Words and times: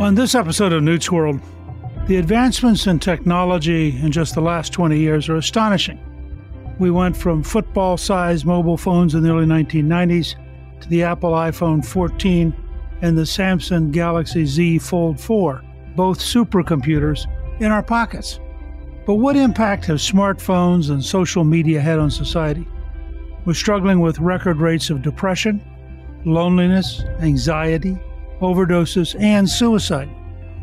On 0.00 0.14
this 0.14 0.36
episode 0.36 0.72
of 0.72 0.84
Newt's 0.84 1.10
World, 1.10 1.40
the 2.06 2.18
advancements 2.18 2.86
in 2.86 3.00
technology 3.00 3.98
in 4.00 4.12
just 4.12 4.36
the 4.36 4.40
last 4.40 4.72
20 4.72 4.96
years 4.96 5.28
are 5.28 5.34
astonishing. 5.34 5.98
We 6.78 6.92
went 6.92 7.16
from 7.16 7.42
football 7.42 7.96
sized 7.96 8.46
mobile 8.46 8.76
phones 8.76 9.16
in 9.16 9.24
the 9.24 9.30
early 9.30 9.44
1990s 9.44 10.36
to 10.82 10.88
the 10.88 11.02
Apple 11.02 11.32
iPhone 11.32 11.84
14 11.84 12.54
and 13.02 13.18
the 13.18 13.22
Samsung 13.22 13.90
Galaxy 13.90 14.46
Z 14.46 14.78
Fold 14.78 15.18
4, 15.18 15.64
both 15.96 16.20
supercomputers, 16.20 17.26
in 17.60 17.72
our 17.72 17.82
pockets. 17.82 18.38
But 19.04 19.16
what 19.16 19.34
impact 19.34 19.86
have 19.86 19.96
smartphones 19.96 20.90
and 20.90 21.04
social 21.04 21.42
media 21.42 21.80
had 21.80 21.98
on 21.98 22.12
society? 22.12 22.68
We're 23.44 23.54
struggling 23.54 23.98
with 23.98 24.20
record 24.20 24.58
rates 24.58 24.90
of 24.90 25.02
depression, 25.02 25.60
loneliness, 26.24 27.02
anxiety, 27.18 27.98
overdoses, 28.40 29.18
and 29.20 29.48
suicide. 29.48 30.08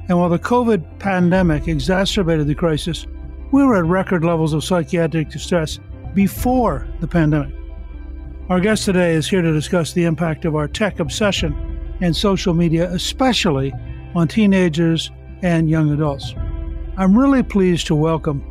And 0.07 0.17
while 0.17 0.29
the 0.29 0.39
COVID 0.39 0.99
pandemic 0.99 1.67
exacerbated 1.67 2.47
the 2.47 2.55
crisis, 2.55 3.07
we 3.51 3.63
were 3.63 3.75
at 3.77 3.85
record 3.85 4.23
levels 4.23 4.53
of 4.53 4.63
psychiatric 4.63 5.29
distress 5.29 5.79
before 6.13 6.87
the 6.99 7.07
pandemic. 7.07 7.53
Our 8.49 8.59
guest 8.59 8.85
today 8.85 9.13
is 9.13 9.27
here 9.27 9.41
to 9.41 9.51
discuss 9.51 9.93
the 9.93 10.03
impact 10.03 10.45
of 10.45 10.55
our 10.55 10.67
tech 10.67 10.99
obsession 10.99 11.55
and 12.01 12.15
social 12.15 12.53
media, 12.53 12.91
especially 12.91 13.73
on 14.13 14.27
teenagers 14.27 15.11
and 15.41 15.69
young 15.69 15.91
adults. 15.91 16.35
I'm 16.97 17.17
really 17.17 17.43
pleased 17.43 17.87
to 17.87 17.95
welcome 17.95 18.43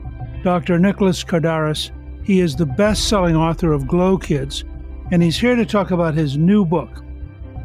Dr. 0.42 0.78
Nicholas 0.78 1.22
Kardaras. 1.22 1.90
He 2.24 2.40
is 2.40 2.56
the 2.56 2.66
best 2.66 3.08
selling 3.08 3.36
author 3.36 3.72
of 3.72 3.86
Glow 3.86 4.18
Kids, 4.18 4.64
and 5.12 5.22
he's 5.22 5.38
here 5.38 5.54
to 5.54 5.64
talk 5.64 5.90
about 5.90 6.14
his 6.14 6.36
new 6.36 6.64
book, 6.64 7.02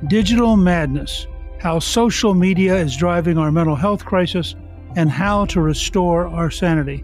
Digital 0.08 0.56
Madness 0.56 1.28
how 1.60 1.80
social 1.80 2.34
media 2.34 2.76
is 2.76 2.96
driving 2.96 3.38
our 3.38 3.52
mental 3.52 3.76
health 3.76 4.06
crisis, 4.06 4.56
and 4.96 5.12
how 5.12 5.46
to 5.46 5.62
restore 5.62 6.28
our 6.28 6.50
sanity. 6.50 7.04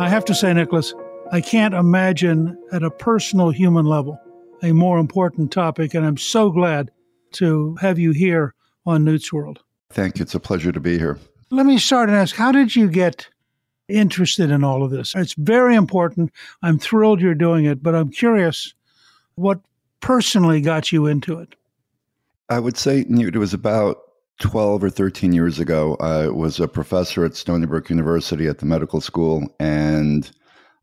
I 0.00 0.08
have 0.08 0.24
to 0.24 0.34
say, 0.34 0.52
Nicholas, 0.52 0.92
I 1.30 1.40
can't 1.40 1.74
imagine 1.74 2.58
at 2.72 2.82
a 2.82 2.90
personal 2.90 3.50
human 3.50 3.86
level 3.86 4.18
a 4.62 4.72
more 4.72 4.98
important 4.98 5.52
topic, 5.52 5.94
and 5.94 6.04
I'm 6.04 6.16
so 6.16 6.50
glad 6.50 6.90
to 7.34 7.76
have 7.80 7.98
you 7.98 8.12
here 8.12 8.54
on 8.86 9.04
Newt's 9.04 9.32
World. 9.32 9.60
Thank 9.90 10.18
you. 10.18 10.24
It's 10.24 10.34
a 10.34 10.40
pleasure 10.40 10.72
to 10.72 10.80
be 10.80 10.98
here. 10.98 11.18
Let 11.50 11.66
me 11.66 11.78
start 11.78 12.08
and 12.08 12.18
ask 12.18 12.34
how 12.34 12.50
did 12.50 12.74
you 12.74 12.88
get 12.88 13.28
interested 13.88 14.50
in 14.50 14.64
all 14.64 14.82
of 14.82 14.90
this. 14.90 15.14
It's 15.14 15.34
very 15.34 15.74
important. 15.74 16.32
I'm 16.62 16.78
thrilled 16.78 17.20
you're 17.20 17.34
doing 17.34 17.64
it, 17.64 17.82
but 17.82 17.94
I'm 17.94 18.10
curious 18.10 18.74
what 19.34 19.60
personally 20.00 20.60
got 20.60 20.92
you 20.92 21.06
into 21.06 21.38
it. 21.38 21.54
I 22.48 22.58
would 22.58 22.76
say 22.76 23.00
it 23.08 23.36
was 23.36 23.54
about 23.54 23.98
12 24.40 24.84
or 24.84 24.90
13 24.90 25.32
years 25.32 25.58
ago. 25.58 25.96
I 26.00 26.28
was 26.28 26.60
a 26.60 26.68
professor 26.68 27.24
at 27.24 27.36
Stony 27.36 27.66
Brook 27.66 27.88
University 27.88 28.46
at 28.46 28.58
the 28.58 28.66
medical 28.66 29.00
school, 29.00 29.46
and 29.58 30.30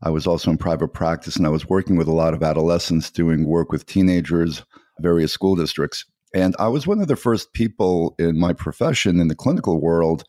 I 0.04 0.10
was 0.10 0.26
also 0.26 0.52
in 0.52 0.58
private 0.58 0.90
practice, 0.90 1.36
and 1.36 1.46
I 1.46 1.50
was 1.50 1.70
working 1.70 1.98
with 1.98 2.08
a 2.08 2.14
lot 2.14 2.34
of 2.34 2.42
adolescents 2.42 3.12
doing 3.12 3.46
work 3.46 3.72
with 3.72 3.86
teenagers, 3.86 4.64
various 5.00 5.32
school 5.32 5.56
districts. 5.56 6.06
And 6.34 6.56
I 6.60 6.70
was 6.70 6.88
one 6.88 7.02
of 7.02 7.08
the 7.08 7.16
first 7.16 7.54
people 7.54 8.16
in 8.18 8.40
my 8.40 8.54
profession 8.54 9.20
in 9.20 9.28
the 9.28 9.36
clinical 9.36 9.82
world 9.82 10.24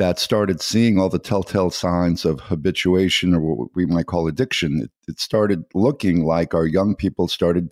that 0.00 0.18
started 0.18 0.62
seeing 0.62 0.98
all 0.98 1.10
the 1.10 1.18
telltale 1.18 1.68
signs 1.68 2.24
of 2.24 2.40
habituation 2.40 3.34
or 3.34 3.54
what 3.54 3.68
we 3.74 3.84
might 3.84 4.06
call 4.06 4.26
addiction. 4.26 4.80
It, 4.80 4.90
it, 5.06 5.20
started 5.20 5.62
looking 5.74 6.24
like 6.24 6.54
our 6.54 6.64
young 6.64 6.96
people 6.96 7.28
started 7.28 7.68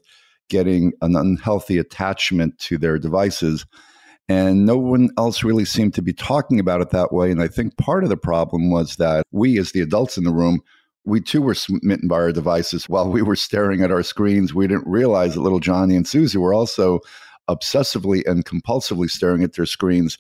getting 0.51 0.93
an 1.01 1.17
unhealthy 1.17 1.79
attachment 1.79 2.59
to 2.59 2.77
their 2.77 2.99
devices. 2.99 3.65
And 4.29 4.67
no 4.67 4.77
one 4.77 5.09
else 5.17 5.43
really 5.43 5.65
seemed 5.65 5.95
to 5.95 6.03
be 6.03 6.13
talking 6.13 6.61
about 6.61 6.83
it 6.83 6.91
that 6.91 7.15
way. 7.15 7.31
And 7.31 7.41
I 7.41 7.49
think 7.49 7.79
part 7.79 8.05
of 8.05 8.11
the 8.11 8.17
problem 8.19 8.71
was 8.71 8.97
that 8.97 9.25
we, 9.33 9.59
as 9.59 9.73
the 9.73 9.81
adults 9.81 10.19
in 10.19 10.25
the 10.25 10.31
room, 10.31 10.61
we 11.07 11.23
too 11.23 11.41
were 11.41 11.55
smitten 11.55 12.09
by 12.09 12.17
our 12.17 12.33
devices 12.33 12.91
while 12.91 13.09
we 13.09 13.23
were 13.23 13.37
staring 13.37 13.81
at 13.81 13.91
our 13.91 14.03
screens. 14.03 14.53
We 14.53 14.67
didn't 14.67 14.87
realize 14.87 15.33
that 15.33 15.41
little 15.41 15.61
Johnny 15.61 15.97
and 15.97 16.07
Susie 16.07 16.37
were 16.37 16.53
also 16.53 17.01
obsessively 17.49 18.23
and 18.27 18.45
compulsively 18.45 19.09
staring 19.09 19.43
at 19.45 19.55
their 19.55 19.65
screens 19.65 20.19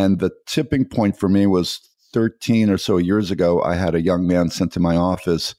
and 0.00 0.18
the 0.18 0.30
tipping 0.46 0.86
point 0.86 1.18
for 1.18 1.28
me 1.28 1.46
was 1.46 1.78
13 2.14 2.70
or 2.70 2.78
so 2.78 2.96
years 2.96 3.30
ago. 3.30 3.62
I 3.62 3.74
had 3.74 3.94
a 3.94 4.00
young 4.00 4.26
man 4.26 4.48
sent 4.48 4.72
to 4.72 4.80
my 4.80 4.96
office 4.96 5.54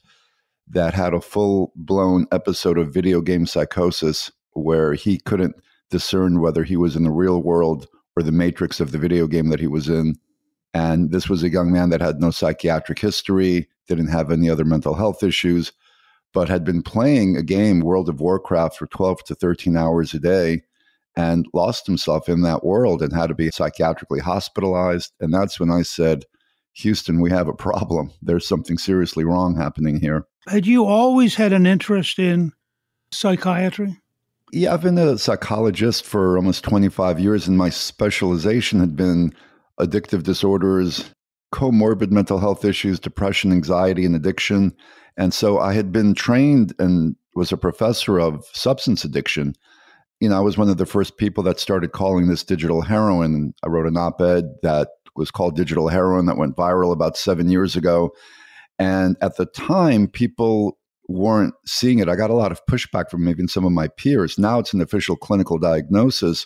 that 0.67 0.95
had 0.95 1.13
a 1.13 1.21
full 1.21 1.71
blown 1.75 2.25
episode 2.31 2.79
of 2.79 2.91
video 2.91 3.21
game 3.21 3.45
psychosis 3.45 4.31
where 4.53 4.95
he 4.95 5.19
couldn't 5.19 5.55
discern 5.91 6.41
whether 6.41 6.63
he 6.63 6.75
was 6.75 6.95
in 6.95 7.03
the 7.03 7.11
real 7.11 7.43
world 7.43 7.87
or 8.15 8.23
the 8.23 8.31
matrix 8.31 8.79
of 8.79 8.91
the 8.91 8.97
video 8.97 9.27
game 9.27 9.49
that 9.49 9.59
he 9.59 9.67
was 9.67 9.87
in. 9.87 10.15
And 10.73 11.11
this 11.11 11.29
was 11.29 11.43
a 11.43 11.49
young 11.49 11.71
man 11.71 11.91
that 11.91 12.01
had 12.01 12.19
no 12.19 12.31
psychiatric 12.31 12.97
history, 12.97 13.69
didn't 13.87 14.07
have 14.07 14.31
any 14.31 14.49
other 14.49 14.65
mental 14.65 14.95
health 14.95 15.21
issues, 15.21 15.71
but 16.33 16.49
had 16.49 16.63
been 16.63 16.81
playing 16.81 17.37
a 17.37 17.43
game, 17.43 17.81
World 17.81 18.09
of 18.09 18.21
Warcraft, 18.21 18.75
for 18.75 18.87
12 18.87 19.23
to 19.25 19.35
13 19.35 19.77
hours 19.77 20.15
a 20.15 20.19
day 20.19 20.63
and 21.15 21.45
lost 21.53 21.85
himself 21.85 22.29
in 22.29 22.41
that 22.41 22.63
world 22.63 23.01
and 23.01 23.13
had 23.13 23.27
to 23.27 23.35
be 23.35 23.49
psychiatrically 23.49 24.19
hospitalized. 24.19 25.11
And 25.19 25.33
that's 25.33 25.59
when 25.59 25.69
I 25.69 25.81
said, 25.81 26.23
Houston, 26.73 27.19
we 27.19 27.29
have 27.31 27.47
a 27.47 27.53
problem. 27.53 28.11
There's 28.21 28.47
something 28.47 28.77
seriously 28.77 29.23
wrong 29.23 29.55
happening 29.55 29.99
here. 29.99 30.25
Had 30.47 30.65
you 30.65 30.85
always 30.85 31.35
had 31.35 31.53
an 31.53 31.65
interest 31.65 32.17
in 32.17 32.53
psychiatry? 33.11 33.97
Yeah, 34.53 34.73
I've 34.73 34.81
been 34.81 34.97
a 34.97 35.17
psychologist 35.17 36.05
for 36.05 36.35
almost 36.35 36.63
25 36.63 37.19
years, 37.19 37.47
and 37.47 37.57
my 37.57 37.69
specialization 37.69 38.79
had 38.79 38.95
been 38.95 39.33
addictive 39.79 40.23
disorders, 40.23 41.13
comorbid 41.53 42.11
mental 42.11 42.39
health 42.39 42.65
issues, 42.65 42.99
depression, 42.99 43.51
anxiety, 43.51 44.05
and 44.05 44.15
addiction. 44.15 44.73
And 45.17 45.33
so 45.33 45.59
I 45.59 45.73
had 45.73 45.91
been 45.91 46.13
trained 46.13 46.73
and 46.79 47.15
was 47.35 47.51
a 47.51 47.57
professor 47.57 48.19
of 48.19 48.45
substance 48.53 49.05
addiction. 49.05 49.55
You 50.21 50.29
know, 50.29 50.37
I 50.37 50.41
was 50.41 50.57
one 50.57 50.69
of 50.69 50.77
the 50.77 50.85
first 50.85 51.17
people 51.17 51.43
that 51.43 51.59
started 51.59 51.91
calling 51.91 52.27
this 52.27 52.43
digital 52.43 52.81
heroin. 52.81 53.53
I 53.63 53.69
wrote 53.69 53.87
an 53.87 53.97
op 53.97 54.21
ed 54.21 54.45
that 54.61 54.87
was 55.15 55.31
called 55.31 55.55
Digital 55.55 55.89
Heroin 55.89 56.27
that 56.27 56.37
went 56.37 56.55
viral 56.55 56.93
about 56.93 57.17
seven 57.17 57.49
years 57.49 57.75
ago. 57.75 58.11
And 58.79 59.17
at 59.21 59.35
the 59.37 59.47
time, 59.47 60.07
people 60.07 60.77
weren't 61.09 61.55
seeing 61.65 61.99
it. 61.99 62.07
I 62.07 62.15
got 62.15 62.29
a 62.29 62.35
lot 62.35 62.51
of 62.51 62.65
pushback 62.67 63.09
from 63.09 63.27
even 63.27 63.47
some 63.47 63.65
of 63.65 63.71
my 63.71 63.87
peers. 63.87 64.37
Now 64.37 64.59
it's 64.59 64.73
an 64.73 64.81
official 64.81 65.15
clinical 65.15 65.57
diagnosis. 65.57 66.45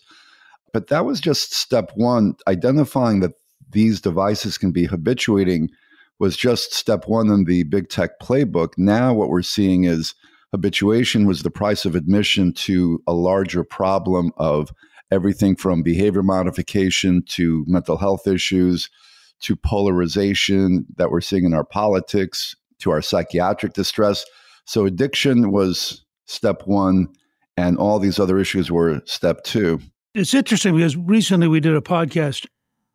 But 0.74 0.88
that 0.88 1.06
was 1.06 1.20
just 1.20 1.54
step 1.54 1.92
one. 1.96 2.36
Identifying 2.48 3.20
that 3.20 3.34
these 3.70 4.02
devices 4.02 4.58
can 4.58 4.72
be 4.72 4.86
habituating 4.86 5.70
was 6.20 6.38
just 6.38 6.74
step 6.74 7.08
one 7.08 7.30
in 7.30 7.44
the 7.44 7.64
big 7.64 7.90
tech 7.90 8.20
playbook. 8.22 8.70
Now, 8.78 9.14
what 9.14 9.30
we're 9.30 9.42
seeing 9.42 9.84
is 9.84 10.16
habituation 10.52 11.26
was 11.26 11.44
the 11.44 11.52
price 11.52 11.86
of 11.86 11.96
admission 11.96 12.54
to 12.54 13.02
a 13.08 13.14
larger 13.14 13.64
problem 13.64 14.32
of 14.38 14.72
everything 15.12 15.56
from 15.56 15.84
behavior 15.84 16.24
modification 16.24 17.24
to 17.28 17.64
mental 17.68 17.98
health 17.98 18.28
issues 18.28 18.90
to 19.42 19.56
polarization 19.56 20.86
that 20.98 21.12
we're 21.12 21.22
seeing 21.22 21.46
in 21.46 21.54
our 21.54 21.64
politics 21.64 22.56
to 22.80 22.92
our 22.92 23.02
psychiatric 23.02 23.74
distress. 23.74 24.26
So, 24.66 24.86
addiction 24.86 25.52
was 25.52 26.04
step 26.26 26.64
one, 26.66 27.08
and 27.58 27.78
all 27.78 28.00
these 28.00 28.20
other 28.20 28.40
issues 28.40 28.72
were 28.72 29.02
step 29.06 29.44
two. 29.44 29.80
It's 30.14 30.34
interesting 30.34 30.76
because 30.76 30.96
recently 30.96 31.48
we 31.48 31.60
did 31.60 31.76
a 31.76 31.82
podcast 31.82 32.48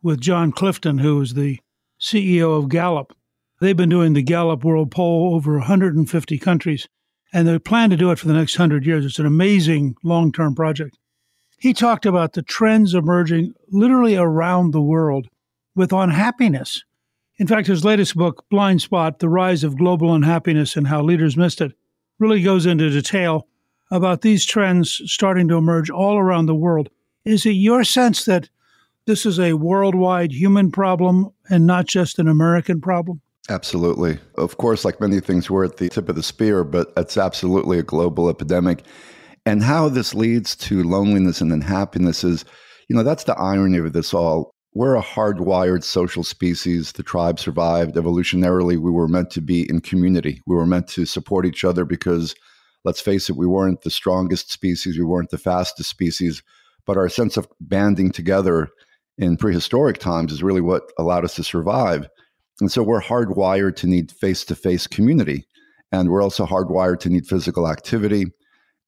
with 0.03 0.21
Jon 0.21 0.53
Clifton, 0.53 0.99
who 0.99 1.21
is 1.21 1.35
the 1.35 1.61
CEO 2.01 2.59
of 2.59 2.69
Gallup. 2.69 3.15
They've 3.61 3.77
been 3.77 3.91
doing 3.91 4.15
the 4.15 4.23
Gallup 4.23 4.65
World 4.65 4.91
Poll 4.91 5.35
over 5.35 5.59
150 5.59 6.39
countries, 6.39 6.89
and 7.33 7.47
they 7.47 7.59
plan 7.59 7.91
to 7.91 7.97
do 7.97 8.11
it 8.11 8.19
for 8.19 8.27
the 8.27 8.35
next 8.35 8.59
100 8.59 8.85
years. 8.85 9.05
It's 9.05 9.19
an 9.19 9.27
amazing 9.27 9.97
long 10.03 10.33
term 10.33 10.55
project. 10.55 10.99
He 11.59 11.75
talked 11.75 12.07
about 12.07 12.33
the 12.33 12.43
trends 12.43 12.95
emerging 12.95 13.53
literally 13.69 14.17
around 14.17 14.73
the 14.73 14.81
world 14.81 15.29
with 15.75 15.93
unhappiness. 15.93 16.85
In 17.39 17.47
fact, 17.47 17.69
his 17.69 17.85
latest 17.85 18.17
book, 18.17 18.45
Blind 18.51 18.83
Spot 18.83 19.19
The 19.19 19.29
Rise 19.29 19.65
of 19.65 19.79
Global 19.79 20.15
Unhappiness 20.15 20.77
and 20.77 20.89
How 20.89 21.03
Leaders 21.03 21.37
Missed 21.37 21.61
It, 21.61 21.73
really 22.19 22.43
goes 22.43 22.67
into 22.67 22.91
detail 22.91 23.47
about 23.91 24.21
these 24.21 24.47
trends 24.47 25.01
starting 25.07 25.49
to 25.49 25.57
emerge 25.57 25.91
all 25.91 26.19
around 26.19 26.47
the 26.47 26.55
world. 26.55 26.91
Is 27.25 27.45
it 27.45 27.53
your 27.53 27.85
sense 27.85 28.25
that 28.25 28.49
this 29.07 29.27
is 29.27 29.39
a 29.39 29.55
worldwide 29.55 30.33
human 30.33 30.71
problem 30.71 31.31
and 31.49 31.67
not 31.67 31.87
just 31.87 32.19
an 32.19 32.29
American 32.29 32.81
problem? 32.81 33.21
Absolutely. 33.49 34.19
Of 34.37 34.59
course, 34.59 34.85
like 34.85 35.01
many 35.01 35.19
things, 35.21 35.51
we're 35.51 35.65
at 35.65 35.79
the 35.79 35.89
tip 35.89 36.09
of 36.09 36.15
the 36.15 36.23
spear, 36.23 36.63
but 36.63 36.93
it's 36.97 37.17
absolutely 37.17 37.79
a 37.79 37.83
global 37.83 38.29
epidemic. 38.29 38.85
And 39.47 39.63
how 39.63 39.89
this 39.89 40.15
leads 40.15 40.55
to 40.57 40.83
loneliness 40.85 41.41
and 41.41 41.53
unhappiness 41.53 42.23
is, 42.23 42.45
you 42.89 42.95
know, 42.95 43.03
that's 43.03 43.25
the 43.25 43.37
irony 43.39 43.79
of 43.79 43.93
this 43.93 44.13
all. 44.15 44.53
We're 44.75 44.95
a 44.95 45.03
hardwired 45.03 45.83
social 45.83 46.23
species. 46.23 46.93
The 46.93 47.03
tribe 47.03 47.41
survived 47.41 47.97
evolutionarily. 47.97 48.79
We 48.79 48.91
were 48.91 49.09
meant 49.09 49.31
to 49.31 49.41
be 49.41 49.69
in 49.69 49.81
community. 49.81 50.41
We 50.47 50.55
were 50.55 50.67
meant 50.67 50.87
to 50.89 51.07
support 51.07 51.45
each 51.47 51.65
other 51.65 51.85
because, 51.85 52.37
let's 52.85 53.01
face 53.01 53.29
it, 53.29 53.37
we 53.37 53.47
weren't 53.47 53.83
the 53.83 53.91
strongest 53.91 54.53
species, 54.53 54.97
we 54.97 55.05
weren't 55.05 55.31
the 55.31 55.39
fastest 55.39 55.91
species, 55.91 56.43
but 56.87 56.97
our 56.97 57.09
sense 57.09 57.37
of 57.37 57.49
banding 57.61 58.13
together 58.13 58.69
in 59.19 59.37
prehistoric 59.37 59.99
times 59.99 60.33
is 60.33 60.43
really 60.43 60.61
what 60.61 60.93
allowed 60.99 61.25
us 61.25 61.35
to 61.35 61.43
survive. 61.43 62.09
And 62.61 62.71
so 62.71 62.83
we're 62.83 63.01
hardwired 63.01 63.77
to 63.77 63.87
need 63.87 64.13
face 64.13 64.45
to 64.47 64.55
face 64.55 64.87
community. 64.87 65.47
And 65.93 66.11
we're 66.11 66.23
also 66.23 66.47
hardwired 66.47 67.01
to 67.01 67.11
need 67.11 67.27
physical 67.27 67.69
activity. 67.69 68.27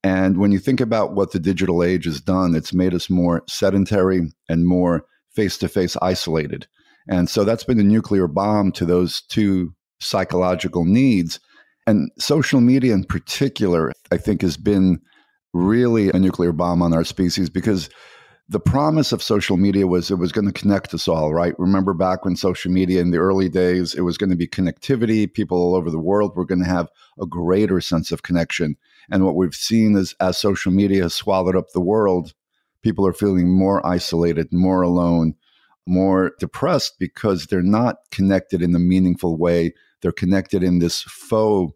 And 0.04 0.38
when 0.38 0.52
you 0.52 0.58
think 0.58 0.80
about 0.80 1.14
what 1.14 1.32
the 1.32 1.38
digital 1.38 1.82
age 1.82 2.04
has 2.04 2.20
done, 2.20 2.54
it's 2.54 2.74
made 2.74 2.94
us 2.94 3.08
more 3.08 3.42
sedentary 3.48 4.22
and 4.48 4.66
more 4.66 5.04
face 5.34 5.56
to 5.58 5.68
face 5.68 5.96
isolated. 6.02 6.66
And 7.08 7.28
so 7.28 7.44
that's 7.44 7.64
been 7.64 7.80
a 7.80 7.84
nuclear 7.84 8.28
bomb 8.28 8.72
to 8.72 8.84
those 8.84 9.22
two 9.22 9.74
psychological 10.00 10.84
needs. 10.84 11.40
And 11.86 12.10
social 12.18 12.60
media 12.60 12.94
in 12.94 13.04
particular, 13.04 13.92
I 14.10 14.16
think, 14.16 14.42
has 14.42 14.56
been 14.56 15.00
really 15.52 16.10
a 16.10 16.18
nuclear 16.18 16.52
bomb 16.52 16.82
on 16.82 16.94
our 16.94 17.04
species 17.04 17.50
because 17.50 17.88
the 18.52 18.60
promise 18.60 19.12
of 19.12 19.22
social 19.22 19.56
media 19.56 19.86
was 19.86 20.10
it 20.10 20.18
was 20.18 20.30
going 20.30 20.44
to 20.46 20.52
connect 20.52 20.92
us 20.92 21.08
all, 21.08 21.32
right? 21.32 21.58
Remember 21.58 21.94
back 21.94 22.22
when 22.22 22.36
social 22.36 22.70
media 22.70 23.00
in 23.00 23.10
the 23.10 23.16
early 23.16 23.48
days, 23.48 23.94
it 23.94 24.02
was 24.02 24.18
going 24.18 24.28
to 24.28 24.36
be 24.36 24.46
connectivity. 24.46 25.32
People 25.32 25.56
all 25.56 25.74
over 25.74 25.90
the 25.90 25.98
world 25.98 26.36
were 26.36 26.44
going 26.44 26.62
to 26.62 26.68
have 26.68 26.90
a 27.18 27.24
greater 27.24 27.80
sense 27.80 28.12
of 28.12 28.22
connection. 28.22 28.76
And 29.10 29.24
what 29.24 29.36
we've 29.36 29.54
seen 29.54 29.96
is 29.96 30.14
as 30.20 30.36
social 30.36 30.70
media 30.70 31.02
has 31.04 31.14
swallowed 31.14 31.56
up 31.56 31.70
the 31.70 31.80
world, 31.80 32.34
people 32.82 33.06
are 33.06 33.14
feeling 33.14 33.48
more 33.48 33.84
isolated, 33.86 34.48
more 34.52 34.82
alone, 34.82 35.34
more 35.86 36.32
depressed 36.38 36.96
because 36.98 37.46
they're 37.46 37.62
not 37.62 37.96
connected 38.10 38.60
in 38.60 38.74
a 38.74 38.78
meaningful 38.78 39.38
way. 39.38 39.72
They're 40.02 40.12
connected 40.12 40.62
in 40.62 40.78
this 40.78 41.00
faux 41.02 41.72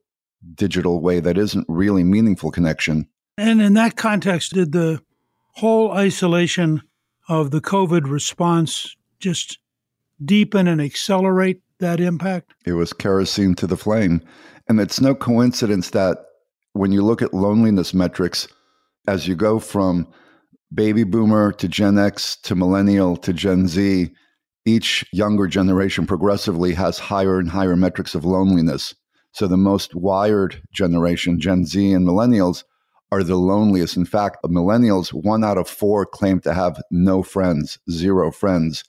digital 0.55 1.01
way 1.01 1.21
that 1.21 1.39
isn't 1.39 1.65
really 1.69 2.05
meaningful 2.05 2.51
connection. 2.51 3.09
And 3.39 3.63
in 3.63 3.75
that 3.75 3.97
context, 3.97 4.53
did 4.53 4.73
the 4.73 5.03
whole 5.57 5.93
isolation 5.93 6.83
of 7.29 7.51
the 7.51 7.61
COVID 7.61 8.09
response 8.11 8.95
just 9.19 9.59
deepen 10.25 10.69
and 10.69 10.81
accelerate 10.81 11.63
that 11.81 11.99
impact? 11.99 12.53
It 12.67 12.73
was 12.73 12.93
kerosene 12.93 13.55
to 13.57 13.67
the 13.67 13.77
flame. 13.77 14.21
And 14.69 14.81
it's 14.81 15.01
no 15.01 15.15
coincidence 15.15 15.91
that 15.91 16.19
when 16.73 16.93
you 16.93 17.03
look 17.03 17.23
at 17.23 17.33
loneliness 17.33 17.95
metrics, 17.95 18.49
as 19.09 19.27
you 19.27 19.35
go 19.35 19.59
from 19.59 20.07
baby 20.75 21.05
boomer 21.05 21.53
to 21.53 21.69
Gen 21.69 21.99
X 21.99 22.37
to 22.43 22.55
millennial 22.55 23.17
to 23.19 23.33
Gen 23.33 23.67
Z, 23.67 24.11
each 24.67 25.05
younger 25.13 25.47
generation 25.47 26.07
progressively 26.07 26.75
has 26.75 26.99
higher 26.99 27.39
and 27.39 27.49
higher 27.49 27.77
metrics 27.77 28.15
of 28.15 28.25
loneliness. 28.25 28.95
So 29.33 29.47
the 29.47 29.57
most 29.57 29.95
wired 29.95 30.61
generation, 30.73 31.41
Gen 31.41 31.65
Z 31.65 31.93
and 31.93 32.07
millennials, 32.07 32.65
are 33.13 33.23
the 33.23 33.37
loneliest. 33.37 33.97
In 33.97 34.05
fact, 34.05 34.39
millennials, 34.45 35.11
one 35.11 35.45
out 35.45 35.59
of 35.59 35.69
four 35.69 36.07
claim 36.07 36.41
to 36.41 36.53
have 36.53 36.81
no 36.91 37.23
friends, 37.23 37.79
zero 37.91 38.31
friends. 38.31 38.85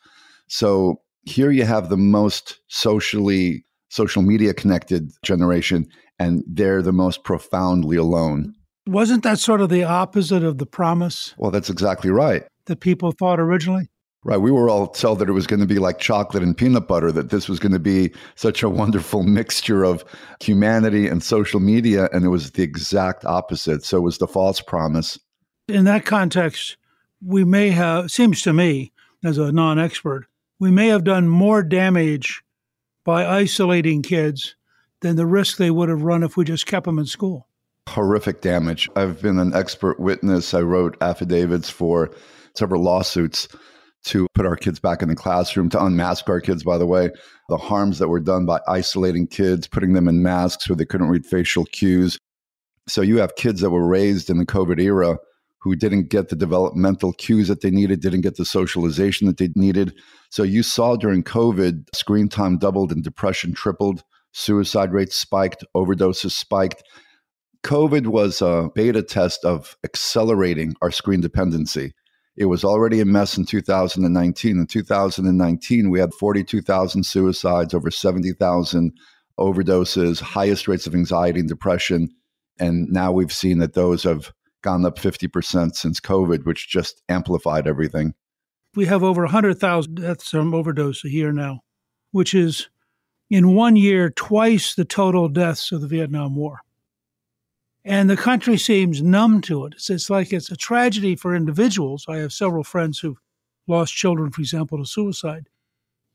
So 0.47 1.01
here 1.23 1.51
you 1.51 1.65
have 1.65 1.89
the 1.89 1.97
most 1.97 2.59
socially, 2.67 3.65
social 3.89 4.21
media 4.21 4.53
connected 4.53 5.11
generation, 5.23 5.87
and 6.19 6.43
they're 6.47 6.81
the 6.81 6.93
most 6.93 7.23
profoundly 7.23 7.97
alone. 7.97 8.55
Wasn't 8.87 9.23
that 9.23 9.39
sort 9.39 9.61
of 9.61 9.69
the 9.69 9.83
opposite 9.83 10.43
of 10.43 10.57
the 10.57 10.65
promise? 10.65 11.35
Well, 11.37 11.51
that's 11.51 11.69
exactly 11.69 12.09
right. 12.09 12.43
That 12.65 12.79
people 12.79 13.11
thought 13.11 13.39
originally? 13.39 13.89
Right. 14.23 14.37
We 14.37 14.51
were 14.51 14.69
all 14.69 14.87
told 14.87 15.19
that 15.19 15.29
it 15.29 15.33
was 15.33 15.47
going 15.47 15.59
to 15.61 15.65
be 15.65 15.79
like 15.79 15.99
chocolate 15.99 16.43
and 16.43 16.57
peanut 16.57 16.87
butter, 16.87 17.11
that 17.11 17.29
this 17.29 17.47
was 17.47 17.59
going 17.59 17.71
to 17.71 17.79
be 17.79 18.11
such 18.35 18.61
a 18.61 18.69
wonderful 18.69 19.23
mixture 19.23 19.83
of 19.83 20.03
humanity 20.41 21.07
and 21.07 21.23
social 21.23 21.59
media. 21.59 22.09
And 22.11 22.25
it 22.25 22.29
was 22.29 22.51
the 22.51 22.63
exact 22.63 23.23
opposite. 23.25 23.85
So 23.85 23.97
it 23.97 24.01
was 24.01 24.17
the 24.17 24.27
false 24.27 24.59
promise. 24.59 25.17
In 25.67 25.85
that 25.85 26.05
context, 26.05 26.77
we 27.23 27.43
may 27.43 27.69
have, 27.69 28.11
seems 28.11 28.41
to 28.41 28.53
me, 28.53 28.91
as 29.23 29.37
a 29.37 29.51
non 29.51 29.79
expert, 29.79 30.27
we 30.59 30.71
may 30.71 30.87
have 30.87 31.03
done 31.03 31.27
more 31.27 31.63
damage 31.63 32.43
by 33.03 33.25
isolating 33.25 34.01
kids 34.01 34.55
than 35.01 35.15
the 35.15 35.25
risk 35.25 35.57
they 35.57 35.71
would 35.71 35.89
have 35.89 36.01
run 36.01 36.23
if 36.23 36.35
we 36.35 36.43
just 36.43 36.65
kept 36.65 36.85
them 36.85 36.99
in 36.99 37.05
school. 37.05 37.47
Horrific 37.87 38.41
damage. 38.41 38.89
I've 38.95 39.21
been 39.21 39.39
an 39.39 39.53
expert 39.53 39.99
witness. 39.99 40.53
I 40.53 40.61
wrote 40.61 40.97
affidavits 41.01 41.69
for 41.69 42.11
several 42.55 42.83
lawsuits 42.83 43.47
to 44.05 44.27
put 44.33 44.45
our 44.45 44.55
kids 44.55 44.79
back 44.79 45.01
in 45.01 45.09
the 45.09 45.15
classroom, 45.15 45.69
to 45.69 45.83
unmask 45.83 46.29
our 46.29 46.39
kids, 46.39 46.63
by 46.63 46.77
the 46.77 46.85
way, 46.85 47.09
the 47.49 47.57
harms 47.57 47.99
that 47.99 48.07
were 48.07 48.19
done 48.19 48.45
by 48.45 48.59
isolating 48.67 49.27
kids, 49.27 49.67
putting 49.67 49.93
them 49.93 50.07
in 50.07 50.23
masks 50.23 50.69
where 50.69 50.75
they 50.75 50.85
couldn't 50.85 51.09
read 51.09 51.25
facial 51.25 51.65
cues. 51.65 52.17
So 52.87 53.01
you 53.01 53.17
have 53.17 53.35
kids 53.35 53.61
that 53.61 53.71
were 53.71 53.87
raised 53.87 54.29
in 54.29 54.37
the 54.37 54.45
COVID 54.45 54.79
era 54.79 55.17
who 55.59 55.75
didn't 55.75 56.09
get 56.09 56.29
the 56.29 56.35
developmental 56.35 57.11
cues 57.13 57.47
that 57.49 57.61
they 57.61 57.71
needed, 57.71 57.99
didn't 57.99 58.21
get 58.21 58.37
the 58.37 58.45
socialization 58.45 59.27
that 59.27 59.37
they 59.37 59.49
needed. 59.55 59.93
So 60.29 60.43
you 60.43 60.63
saw 60.63 60.95
during 60.95 61.23
COVID, 61.23 61.93
screen 61.93 62.29
time 62.29 62.57
doubled 62.57 62.91
and 62.91 63.03
depression 63.03 63.53
tripled, 63.53 64.03
suicide 64.31 64.93
rates 64.93 65.15
spiked, 65.15 65.65
overdoses 65.75 66.31
spiked. 66.31 66.83
COVID 67.65 68.07
was 68.07 68.41
a 68.41 68.69
beta 68.75 69.03
test 69.03 69.43
of 69.43 69.75
accelerating 69.83 70.75
our 70.81 70.91
screen 70.91 71.19
dependency. 71.19 71.91
It 72.37 72.45
was 72.45 72.63
already 72.63 72.99
a 73.01 73.05
mess 73.05 73.35
in 73.35 73.45
2019. 73.45 74.59
In 74.59 74.67
2019, 74.67 75.89
we 75.89 75.99
had 75.99 76.13
42,000 76.13 77.03
suicides, 77.03 77.73
over 77.73 77.89
70,000 77.89 78.93
overdoses, 79.39 80.21
highest 80.21 80.67
rates 80.67 80.85
of 80.85 80.93
anxiety 80.93 81.39
and 81.39 81.49
depression. 81.49 82.09
And 82.59 82.89
now 82.89 83.11
we've 83.11 83.33
seen 83.33 83.57
that 83.59 83.73
those 83.73 84.03
have 84.03 84.31
gone 84.61 84.85
up 84.85 84.99
50% 84.99 85.75
since 85.75 85.99
COVID, 85.99 86.45
which 86.45 86.69
just 86.69 87.01
amplified 87.09 87.67
everything. 87.67 88.13
We 88.75 88.85
have 88.85 89.03
over 89.03 89.23
100,000 89.23 89.95
deaths 89.95 90.29
from 90.29 90.53
overdose 90.53 91.03
a 91.03 91.09
year 91.09 91.31
now, 91.31 91.61
which 92.11 92.35
is 92.35 92.69
in 93.29 93.55
one 93.55 93.75
year 93.75 94.11
twice 94.11 94.75
the 94.75 94.85
total 94.85 95.27
deaths 95.27 95.71
of 95.71 95.81
the 95.81 95.87
Vietnam 95.87 96.35
War. 96.35 96.59
And 97.87 98.09
the 98.09 98.17
country 98.17 98.57
seems 98.57 99.01
numb 99.01 99.39
to 99.43 99.65
it. 99.65 99.73
It's, 99.75 99.89
it's 99.89 100.09
like 100.09 100.33
it's 100.33 100.51
a 100.51 100.57
tragedy 100.57 101.15
for 101.15 101.33
individuals. 101.33 102.05
I 102.09 102.17
have 102.17 102.33
several 102.33 102.65
friends 102.65 102.99
who've 102.99 103.19
lost 103.65 103.95
children, 103.95 104.29
for 104.29 104.41
example, 104.41 104.77
to 104.77 104.85
suicide. 104.85 105.47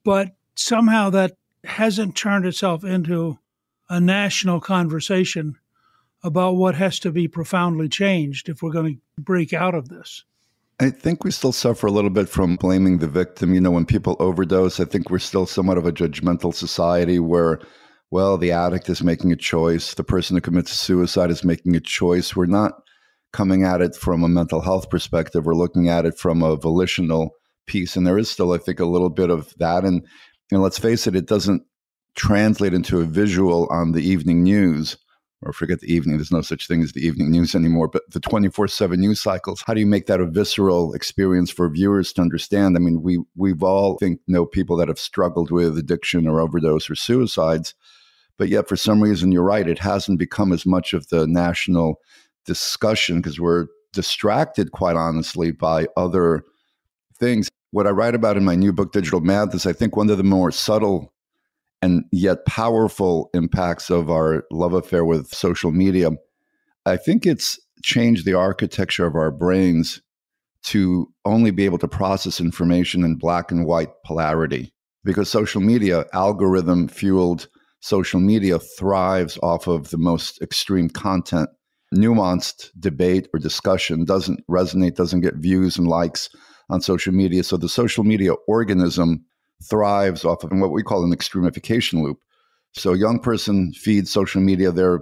But 0.05 0.33
somehow 0.55 1.09
that 1.11 1.39
hasn't 1.65 2.15
turned 2.15 2.45
itself 2.45 2.85
into 2.85 3.39
a 3.89 4.01
national 4.01 4.61
conversation 4.61 5.57
about 6.23 6.57
what 6.57 6.75
has 6.75 6.99
to 7.01 7.11
be 7.11 7.27
profoundly 7.27 7.89
changed 7.89 8.51
if 8.51 8.63
we're 8.63 8.71
going 8.71 8.97
to 9.17 9.23
break 9.23 9.55
out 9.55 9.75
of 9.75 9.89
this. 9.89 10.25
I 10.79 10.91
think 10.91 11.25
we 11.25 11.31
still 11.31 11.53
suffer 11.53 11.87
a 11.87 11.91
little 11.93 12.11
bit 12.11 12.29
from 12.29 12.57
blaming 12.57 12.99
the 12.99 13.07
victim. 13.07 13.55
You 13.55 13.63
know, 13.63 13.71
when 13.71 13.87
people 13.87 14.17
overdose, 14.19 14.79
I 14.79 14.85
think 14.85 15.09
we're 15.09 15.21
still 15.21 15.47
somewhat 15.47 15.79
of 15.79 15.87
a 15.87 15.93
judgmental 15.93 16.55
society 16.55 17.19
where, 17.19 17.61
well, 18.13 18.37
the 18.37 18.53
addict 18.53 18.91
is 18.91 19.03
making 19.03 19.33
a 19.33 19.37
choice, 19.37 19.95
the 19.95 20.05
person 20.05 20.37
who 20.37 20.43
commits 20.43 20.71
suicide 20.71 21.31
is 21.31 21.45
making 21.45 21.75
a 21.75 21.81
choice. 21.81 22.37
We're 22.37 22.45
not 22.45 22.75
coming 23.33 23.65
at 23.65 23.81
it 23.81 23.97
from 23.97 24.23
a 24.23 24.29
mental 24.29 24.61
health 24.61 24.91
perspective, 24.91 25.47
we're 25.47 25.55
looking 25.55 25.89
at 25.89 26.05
it 26.05 26.19
from 26.19 26.43
a 26.43 26.57
volitional 26.57 27.31
piece. 27.67 27.97
And 27.97 28.07
there 28.07 28.19
is 28.19 28.31
still, 28.31 28.53
I 28.53 28.59
think, 28.59 28.81
a 28.81 28.85
little 28.85 29.09
bit 29.09 29.31
of 29.31 29.55
that. 29.57 29.85
And, 29.85 30.07
know, 30.51 30.61
let's 30.61 30.79
face 30.79 31.07
it, 31.07 31.17
it 31.17 31.27
doesn't 31.27 31.63
translate 32.15 32.75
into 32.75 33.01
a 33.01 33.05
visual 33.05 33.67
on 33.71 33.93
the 33.93 34.07
evening 34.07 34.43
news 34.43 34.99
or 35.41 35.55
forget 35.55 35.81
the 35.81 35.91
evening. 35.91 36.19
There's 36.19 36.31
no 36.31 36.43
such 36.43 36.69
thing 36.69 36.83
as 36.83 36.93
the 36.93 37.07
evening 37.07 37.31
news 37.31 37.55
anymore. 37.55 37.89
But 37.89 38.03
the 38.11 38.21
24 38.21 38.69
7 38.69 39.01
news 39.01 39.23
cycles, 39.23 39.65
how 39.67 39.73
do 39.73 39.81
you 39.81 39.87
make 39.87 40.05
that 40.09 40.21
a 40.21 40.27
visceral 40.27 40.93
experience 40.93 41.51
for 41.51 41.71
viewers 41.71 42.13
to 42.13 42.21
understand? 42.21 42.77
I 42.77 42.81
mean, 42.81 43.01
we, 43.01 43.21
we've 43.35 43.63
all 43.63 43.97
think 43.97 44.21
know 44.29 44.45
people 44.45 44.77
that 44.77 44.89
have 44.89 44.99
struggled 44.99 45.51
with 45.51 45.79
addiction 45.79 46.29
or 46.29 46.43
overdose 46.43 46.91
or 46.91 46.95
suicides. 46.95 47.75
But 48.39 48.49
yet, 48.49 48.69
for 48.69 48.77
some 48.77 49.03
reason, 49.03 49.33
you're 49.33 49.43
right, 49.43 49.69
it 49.69 49.79
hasn't 49.79 50.19
become 50.19 50.53
as 50.53 50.67
much 50.67 50.93
of 50.95 51.09
the 51.09 51.27
national 51.27 52.01
discussion 52.45 53.21
because 53.21 53.39
we're 53.39 53.67
distracted, 53.93 54.73
quite 54.73 54.97
honestly, 54.97 55.53
by 55.53 55.87
other 55.97 56.43
things. 57.19 57.49
What 57.71 57.87
I 57.87 57.91
write 57.91 58.15
about 58.15 58.37
in 58.37 58.45
my 58.45 58.55
new 58.55 58.73
book, 58.73 58.93
Digital 58.93 59.21
Madness, 59.21 59.67
I 59.67 59.73
think 59.73 59.97
one 59.97 60.11
of 60.11 60.19
the 60.19 60.25
more 60.25 60.51
subtle 60.51 61.13
and 61.81 62.05
yet 62.13 62.47
powerful 62.47 63.29
impacts 63.35 63.91
of 63.91 64.11
our 64.11 64.45
love 64.51 64.73
affair 64.73 65.05
with 65.05 65.35
social 65.35 65.73
media, 65.73 66.11
I 66.87 66.97
think 66.97 67.27
it's 67.27 67.59
changed 67.83 68.25
the 68.25 68.35
architecture 68.35 69.07
of 69.07 69.17
our 69.17 69.31
brains 69.31 70.01
to 70.65 71.13
only 71.25 71.51
be 71.51 71.65
able 71.65 71.79
to 71.79 71.89
process 71.89 72.41
information 72.41 73.05
in 73.05 73.17
black 73.17 73.51
and 73.51 73.67
white 73.67 73.91
polarity. 74.05 74.73
Because 75.05 75.29
social 75.29 75.61
media, 75.61 76.05
algorithm 76.13 76.87
fueled 76.87 77.49
social 77.83 78.21
media, 78.21 78.59
thrives 78.59 79.39
off 79.43 79.67
of 79.67 79.91
the 79.91 79.99
most 79.99 80.41
extreme 80.41 80.89
content. 80.89 81.51
Nuanced 81.95 82.71
debate 82.81 83.29
or 83.35 83.39
discussion 83.39 84.05
doesn't 84.05 84.41
resonate, 84.49 84.95
doesn't 84.95 85.21
get 85.21 85.35
views 85.35 85.77
and 85.77 85.87
likes 85.87 86.31
on 86.71 86.81
social 86.81 87.13
media. 87.13 87.43
So 87.43 87.59
the 87.59 87.69
social 87.69 88.05
media 88.05 88.33
organism 88.49 89.25
thrives 89.69 90.25
off 90.25 90.43
of 90.43 90.51
what 90.53 90.73
we 90.73 90.83
call 90.83 91.05
an 91.05 91.15
extremification 91.15 92.03
loop. 92.03 92.19
So 92.73 92.95
a 92.95 92.99
young 92.99 93.19
person 93.19 93.73
feeds 93.73 94.11
social 94.11 94.41
media 94.41 94.73
their 94.73 95.01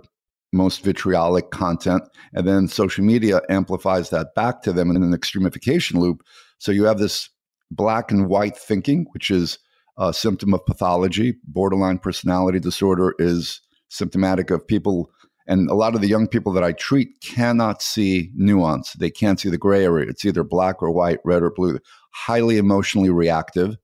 most 0.53 0.83
vitriolic 0.83 1.51
content, 1.51 2.03
and 2.33 2.49
then 2.49 2.67
social 2.67 3.05
media 3.05 3.41
amplifies 3.49 4.11
that 4.11 4.35
back 4.35 4.63
to 4.63 4.73
them 4.73 4.91
in 4.91 5.01
an 5.01 5.13
extremification 5.13 6.01
loop. 6.01 6.23
So 6.59 6.73
you 6.73 6.85
have 6.85 6.99
this 6.99 7.31
black 7.71 8.11
and 8.11 8.29
white 8.29 8.57
thinking, 8.57 9.07
which 9.13 9.31
is 9.31 9.59
a 9.99 10.13
symptom 10.13 10.55
of 10.55 10.65
pathology. 10.67 11.37
Borderline 11.45 11.99
personality 11.99 12.61
disorder 12.61 13.15
is 13.19 13.61
symptomatic 13.89 14.51
of 14.51 14.67
people, 14.67 15.11
and 15.47 15.69
a 15.69 15.75
lot 15.75 15.95
of 15.95 16.01
the 16.01 16.09
young 16.09 16.27
people 16.27 16.53
that 16.53 16.65
I 16.65 16.73
treat 16.73 17.21
cannot 17.23 17.83
see 17.83 18.31
nuance. 18.35 18.93
They 18.95 19.11
can't 19.11 19.41
see 19.41 19.51
the 19.51 19.59
gray 19.59 19.85
area. 19.85 20.09
It's 20.09 20.25
either 20.25 20.45
black 20.45 20.83
or 20.83 20.91
white, 20.91 21.19
red 21.25 21.43
or 21.43 21.51
blue. 21.51 21.79
Highly 22.13 22.57
emotionally 22.57 23.11
reactive 23.11 23.77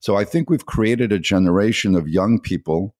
so 0.00 0.16
I 0.16 0.24
think 0.24 0.48
we've 0.48 0.64
created 0.64 1.12
a 1.12 1.18
generation 1.18 1.94
of 1.94 2.08
young 2.08 2.40
people 2.40 2.96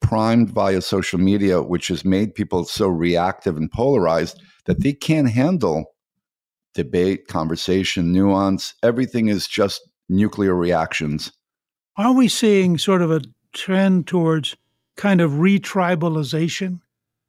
primed 0.00 0.50
via 0.50 0.82
social 0.82 1.20
media, 1.20 1.62
which 1.62 1.86
has 1.88 2.04
made 2.04 2.34
people 2.34 2.64
so 2.64 2.88
reactive 2.88 3.56
and 3.56 3.70
polarized 3.70 4.42
that 4.66 4.82
they 4.82 4.92
can't 4.92 5.30
handle 5.30 5.94
debate, 6.74 7.28
conversation, 7.28 8.12
nuance. 8.12 8.74
Everything 8.82 9.28
is 9.28 9.46
just 9.46 9.88
nuclear 10.08 10.54
reactions. 10.54 11.30
Are 11.96 12.12
we 12.12 12.28
seeing 12.28 12.78
sort 12.78 13.02
of 13.02 13.10
a 13.10 13.20
trend 13.52 14.06
towards 14.06 14.56
kind 14.96 15.20
of 15.20 15.32
retribalization, 15.32 16.80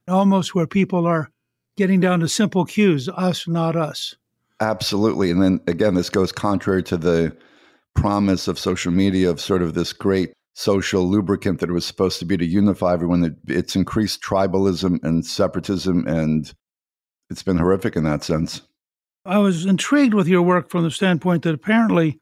almost 0.08 0.54
where 0.54 0.66
people 0.66 1.06
are 1.06 1.30
getting 1.76 2.00
down 2.00 2.20
to 2.20 2.28
simple 2.28 2.64
cues 2.64 3.08
us, 3.08 3.46
not 3.46 3.76
us? 3.76 4.14
Absolutely. 4.60 5.30
And 5.30 5.42
then 5.42 5.60
again, 5.66 5.94
this 5.94 6.08
goes 6.08 6.32
contrary 6.32 6.82
to 6.84 6.96
the 6.96 7.36
promise 7.94 8.48
of 8.48 8.58
social 8.58 8.92
media 8.92 9.30
of 9.30 9.40
sort 9.40 9.62
of 9.62 9.74
this 9.74 9.92
great 9.92 10.32
social 10.54 11.08
lubricant 11.08 11.60
that 11.60 11.68
it 11.68 11.72
was 11.72 11.84
supposed 11.84 12.18
to 12.20 12.24
be 12.24 12.36
to 12.36 12.44
unify 12.44 12.92
everyone. 12.92 13.24
It, 13.24 13.34
it's 13.48 13.76
increased 13.76 14.22
tribalism 14.22 15.02
and 15.02 15.26
separatism, 15.26 16.06
and 16.06 16.52
it's 17.28 17.42
been 17.42 17.58
horrific 17.58 17.96
in 17.96 18.04
that 18.04 18.22
sense. 18.22 18.62
I 19.26 19.38
was 19.38 19.66
intrigued 19.66 20.14
with 20.14 20.28
your 20.28 20.42
work 20.42 20.70
from 20.70 20.84
the 20.84 20.90
standpoint 20.90 21.42
that 21.42 21.54
apparently, 21.54 22.20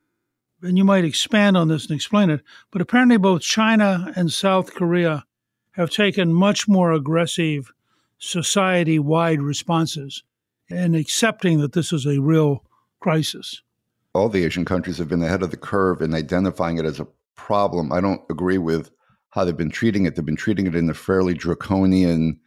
and 0.63 0.79
you 0.79 0.85
might 0.85 1.05
expand 1.05 1.57
on 1.57 1.69
this 1.69 1.87
and 1.87 1.95
explain 1.95 2.31
it, 2.31 2.43
but 2.71 2.81
apparently 2.81 3.17
both 3.17 3.43
China 3.43 4.13
and 4.17 4.33
South 4.33 4.75
Korea 4.75 5.25
have 5.73 5.91
taken 5.91 6.33
much 6.33 6.69
more 6.69 6.93
aggressive 6.93 7.73
society 8.19 8.99
wide 8.99 9.43
responses 9.43 10.23
in 10.69 10.95
accepting 10.95 11.61
that 11.61 11.73
this 11.73 11.93
is 11.93 12.07
a 12.07 12.21
real 12.21 12.65
crisis 13.01 13.63
all 14.15 14.29
the 14.29 14.45
Asian 14.45 14.65
countries 14.65 14.99
have 14.99 15.09
been 15.09 15.23
ahead 15.23 15.43
of 15.43 15.51
the 15.51 15.57
curve 15.57 16.03
in 16.03 16.15
identifying 16.15 16.79
it 16.79 16.85
as 16.85 17.01
a 17.01 17.07
problem. 17.35 17.93
I 17.93 18.01
don't 18.01 18.23
agree 18.31 18.59
with 18.59 18.91
how 19.31 19.45
they've 19.45 19.57
been 19.57 19.71
treating 19.71 20.05
it. 20.05 20.15
They've 20.15 20.25
been 20.25 20.37
treating 20.37 20.67
it 20.67 20.75
in 20.75 20.91
a 20.91 20.95
fairly 20.95 21.35
draconian, 21.35 22.39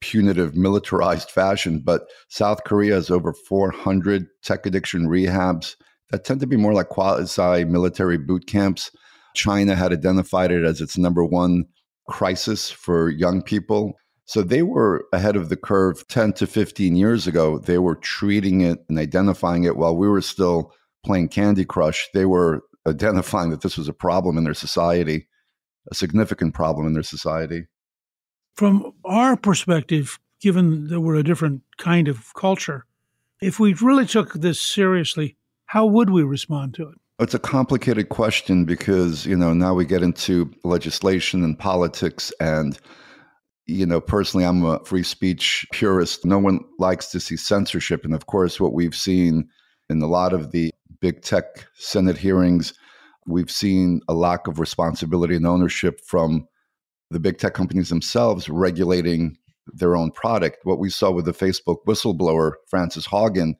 punitive, 0.00 0.54
militarized 0.54 1.30
fashion. 1.30 1.78
But 1.78 2.06
South 2.28 2.64
Korea 2.64 2.94
has 2.94 3.10
over 3.10 3.32
400 3.32 4.26
tech 4.42 4.66
addiction 4.66 5.06
rehabs 5.06 5.76
that 6.10 6.24
tend 6.24 6.40
to 6.40 6.46
be 6.46 6.56
more 6.56 6.72
like 6.72 6.88
quasi 6.88 7.64
military 7.64 8.18
boot 8.18 8.46
camps. 8.46 8.90
China 9.34 9.74
had 9.74 9.92
identified 9.92 10.52
it 10.52 10.64
as 10.64 10.80
its 10.80 10.96
number 10.96 11.24
one 11.24 11.64
crisis 12.08 12.70
for 12.70 13.08
young 13.08 13.42
people. 13.42 13.94
So 14.26 14.42
they 14.42 14.62
were 14.62 15.04
ahead 15.12 15.36
of 15.36 15.48
the 15.48 15.56
curve 15.56 16.06
10 16.08 16.34
to 16.34 16.46
15 16.46 16.96
years 16.96 17.26
ago. 17.26 17.58
They 17.58 17.78
were 17.78 17.96
treating 17.96 18.60
it 18.60 18.84
and 18.88 18.98
identifying 18.98 19.64
it 19.64 19.76
while 19.76 19.96
we 19.96 20.08
were 20.08 20.20
still 20.20 20.72
playing 21.04 21.28
Candy 21.28 21.64
Crush, 21.64 22.08
they 22.12 22.24
were 22.24 22.62
identifying 22.86 23.50
that 23.50 23.60
this 23.60 23.78
was 23.78 23.88
a 23.88 23.92
problem 23.92 24.36
in 24.36 24.44
their 24.44 24.54
society, 24.54 25.28
a 25.90 25.94
significant 25.94 26.54
problem 26.54 26.86
in 26.86 26.94
their 26.94 27.02
society. 27.02 27.66
From 28.54 28.92
our 29.04 29.36
perspective, 29.36 30.18
given 30.40 30.88
that 30.88 31.00
we're 31.00 31.16
a 31.16 31.22
different 31.22 31.62
kind 31.78 32.08
of 32.08 32.34
culture, 32.34 32.84
if 33.40 33.58
we 33.58 33.74
really 33.74 34.06
took 34.06 34.34
this 34.34 34.60
seriously, 34.60 35.36
how 35.74 35.84
would 35.84 36.10
we 36.10 36.22
respond 36.22 36.72
to 36.72 36.88
it? 36.88 36.94
It's 37.18 37.34
a 37.34 37.38
complicated 37.40 38.08
question 38.08 38.64
because, 38.64 39.26
you 39.26 39.36
know, 39.36 39.52
now 39.52 39.74
we 39.74 39.84
get 39.84 40.04
into 40.04 40.52
legislation 40.62 41.42
and 41.42 41.58
politics 41.58 42.32
and 42.38 42.78
you 43.66 43.86
know, 43.86 44.00
personally, 44.00 44.44
I'm 44.44 44.62
a 44.62 44.84
free 44.84 45.02
speech 45.02 45.66
purist. 45.72 46.24
No 46.24 46.38
one 46.38 46.60
likes 46.78 47.10
to 47.12 47.18
see 47.18 47.36
censorship. 47.36 48.04
And 48.04 48.14
of 48.14 48.26
course, 48.26 48.60
what 48.60 48.74
we've 48.74 48.94
seen 48.94 49.48
in 49.88 50.02
a 50.02 50.06
lot 50.06 50.34
of 50.34 50.52
the 50.52 50.70
big 51.00 51.22
tech 51.22 51.66
Senate 51.74 52.18
hearings, 52.18 52.74
we've 53.26 53.50
seen 53.50 54.02
a 54.06 54.12
lack 54.12 54.46
of 54.46 54.60
responsibility 54.60 55.34
and 55.34 55.46
ownership 55.46 55.98
from 56.06 56.46
the 57.10 57.18
big 57.18 57.38
tech 57.38 57.54
companies 57.54 57.88
themselves 57.88 58.50
regulating 58.50 59.38
their 59.66 59.96
own 59.96 60.10
product. 60.10 60.58
What 60.64 60.78
we 60.78 60.90
saw 60.90 61.10
with 61.10 61.24
the 61.24 61.32
Facebook 61.32 61.78
whistleblower, 61.86 62.52
Frances 62.68 63.06
Haugen, 63.06 63.54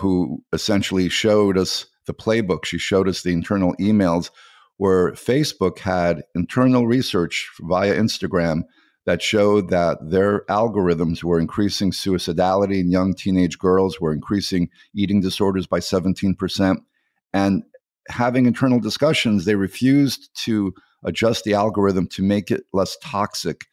who 0.00 0.42
essentially 0.52 1.08
showed 1.08 1.58
us 1.58 1.86
the 2.06 2.14
playbook, 2.14 2.64
she 2.64 2.78
showed 2.78 3.08
us 3.08 3.22
the 3.22 3.32
internal 3.32 3.74
emails 3.76 4.30
where 4.78 5.12
Facebook 5.12 5.78
had 5.80 6.22
internal 6.34 6.86
research 6.86 7.50
via 7.60 7.94
Instagram 7.94 8.62
that 9.06 9.22
showed 9.22 9.70
that 9.70 9.98
their 10.02 10.44
algorithms 10.46 11.24
were 11.24 11.40
increasing 11.40 11.90
suicidality 11.90 12.80
in 12.80 12.90
young 12.90 13.14
teenage 13.14 13.58
girls, 13.58 14.00
were 14.00 14.12
increasing 14.12 14.68
eating 14.94 15.20
disorders 15.20 15.66
by 15.66 15.80
17%. 15.80 16.76
And 17.32 17.62
having 18.08 18.46
internal 18.46 18.80
discussions, 18.80 19.44
they 19.44 19.54
refused 19.54 20.30
to 20.44 20.74
adjust 21.04 21.44
the 21.44 21.54
algorithm 21.54 22.06
to 22.08 22.22
make 22.22 22.50
it 22.50 22.64
less 22.72 22.96
toxic. 23.02 23.66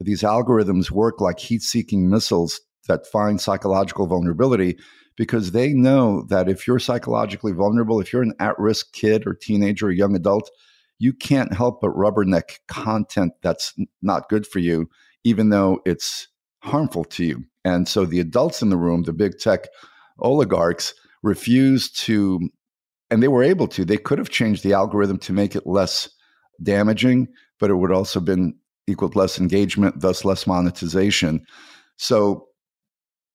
These 0.00 0.22
algorithms 0.22 0.90
work 0.90 1.20
like 1.20 1.38
heat 1.38 1.62
seeking 1.62 2.10
missiles 2.10 2.60
that 2.88 3.06
find 3.06 3.40
psychological 3.40 4.06
vulnerability 4.06 4.76
because 5.20 5.52
they 5.52 5.74
know 5.74 6.22
that 6.30 6.48
if 6.48 6.66
you're 6.66 6.78
psychologically 6.78 7.52
vulnerable, 7.52 8.00
if 8.00 8.10
you're 8.10 8.22
an 8.22 8.32
at 8.40 8.58
risk 8.58 8.90
kid 8.94 9.26
or 9.26 9.34
teenager 9.34 9.88
or 9.88 9.90
young 9.90 10.16
adult, 10.16 10.50
you 10.98 11.12
can't 11.12 11.52
help 11.52 11.82
but 11.82 11.90
rubberneck 11.90 12.60
content 12.68 13.34
that's 13.42 13.74
not 14.00 14.30
good 14.30 14.46
for 14.46 14.60
you, 14.60 14.88
even 15.22 15.50
though 15.50 15.78
it's 15.84 16.26
harmful 16.62 17.04
to 17.04 17.22
you. 17.22 17.44
And 17.66 17.86
so 17.86 18.06
the 18.06 18.18
adults 18.18 18.62
in 18.62 18.70
the 18.70 18.78
room, 18.78 19.02
the 19.02 19.12
big 19.12 19.38
tech 19.38 19.66
oligarchs, 20.20 20.94
refused 21.22 21.98
to, 21.98 22.48
and 23.10 23.22
they 23.22 23.28
were 23.28 23.42
able 23.42 23.68
to, 23.68 23.84
they 23.84 23.98
could 23.98 24.16
have 24.16 24.30
changed 24.30 24.62
the 24.64 24.72
algorithm 24.72 25.18
to 25.18 25.34
make 25.34 25.54
it 25.54 25.66
less 25.66 26.08
damaging, 26.62 27.28
but 27.58 27.68
it 27.68 27.74
would 27.74 27.92
also 27.92 28.20
have 28.20 28.24
been 28.24 28.54
equal 28.86 29.10
to 29.10 29.18
less 29.18 29.38
engagement, 29.38 30.00
thus 30.00 30.24
less 30.24 30.46
monetization. 30.46 31.44
So 31.98 32.46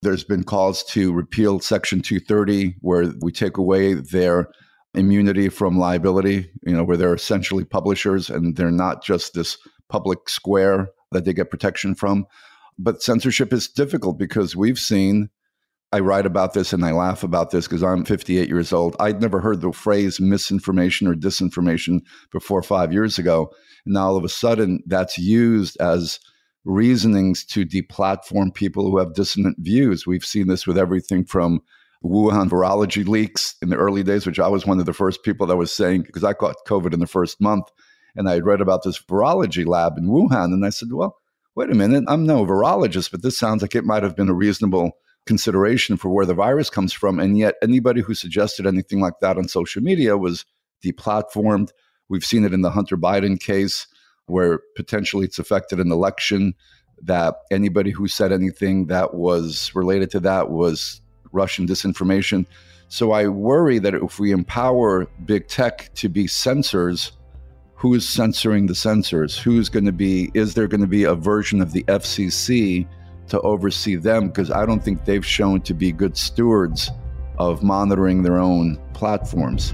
there's 0.05 0.23
been 0.23 0.43
calls 0.43 0.83
to 0.83 1.11
repeal 1.11 1.59
Section 1.59 2.01
230, 2.01 2.75
where 2.79 3.11
we 3.21 3.31
take 3.31 3.57
away 3.57 3.95
their 3.95 4.47
immunity 4.93 5.49
from 5.49 5.77
liability, 5.77 6.49
you 6.65 6.73
know, 6.73 6.83
where 6.83 6.95
they're 6.95 7.13
essentially 7.13 7.65
publishers 7.65 8.29
and 8.29 8.55
they're 8.55 8.71
not 8.71 9.03
just 9.03 9.33
this 9.33 9.57
public 9.89 10.29
square 10.29 10.89
that 11.11 11.25
they 11.25 11.33
get 11.33 11.49
protection 11.49 11.95
from. 11.95 12.25
But 12.77 13.01
censorship 13.01 13.51
is 13.51 13.67
difficult 13.67 14.19
because 14.19 14.55
we've 14.55 14.79
seen, 14.79 15.29
I 15.91 15.99
write 15.99 16.25
about 16.25 16.53
this 16.53 16.71
and 16.71 16.85
I 16.85 16.91
laugh 16.91 17.23
about 17.23 17.49
this 17.49 17.67
because 17.67 17.83
I'm 17.83 18.05
58 18.05 18.47
years 18.47 18.71
old. 18.71 18.95
I'd 18.99 19.21
never 19.21 19.41
heard 19.41 19.61
the 19.61 19.71
phrase 19.71 20.19
misinformation 20.19 21.07
or 21.07 21.15
disinformation 21.15 22.01
before 22.31 22.61
five 22.61 22.93
years 22.93 23.17
ago. 23.17 23.51
And 23.85 23.95
now 23.95 24.07
all 24.07 24.17
of 24.17 24.23
a 24.23 24.29
sudden 24.29 24.83
that's 24.85 25.17
used 25.17 25.77
as 25.81 26.19
reasonings 26.65 27.45
to 27.45 27.65
deplatform 27.65 28.53
people 28.53 28.89
who 28.89 28.97
have 28.97 29.13
dissonant 29.13 29.57
views. 29.59 30.05
We've 30.05 30.25
seen 30.25 30.47
this 30.47 30.67
with 30.67 30.77
everything 30.77 31.23
from 31.23 31.61
Wuhan 32.03 32.49
virology 32.49 33.07
leaks 33.07 33.55
in 33.61 33.69
the 33.69 33.77
early 33.77 34.03
days, 34.03 34.25
which 34.25 34.39
I 34.39 34.47
was 34.47 34.65
one 34.65 34.79
of 34.79 34.85
the 34.85 34.93
first 34.93 35.23
people 35.23 35.47
that 35.47 35.57
was 35.57 35.71
saying, 35.71 36.03
because 36.03 36.23
I 36.23 36.33
caught 36.33 36.65
COVID 36.67 36.93
in 36.93 36.99
the 36.99 37.07
first 37.07 37.39
month 37.39 37.67
and 38.15 38.27
I 38.27 38.33
had 38.33 38.45
read 38.45 38.61
about 38.61 38.83
this 38.83 38.99
virology 38.99 39.65
lab 39.65 39.97
in 39.97 40.07
Wuhan. 40.07 40.53
And 40.53 40.65
I 40.65 40.69
said, 40.69 40.89
well, 40.91 41.17
wait 41.55 41.69
a 41.69 41.75
minute, 41.75 42.03
I'm 42.07 42.25
no 42.25 42.45
virologist, 42.45 43.11
but 43.11 43.21
this 43.21 43.37
sounds 43.37 43.61
like 43.61 43.75
it 43.75 43.85
might 43.85 44.03
have 44.03 44.15
been 44.15 44.29
a 44.29 44.33
reasonable 44.33 44.91
consideration 45.25 45.97
for 45.97 46.09
where 46.09 46.25
the 46.25 46.33
virus 46.33 46.69
comes 46.69 46.93
from. 46.93 47.19
And 47.19 47.37
yet, 47.37 47.55
anybody 47.63 48.01
who 48.01 48.13
suggested 48.13 48.67
anything 48.67 48.99
like 48.99 49.19
that 49.21 49.37
on 49.37 49.47
social 49.47 49.81
media 49.81 50.17
was 50.17 50.45
deplatformed. 50.83 51.69
We've 52.09 52.25
seen 52.25 52.43
it 52.45 52.53
in 52.53 52.61
the 52.61 52.69
Hunter 52.69 52.97
Biden 52.97 53.39
case 53.39 53.87
where 54.27 54.59
potentially 54.75 55.25
it's 55.25 55.39
affected 55.39 55.79
an 55.79 55.91
election 55.91 56.53
that 57.01 57.35
anybody 57.51 57.91
who 57.91 58.07
said 58.07 58.31
anything 58.31 58.87
that 58.87 59.13
was 59.13 59.73
related 59.75 60.09
to 60.11 60.19
that 60.21 60.49
was 60.49 61.01
Russian 61.31 61.67
disinformation. 61.67 62.45
So 62.87 63.11
I 63.11 63.27
worry 63.27 63.79
that 63.79 63.93
if 63.93 64.19
we 64.19 64.31
empower 64.31 65.05
big 65.25 65.47
tech 65.47 65.93
to 65.95 66.09
be 66.09 66.27
censors, 66.27 67.11
who's 67.73 68.07
censoring 68.07 68.67
the 68.67 68.75
censors? 68.75 69.37
Who's 69.37 69.69
going 69.69 69.85
to 69.85 69.91
be, 69.91 70.31
is 70.33 70.53
there 70.53 70.67
going 70.67 70.81
to 70.81 70.87
be 70.87 71.03
a 71.03 71.13
version 71.13 71.61
of 71.61 71.73
the 71.73 71.83
FCC 71.83 72.87
to 73.27 73.41
oversee 73.41 73.95
them? 73.95 74.29
Because 74.29 74.49
I 74.49 74.65
don't 74.65 74.83
think 74.83 75.05
they've 75.05 75.25
shown 75.25 75.61
to 75.61 75.73
be 75.73 75.91
good 75.91 76.15
stewards 76.15 76.89
of 77.37 77.63
monitoring 77.63 78.23
their 78.23 78.37
own 78.37 78.79
platforms. 78.93 79.73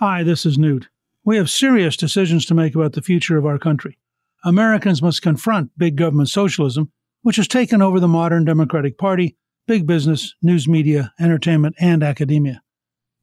Hi, 0.00 0.22
this 0.22 0.46
is 0.46 0.56
Newt. 0.56 0.88
We 1.26 1.36
have 1.36 1.50
serious 1.50 1.94
decisions 1.94 2.46
to 2.46 2.54
make 2.54 2.74
about 2.74 2.94
the 2.94 3.02
future 3.02 3.36
of 3.36 3.44
our 3.44 3.58
country. 3.58 3.98
Americans 4.42 5.02
must 5.02 5.20
confront 5.20 5.76
big 5.76 5.96
government 5.96 6.30
socialism, 6.30 6.90
which 7.20 7.36
has 7.36 7.46
taken 7.46 7.82
over 7.82 8.00
the 8.00 8.08
modern 8.08 8.46
Democratic 8.46 8.96
Party, 8.96 9.36
big 9.66 9.86
business, 9.86 10.34
news 10.40 10.66
media, 10.66 11.12
entertainment, 11.20 11.76
and 11.78 12.02
academia. 12.02 12.62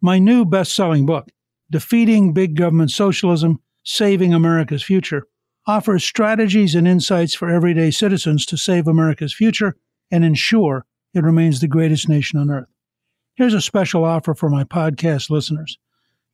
My 0.02 0.20
new 0.20 0.46
best 0.46 0.76
selling 0.76 1.08
book, 1.08 1.30
Defeating 1.72 2.32
Big 2.32 2.56
Government 2.56 2.92
Socialism 2.92 3.60
Saving 3.84 4.32
America's 4.32 4.84
Future, 4.84 5.26
offers 5.66 6.04
strategies 6.04 6.76
and 6.76 6.88
insights 6.88 7.34
for 7.34 7.50
everyday 7.50 7.90
citizens 7.90 8.46
to 8.46 8.56
save 8.56 8.88
America's 8.88 9.34
future 9.34 9.78
and 10.12 10.24
ensure 10.24 10.86
it 11.16 11.24
remains 11.24 11.60
the 11.60 11.68
greatest 11.68 12.08
nation 12.08 12.38
on 12.38 12.52
earth. 12.52 12.70
Here's 13.34 13.56
a 13.56 13.62
special 13.62 14.06
offer 14.06 14.36
for 14.36 14.52
my 14.52 14.63
podcast 14.63 15.32
listeners. 15.32 15.80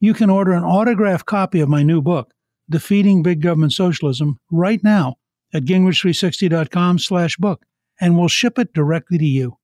You 0.03 0.13
can 0.13 0.29
order 0.29 0.51
an 0.51 0.65
autographed 0.65 1.25
copy 1.25 1.61
of 1.61 1.69
my 1.69 1.81
new 1.81 2.01
book, 2.01 2.33
Defeating 2.69 3.23
Big 3.23 3.41
Government 3.41 3.71
Socialism, 3.71 4.37
right 4.51 4.83
now 4.83 5.15
at 5.53 5.63
gingrich360.com 5.63 6.99
slash 6.99 7.37
book, 7.37 7.63
and 8.01 8.17
we'll 8.17 8.27
ship 8.27 8.59
it 8.59 8.73
directly 8.73 9.17
to 9.17 9.23
you. 9.23 9.59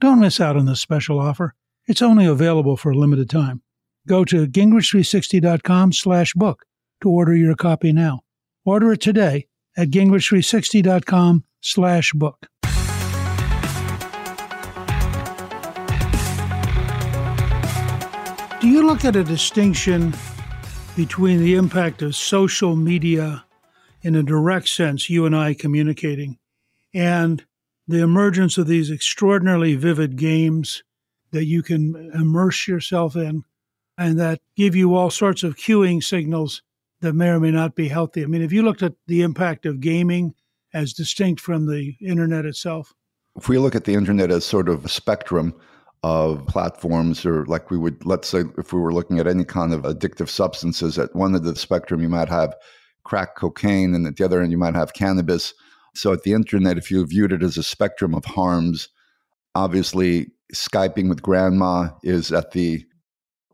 Don't 0.00 0.18
miss 0.18 0.40
out 0.40 0.56
on 0.56 0.66
this 0.66 0.80
special 0.80 1.20
offer. 1.20 1.54
It's 1.86 2.02
only 2.02 2.26
available 2.26 2.76
for 2.76 2.90
a 2.90 2.98
limited 2.98 3.30
time. 3.30 3.62
Go 4.08 4.24
to 4.24 4.48
gingrich360.com 4.48 5.92
slash 5.92 6.34
book 6.34 6.64
to 7.00 7.08
order 7.08 7.36
your 7.36 7.54
copy 7.54 7.92
now. 7.92 8.22
Order 8.64 8.94
it 8.94 9.00
today 9.00 9.46
at 9.76 9.90
gingrich360.com 9.90 11.44
slash 11.60 12.12
book. 12.14 12.48
You 18.74 18.84
look 18.84 19.04
at 19.04 19.14
a 19.14 19.22
distinction 19.22 20.12
between 20.96 21.38
the 21.38 21.54
impact 21.54 22.02
of 22.02 22.16
social 22.16 22.74
media 22.74 23.44
in 24.02 24.16
a 24.16 24.22
direct 24.24 24.68
sense, 24.68 25.08
you 25.08 25.26
and 25.26 25.36
I 25.36 25.54
communicating, 25.54 26.38
and 26.92 27.44
the 27.86 28.00
emergence 28.00 28.58
of 28.58 28.66
these 28.66 28.90
extraordinarily 28.90 29.76
vivid 29.76 30.16
games 30.16 30.82
that 31.30 31.44
you 31.44 31.62
can 31.62 32.10
immerse 32.14 32.66
yourself 32.66 33.14
in 33.14 33.44
and 33.96 34.18
that 34.18 34.40
give 34.56 34.74
you 34.74 34.96
all 34.96 35.08
sorts 35.08 35.44
of 35.44 35.54
cueing 35.54 36.02
signals 36.02 36.60
that 37.00 37.12
may 37.12 37.28
or 37.28 37.38
may 37.38 37.52
not 37.52 37.76
be 37.76 37.86
healthy? 37.86 38.24
I 38.24 38.26
mean, 38.26 38.42
if 38.42 38.50
you 38.50 38.64
looked 38.64 38.82
at 38.82 38.94
the 39.06 39.22
impact 39.22 39.66
of 39.66 39.78
gaming 39.78 40.34
as 40.72 40.92
distinct 40.92 41.40
from 41.40 41.66
the 41.66 41.94
internet 42.00 42.44
itself, 42.44 42.92
if 43.36 43.48
we 43.48 43.56
look 43.56 43.76
at 43.76 43.84
the 43.84 43.94
internet 43.94 44.32
as 44.32 44.44
sort 44.44 44.68
of 44.68 44.84
a 44.84 44.88
spectrum, 44.88 45.54
of 46.04 46.46
platforms, 46.46 47.24
or 47.24 47.46
like 47.46 47.70
we 47.70 47.78
would, 47.78 48.04
let's 48.04 48.28
say, 48.28 48.42
if 48.58 48.74
we 48.74 48.78
were 48.78 48.92
looking 48.92 49.18
at 49.18 49.26
any 49.26 49.42
kind 49.42 49.72
of 49.72 49.84
addictive 49.84 50.28
substances, 50.28 50.98
at 50.98 51.16
one 51.16 51.34
end 51.34 51.46
of 51.46 51.54
the 51.54 51.58
spectrum, 51.58 52.02
you 52.02 52.10
might 52.10 52.28
have 52.28 52.54
crack 53.04 53.36
cocaine, 53.36 53.94
and 53.94 54.06
at 54.06 54.16
the 54.16 54.24
other 54.24 54.42
end, 54.42 54.52
you 54.52 54.58
might 54.58 54.74
have 54.74 54.92
cannabis. 54.92 55.54
So 55.94 56.12
at 56.12 56.22
the 56.22 56.34
internet, 56.34 56.76
if 56.76 56.90
you 56.90 57.06
viewed 57.06 57.32
it 57.32 57.42
as 57.42 57.56
a 57.56 57.62
spectrum 57.62 58.14
of 58.14 58.26
harms, 58.26 58.90
obviously 59.54 60.26
Skyping 60.52 61.08
with 61.08 61.22
grandma 61.22 61.88
is 62.02 62.32
at 62.32 62.50
the 62.50 62.84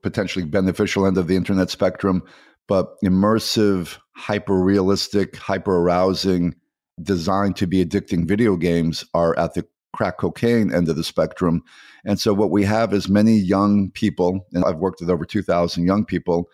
potentially 0.03 0.45
beneficial 0.45 1.07
end 1.07 1.19
of 1.19 1.29
the 1.29 1.37
internet 1.37 1.71
spectrum, 1.71 2.21
but 2.67 3.01
immersive, 3.05 3.97
hyper 4.17 4.61
realistic, 4.61 5.37
hyper 5.37 5.77
arousing, 5.77 6.57
designed 7.01 7.55
to 7.57 7.69
be 7.69 7.85
addicting 7.85 8.27
video 8.27 8.57
games 8.57 9.05
are 9.15 9.39
at 9.39 9.55
the 9.55 9.65
crack 9.93 10.19
cocaine 10.19 10.73
end 10.73 10.89
of 10.89 10.97
the 10.97 11.05
spectrum. 11.05 11.63
And 12.05 12.21
so 12.21 12.33
what 12.33 12.51
we 12.51 12.65
have 12.65 12.93
is 12.93 13.09
many 13.09 13.37
young 13.37 13.91
people, 13.91 14.47
and 14.53 14.65
I've 14.65 14.79
worked 14.79 15.01
with 15.01 15.11
over 15.11 15.25
2,000 15.25 15.85
young 15.85 16.05
people. 16.05 16.49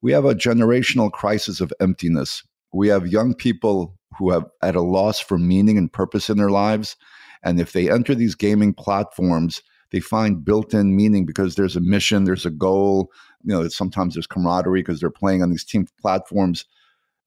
We 0.00 0.12
have 0.12 0.24
a 0.24 0.34
generational 0.34 1.10
crisis 1.10 1.60
of 1.60 1.72
emptiness. 1.80 2.42
We 2.72 2.88
have 2.88 3.06
young 3.06 3.34
people 3.34 3.96
who 4.18 4.30
have 4.30 4.44
at 4.62 4.76
a 4.76 4.82
loss 4.82 5.20
for 5.20 5.38
meaning 5.38 5.78
and 5.78 5.92
purpose 5.92 6.28
in 6.28 6.38
their 6.38 6.50
lives. 6.50 6.96
And 7.42 7.60
if 7.60 7.72
they 7.72 7.90
enter 7.90 8.14
these 8.14 8.34
gaming 8.34 8.74
platforms, 8.74 9.62
they 9.90 10.00
find 10.00 10.44
built-in 10.44 10.96
meaning 10.96 11.26
because 11.26 11.54
there's 11.54 11.76
a 11.76 11.80
mission, 11.80 12.24
there's 12.24 12.46
a 12.46 12.50
goal. 12.50 13.10
You 13.44 13.54
know, 13.54 13.68
sometimes 13.68 14.14
there's 14.14 14.26
camaraderie 14.26 14.80
because 14.80 15.00
they're 15.00 15.10
playing 15.10 15.42
on 15.42 15.50
these 15.50 15.64
team 15.64 15.86
platforms. 16.00 16.64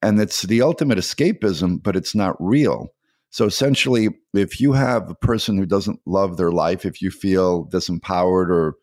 And 0.01 0.19
it's 0.19 0.43
the 0.43 0.61
ultimate 0.61 0.97
escapism, 0.97 1.81
but 1.81 1.95
it's 1.95 2.15
not 2.15 2.35
real. 2.39 2.89
So 3.35 3.45
essentially, 3.45 4.07
if 4.33 4.61
you 4.61 4.71
have 4.71 5.09
a 5.09 5.15
person 5.15 5.57
who 5.57 5.65
doesn't 5.65 5.99
love 6.05 6.37
their 6.37 6.53
life, 6.53 6.85
if 6.85 7.01
you 7.01 7.11
feel 7.11 7.65
disempowered 7.65 8.47
or 8.47 8.75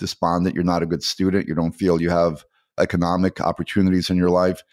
despondent, 0.00 0.56
you're 0.56 0.64
not 0.64 0.82
a 0.82 0.86
good 0.86 1.04
student, 1.04 1.46
you 1.46 1.54
don't 1.54 1.70
feel 1.70 2.02
you 2.02 2.10
have 2.10 2.44
economic 2.80 3.40
opportunities 3.40 4.10
in 4.10 4.16
your 4.16 4.30
life, 4.30 4.64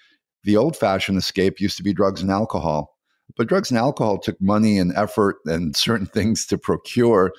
the 0.44 0.58
old 0.58 0.76
fashioned 0.76 1.20
escape 1.20 1.62
used 1.62 1.78
to 1.78 1.84
be 1.84 1.94
drugs 1.94 2.20
and 2.20 2.32
alcohol. 2.32 2.98
But 3.36 3.48
drugs 3.48 3.70
and 3.70 3.78
alcohol 3.78 4.18
took 4.18 4.42
money 4.42 4.80
and 4.80 4.92
effort 4.96 5.36
and 5.46 5.76
certain 5.76 6.08
things 6.08 6.48
to 6.48 6.58
procure. 6.58 7.32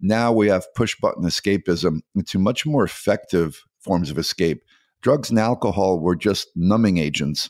Now 0.00 0.32
we 0.32 0.48
have 0.48 0.74
push 0.74 0.96
button 1.00 1.22
escapism 1.22 2.00
into 2.16 2.40
much 2.40 2.66
more 2.66 2.82
effective 2.82 3.62
forms 3.78 4.10
of 4.10 4.18
escape. 4.18 4.64
Drugs 5.02 5.30
and 5.30 5.38
alcohol 5.38 6.00
were 6.00 6.16
just 6.16 6.48
numbing 6.56 6.98
agents. 6.98 7.48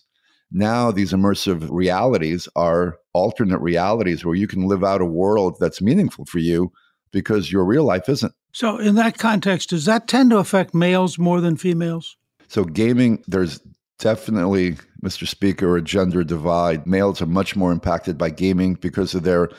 Now, 0.57 0.93
these 0.93 1.13
immersive 1.13 1.67
realities 1.69 2.49
are 2.55 2.97
alternate 3.13 3.59
realities 3.59 4.25
where 4.25 4.37
you 4.37 4.47
can 4.47 4.69
live 4.69 4.85
out 4.85 5.01
a 5.01 5.05
world 5.05 5.57
that's 5.59 5.83
meaningful 5.83 6.27
for 6.27 6.39
you 6.39 6.71
because 7.11 7.51
your 7.51 7.65
real 7.65 7.83
life 7.83 8.09
isn't. 8.09 8.33
So, 8.53 8.79
in 8.79 8.95
that 8.95 9.19
context, 9.19 9.71
does 9.71 9.85
that 9.87 10.07
tend 10.07 10.31
to 10.31 10.39
affect 10.39 10.73
males 10.73 11.19
more 11.19 11.41
than 11.41 11.57
females? 11.57 12.17
So, 12.47 12.63
gaming, 12.63 13.25
there's 13.27 13.61
definitely, 13.99 14.77
Mr. 15.05 15.27
Speaker, 15.27 15.77
a 15.77 15.83
gender 15.83 16.23
divide. 16.23 16.87
Males 16.87 17.21
are 17.21 17.27
much 17.27 17.57
more 17.57 17.73
impacted 17.73 18.17
by 18.17 18.31
gaming 18.31 18.75
because 18.75 19.13
of 19.13 19.25
their 19.25 19.51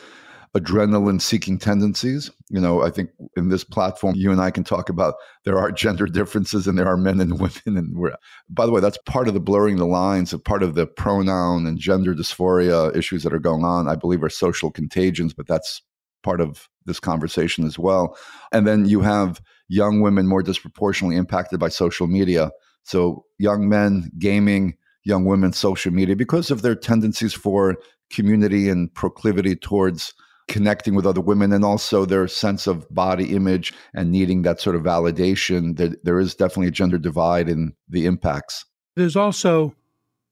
adrenaline 0.56 1.22
seeking 1.22 1.60
tendencies. 1.60 2.32
You 2.50 2.62
know, 2.62 2.82
I 2.82 2.89
think 2.89 3.10
in 3.36 3.50
this 3.50 3.63
platform, 3.63 4.15
you 4.15 4.32
and 4.32 4.39
I 4.39 4.52
can 4.52 4.63
talk 4.63 4.89
about 4.89 5.15
there 5.44 5.60
are 5.60 5.72
gender 5.72 6.06
differences 6.06 6.65
and 6.65 6.78
there 6.78 6.88
are 6.88 6.98
men 6.98 7.20
and 7.20 7.34
women. 7.39 7.78
And 7.78 7.98
we're, 7.98 8.15
by 8.50 8.65
the 8.65 8.72
way, 8.72 8.80
that's 8.80 8.98
part 9.06 9.28
of 9.28 9.34
the 9.34 9.39
blurring 9.39 9.76
the 9.76 9.86
lines 9.86 10.32
of 10.32 10.44
part 10.44 10.63
of 10.63 10.76
the 10.76 10.88
pronoun 10.88 11.65
and 11.65 11.78
gender 11.78 12.15
dysphoria 12.15 12.96
issues 12.96 13.24
that 13.24 13.34
are 13.34 13.39
going 13.39 13.65
on, 13.65 13.89
I 13.89 13.96
believe 13.96 14.24
are 14.24 14.30
social 14.30 14.72
contagions, 14.72 15.34
but 15.34 15.48
that's 15.48 15.82
part 16.24 16.39
of 16.39 16.70
this 16.86 17.00
conversation 17.00 17.65
as 17.65 17.78
well. 17.78 18.18
And 18.52 18.65
then 18.65 18.86
you 18.86 19.02
have 19.02 19.41
young 19.68 20.02
women 20.02 20.28
more 20.28 20.41
disproportionately 20.41 21.18
impacted 21.18 21.60
by 21.60 21.70
social 21.70 22.08
media. 22.08 22.52
So 22.84 23.26
young 23.39 23.68
men 23.68 24.12
gaming, 24.18 24.78
young 25.04 25.26
women 25.26 25.52
social 25.54 25.91
media 25.91 26.15
because 26.15 26.50
of 26.50 26.62
their 26.62 26.76
tendencies 26.76 27.34
for 27.34 27.76
community 28.12 28.70
and 28.70 28.94
proclivity 28.94 29.56
towards 29.56 30.13
connecting 30.47 30.95
with 30.95 31.05
other 31.05 31.21
women 31.21 31.51
and 31.51 31.65
also 31.65 32.05
their 32.05 32.27
sense 32.27 32.67
of 32.67 32.88
body 32.93 33.36
image 33.36 33.73
and 33.93 34.12
needing 34.12 34.43
that 34.43 34.60
sort 34.60 34.75
of 34.75 34.84
validation 34.84 35.75
there, 35.77 35.95
there 36.03 36.19
is 36.19 36.36
definitely 36.36 36.67
a 36.67 36.71
gender 36.71 36.97
divide 36.97 37.49
in 37.49 37.73
the 37.89 38.05
impacts. 38.05 38.65
There's 38.95 39.15
also 39.15 39.75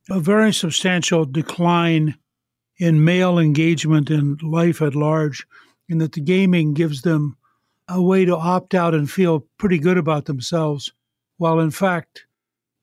a 0.10 0.20
very 0.20 0.54
substantial 0.54 1.26
decline 1.26 2.16
in 2.78 3.04
male 3.04 3.40
engagement 3.40 4.10
in 4.10 4.38
life 4.42 4.82
at 4.82 4.96
large 4.96 5.46
in 5.88 5.98
that 6.00 6.14
the 6.14 6.22
gaming 6.22 6.74
gives 6.74 7.02
them 7.02 7.38
a 7.88 8.02
way 8.02 8.26
to 8.26 8.36
opt 8.36 8.74
out 8.74 8.94
and 8.94 9.10
feel 9.10 9.42
pretty 9.58 9.78
good 9.78 9.98
about 9.98 10.26
themselves 10.26 10.92
while 11.38 11.60
in 11.60 11.72
fact 11.72 12.26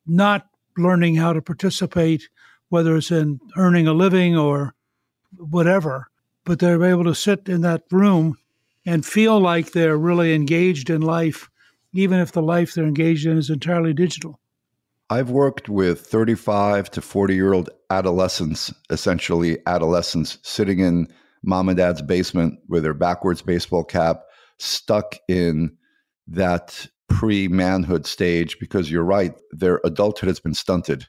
not 0.07 0.47
learning 0.77 1.17
how 1.17 1.33
to 1.33 1.43
participate 1.43 2.29
whether 2.69 2.97
it's 2.97 3.11
in 3.11 3.41
earning 3.57 3.87
a 3.87 3.93
living 3.93 4.37
or 4.37 4.75
whatever 5.37 6.10
but 6.51 6.59
they're 6.59 6.83
able 6.83 7.05
to 7.05 7.15
sit 7.15 7.49
in 7.49 7.61
that 7.61 7.85
room 7.93 8.37
and 8.85 9.07
feel 9.07 9.39
like 9.39 9.71
they're 9.71 9.97
really 9.97 10.35
engaged 10.35 10.91
in 10.91 11.01
life, 11.01 11.49
even 11.93 12.19
if 12.19 12.33
the 12.33 12.43
life 12.43 12.75
they're 12.75 12.89
engaged 12.89 13.25
in 13.25 13.39
is 13.39 13.51
entirely 13.51 13.95
digital. 13.95 14.41
I've 15.11 15.31
worked 15.31 15.69
with 15.69 16.01
35 16.01 16.91
to 16.91 17.01
40 17.01 17.35
year 17.37 17.53
old 17.53 17.71
adolescents, 17.91 18.75
essentially 18.91 19.59
adolescents, 19.67 20.39
sitting 20.43 20.81
in 20.81 21.07
mom 21.45 21.69
and 21.69 21.79
dad's 21.79 22.03
basement 22.03 22.59
with 22.69 22.83
their 22.83 22.95
backwards 22.95 23.43
baseball 23.43 23.85
cap, 23.85 24.25
stuck 24.59 25.15
in 25.29 25.71
that 26.27 26.85
pre 27.09 27.47
manhood 27.47 28.07
stage 28.07 28.59
because 28.59 28.91
you're 28.91 29.05
right, 29.05 29.35
their 29.53 29.81
adulthood 29.85 30.27
has 30.27 30.41
been 30.41 30.55
stunted. 30.55 31.07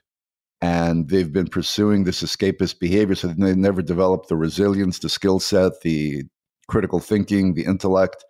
And 0.62 1.08
they've 1.08 1.32
been 1.32 1.48
pursuing 1.48 2.04
this 2.04 2.22
escapist 2.22 2.78
behavior. 2.78 3.16
So 3.16 3.28
they 3.28 3.54
never 3.54 3.82
developed 3.82 4.28
the 4.28 4.36
resilience, 4.36 5.00
the 5.00 5.08
skill 5.08 5.40
set, 5.40 5.80
the 5.82 6.22
critical 6.68 7.00
thinking, 7.00 7.54
the 7.54 7.64
intellect, 7.64 8.24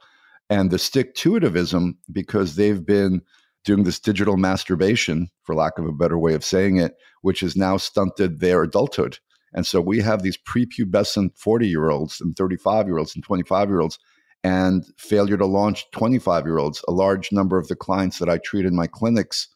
and 0.48 0.70
the 0.70 0.78
stick 0.78 1.14
to 1.16 1.32
itivism 1.32 1.92
because 2.10 2.56
they've 2.56 2.84
been 2.84 3.20
doing 3.64 3.84
this 3.84 4.00
digital 4.00 4.36
masturbation, 4.36 5.28
for 5.44 5.54
lack 5.54 5.78
of 5.78 5.84
a 5.86 5.92
better 5.92 6.18
way 6.18 6.34
of 6.34 6.44
saying 6.44 6.78
it, 6.78 6.94
which 7.20 7.40
has 7.40 7.54
now 7.54 7.76
stunted 7.76 8.40
their 8.40 8.62
adulthood. 8.62 9.18
And 9.54 9.66
so 9.66 9.80
we 9.80 10.00
have 10.00 10.22
these 10.22 10.38
prepubescent 10.38 11.36
40 11.36 11.68
year 11.68 11.90
olds 11.90 12.20
and 12.20 12.34
35 12.34 12.86
year 12.86 12.98
olds 12.98 13.14
and 13.14 13.22
25 13.22 13.68
year 13.68 13.80
olds 13.80 13.98
and 14.42 14.84
failure 14.96 15.36
to 15.36 15.46
launch 15.46 15.84
25 15.92 16.46
year 16.46 16.58
olds. 16.58 16.82
A 16.88 16.92
large 16.92 17.30
number 17.30 17.58
of 17.58 17.68
the 17.68 17.76
clients 17.76 18.18
that 18.18 18.28
I 18.28 18.38
treat 18.38 18.64
in 18.64 18.74
my 18.74 18.86
clinics 18.86 19.48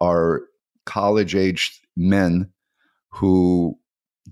are 0.00 0.42
college 0.86 1.34
aged 1.34 1.81
men 1.96 2.50
who 3.10 3.78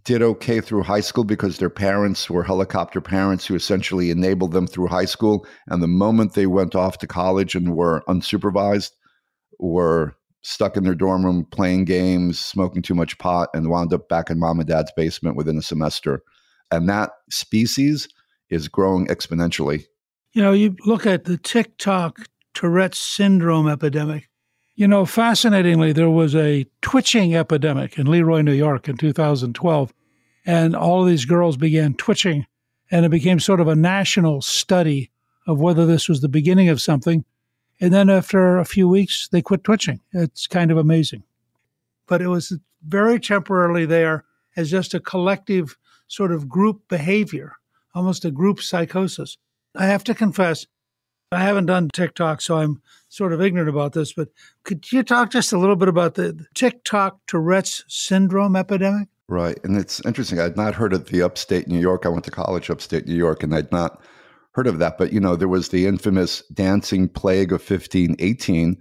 did 0.05 0.23
okay 0.23 0.61
through 0.61 0.83
high 0.83 1.01
school 1.01 1.25
because 1.25 1.59
their 1.59 1.71
parents 1.71 2.31
were 2.31 2.45
helicopter 2.45 3.01
parents 3.01 3.47
who 3.47 3.55
essentially 3.55 4.11
enabled 4.11 4.53
them 4.53 4.67
through 4.67 4.87
high 4.87 5.05
school. 5.05 5.47
And 5.67 5.83
the 5.83 5.89
moment 5.89 6.35
they 6.35 6.47
went 6.47 6.75
off 6.75 6.99
to 6.99 7.07
college 7.07 7.55
and 7.55 7.75
were 7.75 8.03
unsupervised, 8.09 8.91
were 9.59 10.17
stuck 10.43 10.77
in 10.77 10.85
their 10.85 10.95
dorm 10.95 11.25
room 11.25 11.47
playing 11.51 11.85
games, 11.85 12.39
smoking 12.39 12.83
too 12.83 12.95
much 12.95 13.19
pot, 13.19 13.51
and 13.53 13.69
wound 13.69 13.93
up 13.93 14.09
back 14.09 14.31
in 14.31 14.39
mom 14.39 14.61
and 14.61 14.69
dad's 14.69 14.93
basement 14.97 15.37
within 15.37 15.59
a 15.59 15.63
semester. 15.63 16.23
And 16.71 16.89
that 16.89 17.11
species 17.31 18.09
is 18.49 18.69
growing 18.69 19.07
exponentially. 19.09 19.85
You 20.33 20.43
know, 20.43 20.53
you 20.53 20.77
look 20.87 21.07
at 21.07 21.25
the 21.25 21.37
TikTok 21.37 22.21
Tourette's 22.55 22.99
syndrome 22.99 23.69
epidemic. 23.69 24.30
You 24.81 24.89
know, 24.89 25.05
fascinatingly, 25.05 25.93
there 25.93 26.09
was 26.09 26.35
a 26.35 26.65
twitching 26.81 27.37
epidemic 27.37 27.99
in 27.99 28.07
Leroy, 28.07 28.41
New 28.41 28.55
York 28.55 28.89
in 28.89 28.97
2012. 28.97 29.93
And 30.47 30.75
all 30.75 31.03
of 31.03 31.07
these 31.07 31.27
girls 31.27 31.59
began 31.59 31.93
twitching. 31.93 32.47
And 32.91 33.05
it 33.05 33.11
became 33.11 33.41
sort 33.41 33.61
of 33.61 33.69
a 33.69 33.77
national 33.77 34.41
study 34.41 35.11
of 35.47 35.61
whether 35.61 35.85
this 35.85 36.09
was 36.09 36.23
the 36.23 36.31
beginning 36.31 36.71
of 36.71 36.81
something. 36.81 37.27
And 37.79 37.93
then 37.93 38.09
after 38.09 38.57
a 38.57 38.65
few 38.65 38.89
weeks, 38.89 39.29
they 39.31 39.43
quit 39.43 39.65
twitching. 39.65 40.01
It's 40.15 40.47
kind 40.47 40.71
of 40.71 40.79
amazing. 40.79 41.25
But 42.07 42.23
it 42.23 42.29
was 42.29 42.59
very 42.83 43.21
temporarily 43.21 43.85
there 43.85 44.25
as 44.57 44.71
just 44.71 44.95
a 44.95 45.01
collective 45.01 45.77
sort 46.09 46.33
of 46.33 46.49
group 46.49 46.89
behavior, 46.89 47.57
almost 47.95 48.25
a 48.25 48.31
group 48.31 48.63
psychosis. 48.63 49.37
I 49.77 49.85
have 49.85 50.05
to 50.05 50.15
confess, 50.15 50.67
I 51.33 51.43
haven't 51.43 51.67
done 51.67 51.91
TikTok, 51.93 52.41
so 52.41 52.57
I'm 52.57 52.81
sort 53.11 53.33
of 53.33 53.43
ignorant 53.43 53.69
about 53.69 53.93
this, 53.93 54.13
but 54.13 54.29
could 54.65 54.91
you 54.91 55.03
talk 55.03 55.31
just 55.31 55.53
a 55.53 55.59
little 55.59 55.77
bit 55.77 55.89
about 55.89 56.15
the 56.15 56.47
TikTok 56.55 57.19
Tourette's 57.27 57.85
syndrome 57.89 58.57
epidemic? 58.57 59.09
Right. 59.29 59.59
And 59.63 59.77
it's 59.77 60.05
interesting. 60.07 60.41
I'd 60.41 60.57
not 60.57 60.75
heard 60.75 60.93
of 60.93 61.07
the 61.07 61.23
upstate 61.23 61.69
New 61.69 61.79
York. 61.79 62.07
I 62.07 62.09
went 62.09 62.25
to 62.25 62.31
college 62.31 62.71
upstate 62.71 63.07
New 63.07 63.15
York, 63.15 63.43
and 63.43 63.55
I'd 63.55 63.71
not 63.71 64.03
heard 64.53 64.67
of 64.67 64.79
that. 64.79 64.97
But, 64.97 65.13
you 65.13 65.21
know, 65.21 65.37
there 65.37 65.49
was 65.49 65.69
the 65.69 65.87
infamous 65.87 66.43
dancing 66.55 67.09
plague 67.09 67.53
of 67.53 67.61
1518, 67.61 68.77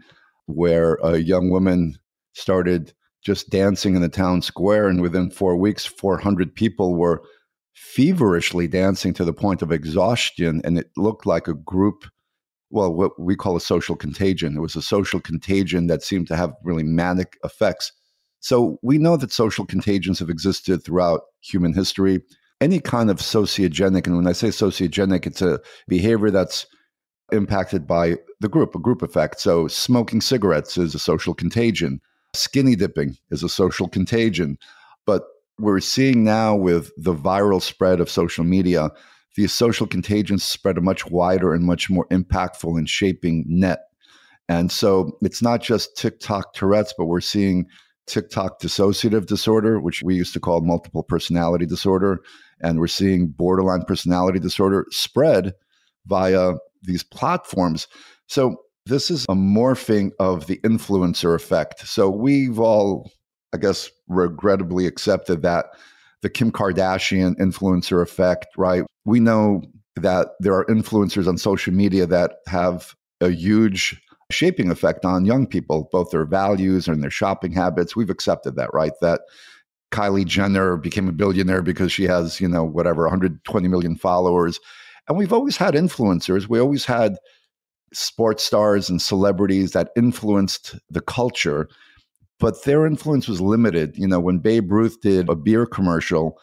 where 0.46 0.96
a 1.04 1.18
young 1.18 1.50
woman 1.50 1.96
started 2.34 2.94
just 3.24 3.50
dancing 3.50 3.96
in 3.96 4.02
the 4.02 4.10
town 4.10 4.42
square. 4.42 4.88
And 4.88 5.02
within 5.02 5.30
four 5.30 5.56
weeks, 5.58 5.86
400 5.86 6.56
people 6.56 6.96
were 6.96 7.22
feverishly 7.74 8.68
dancing 8.68 9.14
to 9.16 9.26
the 9.26 9.34
point 9.34 9.62
of 9.62 9.72
exhaustion. 9.72 10.62
And 10.64 10.78
it 10.78 10.90
looked 10.98 11.26
like 11.26 11.48
a 11.48 11.54
group, 11.54 12.06
well, 12.70 12.94
what 12.94 13.20
we 13.20 13.36
call 13.36 13.56
a 13.56 13.62
social 13.62 13.96
contagion. 13.96 14.56
It 14.56 14.62
was 14.62 14.76
a 14.76 14.82
social 14.82 15.20
contagion 15.20 15.88
that 15.88 16.04
seemed 16.04 16.28
to 16.28 16.36
have 16.36 16.54
really 16.64 16.84
manic 16.84 17.38
effects. 17.44 17.92
So 18.42 18.78
we 18.82 18.98
know 18.98 19.18
that 19.18 19.32
social 19.32 19.66
contagions 19.66 20.20
have 20.20 20.30
existed 20.30 20.84
throughout 20.84 21.22
human 21.42 21.74
history. 21.74 22.22
Any 22.62 22.80
kind 22.80 23.10
of 23.10 23.18
sociogenic, 23.18 24.06
and 24.06 24.16
when 24.16 24.28
I 24.28 24.34
say 24.34 24.50
sociogenic, 24.50 25.26
it's 25.26 25.42
a 25.42 25.60
behavior 25.88 26.30
that's 26.30 26.66
impacted 27.32 27.88
by 27.88 28.18
the 28.40 28.50
group, 28.50 28.76
a 28.76 28.80
group 28.80 29.02
effect. 29.02 29.40
So 29.40 29.68
smoking 29.68 30.22
cigarettes 30.22 30.78
is 30.78 30.96
a 30.96 31.00
social 31.00 31.34
contagion. 31.34 32.02
Skinny 32.36 32.76
dipping 32.76 33.18
is 33.32 33.44
a 33.44 33.50
social 33.50 33.88
contagion. 33.88 34.58
But 35.06 35.24
we're 35.58 35.80
seeing 35.80 36.24
now 36.24 36.56
with 36.56 36.92
the 36.98 37.14
viral 37.14 37.62
spread 37.62 38.00
of 38.00 38.10
social 38.10 38.44
media, 38.44 38.92
these 39.40 39.54
social 39.54 39.88
contagions 39.88 40.44
spread 40.44 40.78
a 40.78 40.82
much 40.82 41.10
wider 41.10 41.54
and 41.54 41.64
much 41.64 41.90
more 41.90 42.06
impactful 42.08 42.78
and 42.78 42.90
shaping 42.90 43.46
net. 43.48 43.80
And 44.50 44.70
so 44.70 45.18
it's 45.22 45.42
not 45.42 45.62
just 45.62 45.96
TikTok 45.96 46.54
Tourette's, 46.54 46.94
but 46.98 47.06
we're 47.06 47.22
seeing 47.22 47.66
TikTok 48.06 48.60
dissociative 48.60 49.28
disorder, 49.28 49.80
which 49.80 50.04
we 50.04 50.14
used 50.14 50.34
to 50.34 50.42
call 50.42 50.60
multiple 50.60 51.04
personality 51.04 51.66
disorder. 51.66 52.20
And 52.60 52.82
we're 52.82 52.88
seeing 52.88 53.28
borderline 53.30 53.84
personality 53.84 54.40
disorder 54.40 54.86
spread 54.92 55.54
via 56.06 56.56
these 56.84 57.04
platforms. 57.04 57.88
So 58.28 58.58
this 58.88 59.10
is 59.10 59.24
a 59.30 59.36
morphing 59.36 60.12
of 60.20 60.48
the 60.48 60.58
influencer 60.66 61.34
effect. 61.34 61.88
So 61.88 62.10
we've 62.10 62.60
all, 62.60 63.10
I 63.54 63.58
guess, 63.58 63.90
regrettably 64.10 64.86
accepted 64.86 65.44
that 65.44 65.68
the 66.22 66.30
Kim 66.30 66.52
Kardashian 66.52 67.36
influencer 67.38 68.02
effect, 68.02 68.48
right? 68.58 68.84
We 69.06 69.20
know 69.20 69.64
that 69.96 70.30
there 70.40 70.54
are 70.54 70.66
influencers 70.66 71.28
on 71.28 71.38
social 71.38 71.74
media 71.74 72.06
that 72.06 72.38
have 72.48 72.96
a 73.22 73.30
huge 73.30 74.02
shaping 74.32 74.70
effect 74.70 75.06
on 75.06 75.26
young 75.26 75.48
people, 75.48 75.90
both 75.92 76.12
their 76.12 76.26
values 76.26 76.88
and 76.88 77.02
their 77.02 77.10
shopping 77.10 77.52
habits. 77.52 77.96
We've 77.96 78.10
accepted 78.10 78.56
that, 78.56 78.74
right? 78.74 78.94
That 79.02 79.22
Kylie 79.92 80.26
Jenner 80.26 80.78
became 80.78 81.08
a 81.08 81.14
billionaire 81.14 81.64
because 81.64 81.92
she 81.92 82.04
has, 82.04 82.40
you 82.40 82.48
know, 82.48 82.64
whatever, 82.64 83.04
120 83.04 83.68
million 83.68 83.96
followers. 83.96 84.60
And 85.08 85.18
we've 85.18 85.34
always 85.34 85.58
had 85.58 85.74
influencers. 85.74 86.48
We 86.48 86.60
always 86.60 86.86
had 86.86 87.18
sports 87.92 88.44
stars 88.44 88.90
and 88.90 89.02
celebrities 89.02 89.72
that 89.72 89.90
influenced 89.98 90.76
the 90.92 91.02
culture, 91.02 91.68
but 92.40 92.64
their 92.64 92.86
influence 92.86 93.28
was 93.28 93.42
limited. 93.42 93.98
You 93.98 94.08
know, 94.08 94.20
when 94.20 94.40
Babe 94.40 94.72
Ruth 94.72 95.02
did 95.02 95.30
a 95.30 95.36
beer 95.36 95.66
commercial, 95.66 96.40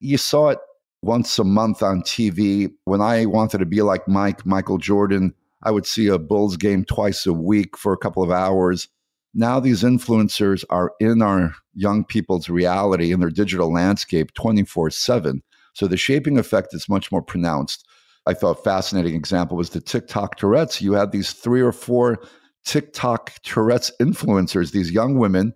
you 0.00 0.18
saw 0.18 0.50
it 0.50 0.58
once 1.02 1.38
a 1.38 1.44
month 1.44 1.82
on 1.82 2.02
TV. 2.02 2.70
When 2.84 3.00
I 3.00 3.26
wanted 3.26 3.58
to 3.58 3.66
be 3.66 3.82
like 3.82 4.06
Mike, 4.08 4.44
Michael 4.44 4.78
Jordan, 4.78 5.34
I 5.62 5.70
would 5.70 5.86
see 5.86 6.08
a 6.08 6.18
Bulls 6.18 6.56
game 6.56 6.84
twice 6.84 7.26
a 7.26 7.32
week 7.32 7.76
for 7.76 7.92
a 7.92 7.98
couple 7.98 8.22
of 8.22 8.30
hours. 8.30 8.88
Now 9.34 9.60
these 9.60 9.82
influencers 9.82 10.64
are 10.70 10.92
in 10.98 11.22
our 11.22 11.54
young 11.74 12.04
people's 12.04 12.48
reality 12.48 13.12
in 13.12 13.20
their 13.20 13.30
digital 13.30 13.72
landscape 13.72 14.32
24 14.34 14.90
7. 14.90 15.42
So 15.74 15.86
the 15.86 15.96
shaping 15.96 16.38
effect 16.38 16.74
is 16.74 16.88
much 16.88 17.12
more 17.12 17.22
pronounced. 17.22 17.86
I 18.26 18.34
thought 18.34 18.58
a 18.58 18.62
fascinating 18.62 19.14
example 19.14 19.56
was 19.56 19.70
the 19.70 19.80
TikTok 19.80 20.36
Tourette's. 20.36 20.80
You 20.80 20.94
had 20.94 21.12
these 21.12 21.32
three 21.32 21.60
or 21.60 21.72
four 21.72 22.18
TikTok 22.66 23.32
Tourette's 23.42 23.90
influencers, 24.00 24.72
these 24.72 24.90
young 24.90 25.18
women 25.18 25.54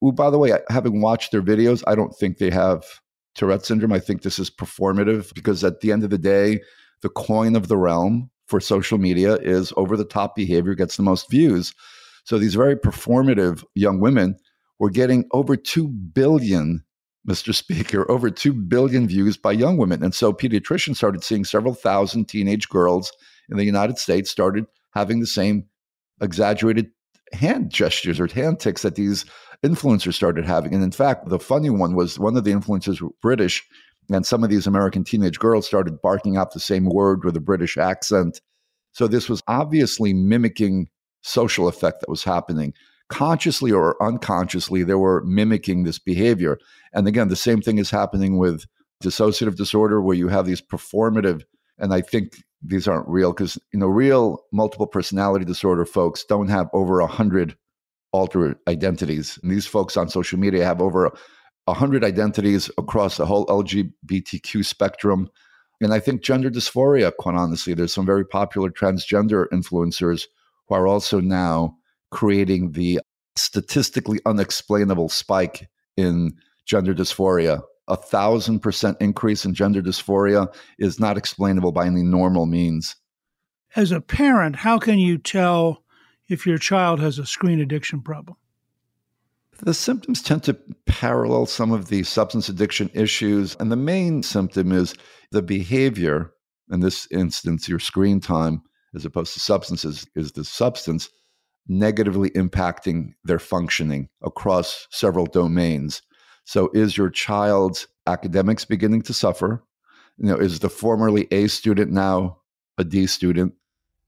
who, 0.00 0.12
by 0.12 0.30
the 0.30 0.38
way, 0.38 0.52
having 0.68 1.00
watched 1.00 1.32
their 1.32 1.42
videos, 1.42 1.82
I 1.86 1.94
don't 1.94 2.14
think 2.14 2.38
they 2.38 2.50
have 2.50 2.84
Tourette 3.34 3.64
syndrome. 3.64 3.92
I 3.92 3.98
think 3.98 4.22
this 4.22 4.38
is 4.38 4.50
performative 4.50 5.32
because 5.34 5.64
at 5.64 5.80
the 5.80 5.90
end 5.90 6.04
of 6.04 6.10
the 6.10 6.18
day, 6.18 6.60
the 7.00 7.08
coin 7.08 7.56
of 7.56 7.68
the 7.68 7.76
realm 7.76 8.30
for 8.46 8.60
social 8.60 8.98
media 8.98 9.36
is 9.36 9.72
over 9.76 9.96
the 9.96 10.04
top 10.04 10.36
behavior 10.36 10.74
gets 10.74 10.96
the 10.96 11.02
most 11.02 11.30
views. 11.30 11.72
So 12.24 12.38
these 12.38 12.54
very 12.54 12.76
performative 12.76 13.64
young 13.74 14.00
women 14.00 14.36
were 14.78 14.90
getting 14.90 15.24
over 15.32 15.56
2 15.56 15.88
billion, 15.88 16.84
Mr. 17.26 17.54
Speaker, 17.54 18.08
over 18.10 18.30
2 18.30 18.52
billion 18.52 19.08
views 19.08 19.36
by 19.36 19.52
young 19.52 19.78
women. 19.78 20.02
And 20.02 20.14
so 20.14 20.32
pediatricians 20.32 20.96
started 20.96 21.24
seeing 21.24 21.44
several 21.44 21.74
thousand 21.74 22.28
teenage 22.28 22.68
girls 22.68 23.12
in 23.48 23.56
the 23.56 23.64
United 23.64 23.98
States 23.98 24.30
started 24.30 24.66
having 24.90 25.20
the 25.20 25.26
same 25.26 25.64
exaggerated 26.20 26.90
hand 27.32 27.70
gestures 27.70 28.20
or 28.20 28.26
hand 28.26 28.60
tics 28.60 28.82
that 28.82 28.94
these 28.94 29.24
influencers 29.64 30.14
started 30.14 30.44
having. 30.44 30.74
And 30.74 30.82
in 30.82 30.92
fact, 30.92 31.28
the 31.28 31.38
funny 31.38 31.70
one 31.70 31.94
was 31.94 32.18
one 32.18 32.36
of 32.36 32.44
the 32.44 32.52
influencers 32.52 33.00
were 33.00 33.10
British 33.22 33.64
and 34.10 34.26
some 34.26 34.42
of 34.42 34.50
these 34.50 34.66
American 34.66 35.04
teenage 35.04 35.38
girls 35.38 35.66
started 35.66 36.02
barking 36.02 36.36
out 36.36 36.52
the 36.52 36.60
same 36.60 36.86
word 36.86 37.24
with 37.24 37.36
a 37.36 37.40
British 37.40 37.76
accent. 37.76 38.40
So 38.92 39.06
this 39.06 39.28
was 39.28 39.42
obviously 39.46 40.12
mimicking 40.12 40.88
social 41.22 41.68
effect 41.68 42.00
that 42.00 42.10
was 42.10 42.24
happening. 42.24 42.74
Consciously 43.08 43.70
or 43.70 44.02
unconsciously, 44.02 44.82
they 44.82 44.94
were 44.94 45.22
mimicking 45.24 45.84
this 45.84 45.98
behavior. 45.98 46.58
And 46.92 47.06
again, 47.06 47.28
the 47.28 47.36
same 47.36 47.60
thing 47.62 47.78
is 47.78 47.90
happening 47.90 48.38
with 48.38 48.64
dissociative 49.02 49.56
disorder, 49.56 50.00
where 50.00 50.16
you 50.16 50.28
have 50.28 50.46
these 50.46 50.62
performative, 50.62 51.42
and 51.78 51.92
I 51.92 52.00
think 52.00 52.42
these 52.64 52.86
aren't 52.86 53.08
real 53.08 53.32
because 53.32 53.58
you 53.72 53.78
know 53.78 53.86
real 53.86 54.44
multiple 54.52 54.86
personality 54.86 55.44
disorder 55.44 55.84
folks 55.84 56.24
don't 56.24 56.48
have 56.48 56.68
over 56.72 57.00
a 57.00 57.06
hundred 57.06 57.56
alter 58.12 58.56
identities. 58.68 59.38
And 59.42 59.50
these 59.50 59.66
folks 59.66 59.96
on 59.96 60.08
social 60.08 60.38
media 60.38 60.64
have 60.64 60.80
over 60.80 61.06
a 61.06 61.12
100 61.64 62.04
identities 62.04 62.70
across 62.78 63.16
the 63.16 63.26
whole 63.26 63.46
LGBTQ 63.46 64.64
spectrum. 64.64 65.30
And 65.80 65.92
I 65.92 66.00
think 66.00 66.22
gender 66.22 66.50
dysphoria, 66.50 67.12
quite 67.18 67.34
honestly, 67.34 67.74
there's 67.74 67.94
some 67.94 68.06
very 68.06 68.24
popular 68.24 68.70
transgender 68.70 69.46
influencers 69.52 70.26
who 70.68 70.74
are 70.74 70.86
also 70.86 71.20
now 71.20 71.76
creating 72.10 72.72
the 72.72 73.00
statistically 73.36 74.20
unexplainable 74.26 75.08
spike 75.08 75.68
in 75.96 76.32
gender 76.66 76.94
dysphoria. 76.94 77.62
A 77.92 77.96
thousand 77.96 78.60
percent 78.60 78.96
increase 79.02 79.44
in 79.44 79.52
gender 79.52 79.82
dysphoria 79.82 80.50
is 80.78 80.98
not 80.98 81.18
explainable 81.18 81.72
by 81.72 81.84
any 81.86 82.02
normal 82.02 82.46
means. 82.46 82.96
As 83.76 83.92
a 83.92 84.00
parent, 84.00 84.56
how 84.56 84.78
can 84.78 84.98
you 84.98 85.18
tell 85.18 85.84
if 86.26 86.46
your 86.46 86.56
child 86.56 87.00
has 87.00 87.18
a 87.18 87.26
screen 87.26 87.60
addiction 87.60 88.00
problem? 88.00 88.38
The 89.60 89.74
symptoms 89.74 90.22
tend 90.22 90.42
to 90.44 90.58
parallel 90.86 91.44
some 91.44 91.70
of 91.70 91.88
the 91.88 92.02
substance 92.04 92.48
addiction 92.48 92.88
issues. 92.94 93.56
And 93.60 93.70
the 93.70 93.76
main 93.76 94.22
symptom 94.22 94.72
is 94.72 94.94
the 95.30 95.42
behavior, 95.42 96.32
in 96.70 96.80
this 96.80 97.06
instance, 97.10 97.68
your 97.68 97.78
screen 97.78 98.20
time, 98.20 98.62
as 98.94 99.04
opposed 99.04 99.34
to 99.34 99.40
substances, 99.40 100.06
is 100.16 100.32
the 100.32 100.44
substance 100.44 101.10
negatively 101.68 102.30
impacting 102.30 103.10
their 103.22 103.38
functioning 103.38 104.08
across 104.22 104.86
several 104.90 105.26
domains. 105.26 106.00
So, 106.44 106.70
is 106.74 106.96
your 106.96 107.10
child's 107.10 107.86
academics 108.06 108.64
beginning 108.64 109.02
to 109.02 109.14
suffer? 109.14 109.62
You 110.18 110.26
know, 110.28 110.36
is 110.36 110.58
the 110.60 110.68
formerly 110.68 111.28
A 111.30 111.48
student 111.48 111.92
now 111.92 112.38
a 112.78 112.84
D 112.84 113.06
student? 113.06 113.54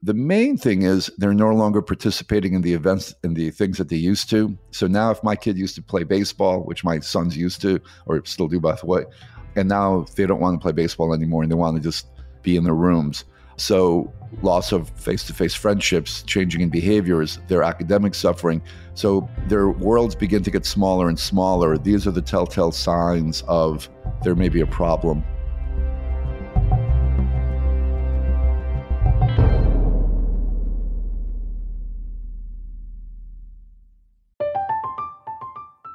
The 0.03 0.15
main 0.15 0.59
thing 0.59 0.83
is 0.83 1.11
they're 1.17 1.33
no 1.33 1.55
longer 1.55 1.81
participating 1.81 2.53
in 2.53 2.61
the 2.61 2.75
events 2.75 3.15
and 3.23 3.35
the 3.35 3.51
things 3.51 3.79
that 3.79 3.89
they 3.89 3.97
used 3.97 4.29
to. 4.31 4.57
So 4.71 4.87
now, 4.87 5.11
if 5.11 5.23
my 5.23 5.35
kid 5.35 5.57
used 5.57 5.77
to 5.77 5.83
play 5.83 6.05
baseball, 6.05 6.61
which 6.61 6.85
my 6.85 6.99
sons 7.01 7.37
used 7.37 7.63
to, 7.63 7.81
or 8.05 8.23
still 8.27 8.49
do, 8.49 8.61
by 8.61 8.75
the 8.75 8.85
way, 8.85 9.05
and 9.57 9.69
now 9.69 10.05
they 10.15 10.27
don't 10.27 10.41
want 10.41 10.61
to 10.61 10.63
play 10.63 10.73
baseball 10.73 11.15
anymore 11.15 11.43
and 11.43 11.51
they 11.51 11.57
want 11.57 11.77
to 11.77 11.83
just 11.83 12.07
be 12.43 12.57
in 12.57 12.65
their 12.65 12.75
rooms. 12.75 13.25
So, 13.57 14.13
loss 14.43 14.73
of 14.73 14.91
face 14.91 15.25
to 15.25 15.33
face 15.33 15.55
friendships, 15.55 16.23
changing 16.23 16.61
in 16.61 16.69
behaviors, 16.69 17.39
their 17.49 17.63
academic 17.63 18.15
suffering. 18.15 18.63
So, 18.95 19.29
their 19.49 19.69
worlds 19.69 20.15
begin 20.15 20.43
to 20.43 20.51
get 20.51 20.67
smaller 20.67 21.09
and 21.09 21.19
smaller. 21.19 21.79
These 21.79 22.07
are 22.07 22.11
the 22.11 22.23
telltale 22.23 22.73
signs 22.73 23.43
of 23.47 23.89
there 24.23 24.35
may 24.35 24.49
be 24.49 24.61
a 24.61 24.67
problem. 24.67 25.25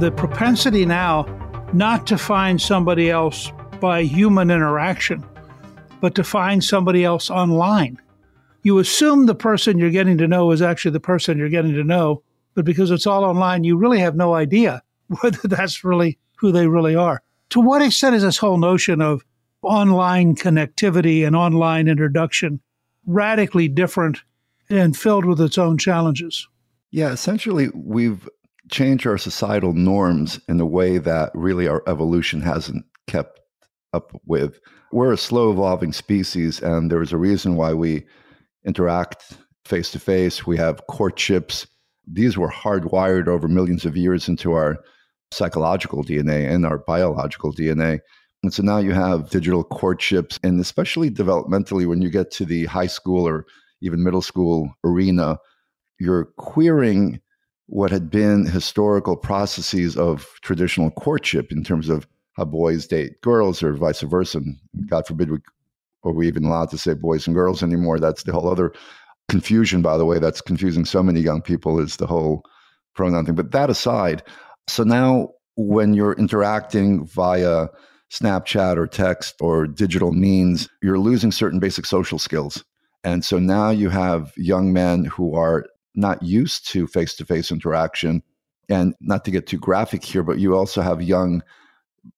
The 0.00 0.10
propensity 0.10 0.84
now 0.84 1.24
not 1.72 2.06
to 2.08 2.18
find 2.18 2.60
somebody 2.60 3.10
else 3.10 3.52
by 3.80 4.02
human 4.02 4.50
interaction, 4.50 5.24
but 6.00 6.14
to 6.16 6.24
find 6.24 6.64
somebody 6.64 7.04
else 7.04 7.30
online. 7.30 8.00
You 8.64 8.78
assume 8.78 9.26
the 9.26 9.34
person 9.34 9.78
you're 9.78 9.90
getting 9.90 10.18
to 10.18 10.26
know 10.26 10.50
is 10.50 10.62
actually 10.62 10.92
the 10.92 11.00
person 11.00 11.38
you're 11.38 11.48
getting 11.48 11.74
to 11.74 11.84
know, 11.84 12.22
but 12.54 12.64
because 12.64 12.90
it's 12.90 13.06
all 13.06 13.24
online, 13.24 13.62
you 13.62 13.76
really 13.76 14.00
have 14.00 14.16
no 14.16 14.34
idea 14.34 14.82
whether 15.20 15.46
that's 15.46 15.84
really 15.84 16.18
who 16.38 16.50
they 16.50 16.66
really 16.66 16.96
are. 16.96 17.22
To 17.50 17.60
what 17.60 17.82
extent 17.82 18.16
is 18.16 18.22
this 18.22 18.38
whole 18.38 18.58
notion 18.58 19.00
of 19.00 19.24
online 19.62 20.34
connectivity 20.34 21.24
and 21.24 21.36
online 21.36 21.86
introduction 21.86 22.60
radically 23.06 23.68
different 23.68 24.22
and 24.68 24.96
filled 24.96 25.24
with 25.24 25.40
its 25.40 25.56
own 25.56 25.78
challenges? 25.78 26.48
Yeah, 26.90 27.12
essentially, 27.12 27.68
we've 27.74 28.28
change 28.70 29.06
our 29.06 29.18
societal 29.18 29.72
norms 29.72 30.40
in 30.48 30.60
a 30.60 30.66
way 30.66 30.98
that 30.98 31.30
really 31.34 31.68
our 31.68 31.82
evolution 31.86 32.40
hasn't 32.40 32.84
kept 33.06 33.40
up 33.92 34.12
with. 34.26 34.58
We're 34.92 35.12
a 35.12 35.18
slow 35.18 35.50
evolving 35.50 35.92
species, 35.92 36.60
and 36.60 36.90
there's 36.90 37.12
a 37.12 37.18
reason 37.18 37.56
why 37.56 37.74
we 37.74 38.06
interact 38.64 39.36
face 39.64 39.90
to 39.92 39.98
face. 39.98 40.46
We 40.46 40.56
have 40.56 40.86
courtships. 40.88 41.66
These 42.06 42.36
were 42.36 42.50
hardwired 42.50 43.28
over 43.28 43.48
millions 43.48 43.84
of 43.84 43.96
years 43.96 44.28
into 44.28 44.52
our 44.52 44.78
psychological 45.32 46.04
DNA 46.04 46.48
and 46.48 46.64
our 46.64 46.78
biological 46.78 47.52
DNA. 47.52 48.00
And 48.42 48.52
so 48.52 48.62
now 48.62 48.78
you 48.78 48.92
have 48.92 49.30
digital 49.30 49.64
courtships, 49.64 50.38
and 50.42 50.60
especially 50.60 51.10
developmentally, 51.10 51.86
when 51.86 52.02
you 52.02 52.10
get 52.10 52.30
to 52.32 52.44
the 52.44 52.66
high 52.66 52.86
school 52.86 53.26
or 53.26 53.46
even 53.80 54.04
middle 54.04 54.22
school 54.22 54.70
arena, 54.84 55.38
you're 55.98 56.26
queering 56.36 57.20
what 57.66 57.90
had 57.90 58.10
been 58.10 58.46
historical 58.46 59.16
processes 59.16 59.96
of 59.96 60.26
traditional 60.42 60.90
courtship 60.90 61.50
in 61.50 61.64
terms 61.64 61.88
of 61.88 62.06
how 62.34 62.44
boys 62.44 62.86
date 62.86 63.20
girls 63.22 63.62
or 63.62 63.72
vice 63.74 64.00
versa. 64.02 64.38
And 64.38 64.56
God 64.86 65.06
forbid 65.06 65.30
we 65.30 65.38
are 66.04 66.12
we 66.12 66.28
even 66.28 66.44
allowed 66.44 66.70
to 66.70 66.78
say 66.78 66.92
boys 66.92 67.26
and 67.26 67.34
girls 67.34 67.62
anymore. 67.62 67.98
That's 67.98 68.24
the 68.24 68.32
whole 68.32 68.50
other 68.50 68.74
confusion, 69.28 69.80
by 69.80 69.96
the 69.96 70.04
way, 70.04 70.18
that's 70.18 70.40
confusing 70.40 70.84
so 70.84 71.02
many 71.02 71.20
young 71.20 71.40
people 71.40 71.80
is 71.80 71.96
the 71.96 72.06
whole 72.06 72.44
pronoun 72.94 73.24
thing. 73.24 73.34
But 73.34 73.52
that 73.52 73.70
aside, 73.70 74.22
so 74.68 74.84
now 74.84 75.30
when 75.56 75.94
you're 75.94 76.12
interacting 76.12 77.06
via 77.06 77.68
Snapchat 78.10 78.76
or 78.76 78.86
text 78.86 79.36
or 79.40 79.66
digital 79.66 80.12
means, 80.12 80.68
you're 80.82 80.98
losing 80.98 81.32
certain 81.32 81.58
basic 81.58 81.86
social 81.86 82.18
skills. 82.18 82.62
And 83.02 83.24
so 83.24 83.38
now 83.38 83.70
you 83.70 83.88
have 83.88 84.32
young 84.36 84.72
men 84.72 85.04
who 85.04 85.34
are 85.34 85.66
not 85.94 86.22
used 86.22 86.68
to 86.70 86.86
face 86.86 87.14
to 87.16 87.24
face 87.24 87.50
interaction. 87.50 88.22
And 88.68 88.94
not 89.00 89.26
to 89.26 89.30
get 89.30 89.46
too 89.46 89.58
graphic 89.58 90.02
here, 90.02 90.22
but 90.22 90.38
you 90.38 90.56
also 90.56 90.80
have 90.80 91.02
young 91.02 91.42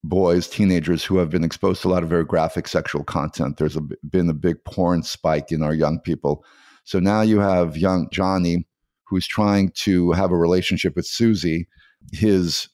boys, 0.05 0.49
teenagers 0.49 1.05
who 1.05 1.19
have 1.19 1.31
been 1.31 1.45
exposed 1.45 1.83
to 1.83 1.89
a 1.89 1.91
lot 1.91 2.03
of 2.03 2.09
very 2.09 2.25
graphic 2.25 2.69
sexual 2.69 3.05
content. 3.05 3.57
There's 3.57 3.77
a, 3.77 3.83
been 4.09 4.29
a 4.29 4.35
big 4.35 4.63
porn 4.65 5.03
spike 5.03 5.51
in 5.51 5.63
our 5.63 5.75
young 5.75 5.99
people. 5.99 6.45
So 6.85 7.01
now 7.01 7.21
you 7.23 7.41
have 7.41 7.77
young 7.77 8.09
Johnny 8.13 8.67
who's 9.09 9.27
trying 9.27 9.71
to 9.71 10.13
have 10.13 10.31
a 10.31 10.37
relationship 10.37 10.97
with 10.97 11.07
Susie. 11.07 11.69
His 12.13 12.69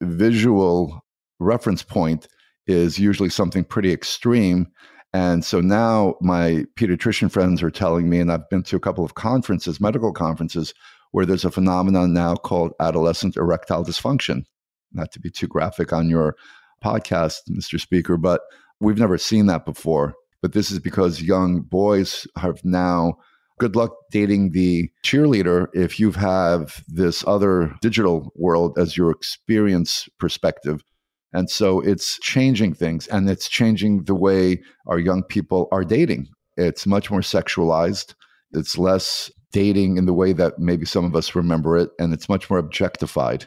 visual 0.00 1.04
reference 1.38 1.82
point 1.82 2.28
is 2.66 2.98
usually 2.98 3.30
something 3.30 3.64
pretty 3.64 3.92
extreme. 3.92 4.66
And 5.12 5.44
so 5.44 5.60
now 5.60 6.14
my 6.20 6.64
pediatrician 6.76 7.30
friends 7.30 7.62
are 7.62 7.70
telling 7.70 8.10
me, 8.10 8.20
and 8.20 8.30
I've 8.30 8.48
been 8.50 8.62
to 8.64 8.76
a 8.76 8.80
couple 8.80 9.04
of 9.04 9.14
conferences, 9.14 9.80
medical 9.80 10.12
conferences, 10.12 10.74
where 11.12 11.24
there's 11.24 11.44
a 11.44 11.50
phenomenon 11.50 12.12
now 12.12 12.34
called 12.34 12.72
adolescent 12.80 13.36
erectile 13.36 13.84
dysfunction. 13.84 14.44
Not 14.92 15.10
to 15.12 15.20
be 15.20 15.30
too 15.30 15.46
graphic 15.46 15.92
on 15.92 16.10
your 16.10 16.36
podcast, 16.84 17.36
Mr. 17.50 17.80
Speaker, 17.80 18.16
but 18.16 18.42
we've 18.80 18.98
never 18.98 19.18
seen 19.18 19.46
that 19.46 19.64
before. 19.64 20.14
But 20.42 20.52
this 20.52 20.70
is 20.70 20.78
because 20.78 21.22
young 21.22 21.62
boys 21.62 22.26
have 22.36 22.64
now 22.64 23.14
good 23.58 23.74
luck 23.74 23.92
dating 24.12 24.52
the 24.52 24.88
cheerleader 25.04 25.66
if 25.74 25.98
you 25.98 26.12
have 26.12 26.84
this 26.86 27.24
other 27.26 27.74
digital 27.80 28.32
world 28.36 28.78
as 28.78 28.96
your 28.96 29.10
experience 29.10 30.08
perspective. 30.18 30.84
And 31.32 31.50
so 31.50 31.80
it's 31.80 32.18
changing 32.20 32.74
things 32.74 33.06
and 33.08 33.28
it's 33.28 33.48
changing 33.48 34.04
the 34.04 34.14
way 34.14 34.62
our 34.86 34.98
young 34.98 35.22
people 35.22 35.68
are 35.72 35.84
dating. 35.84 36.28
It's 36.56 36.86
much 36.86 37.10
more 37.10 37.20
sexualized. 37.20 38.14
It's 38.52 38.78
less 38.78 39.30
dating 39.52 39.96
in 39.96 40.06
the 40.06 40.14
way 40.14 40.32
that 40.32 40.58
maybe 40.58 40.86
some 40.86 41.04
of 41.04 41.14
us 41.14 41.34
remember 41.34 41.76
it, 41.78 41.90
and 41.98 42.12
it's 42.12 42.28
much 42.28 42.50
more 42.50 42.58
objectified. 42.58 43.46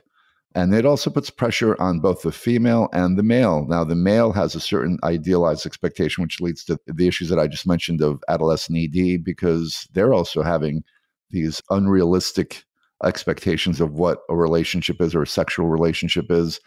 And 0.54 0.74
it 0.74 0.86
also 0.86 1.10
puts 1.10 1.30
pressure 1.30 1.80
on 1.82 2.00
both 2.00 2.24
the 2.24 2.32
female 2.32 2.90
and 2.94 3.18
the 3.18 3.24
male. 3.24 3.66
Now, 3.68 3.84
the 3.84 3.96
male 3.96 4.34
has 4.34 4.54
a 4.54 4.60
certain 4.60 4.98
idealized 5.04 5.66
expectation, 5.66 6.24
which 6.24 6.42
leads 6.42 6.66
to 6.66 6.78
the 6.88 7.08
issues 7.08 7.30
that 7.30 7.40
I 7.40 7.48
just 7.48 7.68
mentioned 7.68 8.02
of 8.02 8.22
adolescent 8.28 8.78
ED, 8.78 9.24
because 9.24 9.88
they're 9.94 10.14
also 10.14 10.44
having 10.44 10.84
these 11.30 11.62
unrealistic 11.70 12.66
expectations 13.04 13.80
of 13.80 13.94
what 13.94 14.20
a 14.30 14.36
relationship 14.36 15.02
is 15.02 15.16
or 15.16 15.22
a 15.22 15.28
sexual 15.28 15.68
relationship 15.68 16.26
is. 16.30 16.60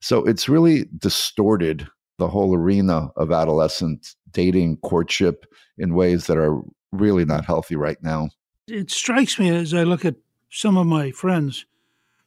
So 0.00 0.24
it's 0.24 0.48
really 0.48 0.86
distorted 0.98 1.88
the 2.18 2.28
whole 2.28 2.54
arena 2.54 3.10
of 3.16 3.32
adolescent 3.32 4.14
dating, 4.30 4.78
courtship 4.78 5.46
in 5.78 5.94
ways 5.94 6.26
that 6.26 6.38
are 6.38 6.60
really 6.92 7.24
not 7.24 7.44
healthy 7.44 7.76
right 7.76 7.98
now. 8.02 8.28
It 8.68 8.90
strikes 8.90 9.38
me 9.38 9.48
as 9.50 9.74
I 9.74 9.82
look 9.82 10.04
at 10.04 10.16
some 10.50 10.76
of 10.76 10.86
my 10.86 11.10
friends 11.10 11.66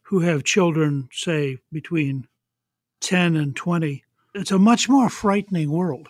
who 0.02 0.20
have 0.20 0.44
children, 0.44 1.08
say, 1.12 1.58
between 1.72 2.26
10 3.00 3.36
and 3.36 3.54
20, 3.56 4.04
it's 4.34 4.50
a 4.50 4.58
much 4.58 4.88
more 4.88 5.08
frightening 5.08 5.70
world. 5.70 6.08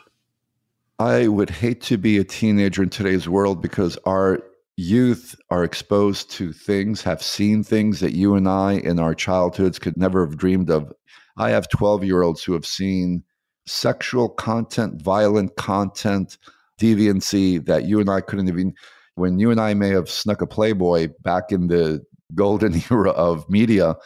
I 0.99 1.29
would 1.29 1.51
hate 1.51 1.81
to 1.83 1.97
be 1.97 2.19
a 2.19 2.25
teenager 2.25 2.83
in 2.83 2.91
today's 2.91 3.29
world 3.29 3.63
because 3.63 3.97
our 4.05 4.43
youth 4.77 5.35
are 5.51 5.65
exposed 5.65 6.31
to 6.33 6.53
things, 6.53 7.03
have 7.03 7.23
seen 7.23 7.63
things 7.63 8.01
that 8.01 8.15
you 8.15 8.35
and 8.35 8.49
I 8.49 8.75
in 8.75 8.99
our 8.99 9.15
childhoods 9.15 9.79
could 9.79 9.97
never 9.97 10.27
have 10.27 10.37
dreamed 10.37 10.71
of. 10.71 10.93
I 11.37 11.51
have 11.51 11.69
12 11.69 12.05
year 12.05 12.23
olds 12.23 12.43
who 12.43 12.53
have 12.53 12.67
seen 12.67 13.25
sexual 13.67 14.29
content, 14.29 15.03
violent 15.03 15.57
content, 15.57 16.39
deviancy 16.81 17.65
that 17.67 17.85
you 17.85 18.01
and 18.01 18.11
I 18.11 18.21
couldn't 18.21 18.49
even. 18.49 18.75
When 19.17 19.39
you 19.39 19.51
and 19.51 19.61
I 19.61 19.75
may 19.75 19.89
have 19.89 20.09
snuck 20.09 20.41
a 20.41 20.47
Playboy 20.47 21.09
back 21.23 21.53
in 21.53 21.67
the 21.67 22.03
golden 22.35 22.83
era 22.91 23.11
of 23.11 23.49
media, 23.51 23.97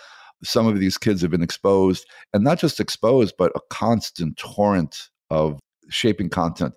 some 0.43 0.67
of 0.67 0.79
these 0.79 0.99
kids 0.99 1.23
have 1.23 1.31
been 1.31 1.43
exposed, 1.43 2.07
and 2.33 2.45
not 2.45 2.59
just 2.59 2.81
exposed, 2.81 3.35
but 3.39 3.53
a 3.55 3.61
constant 3.71 4.37
torrent 4.37 5.09
of 5.31 5.59
shaping 5.89 6.29
content. 6.29 6.75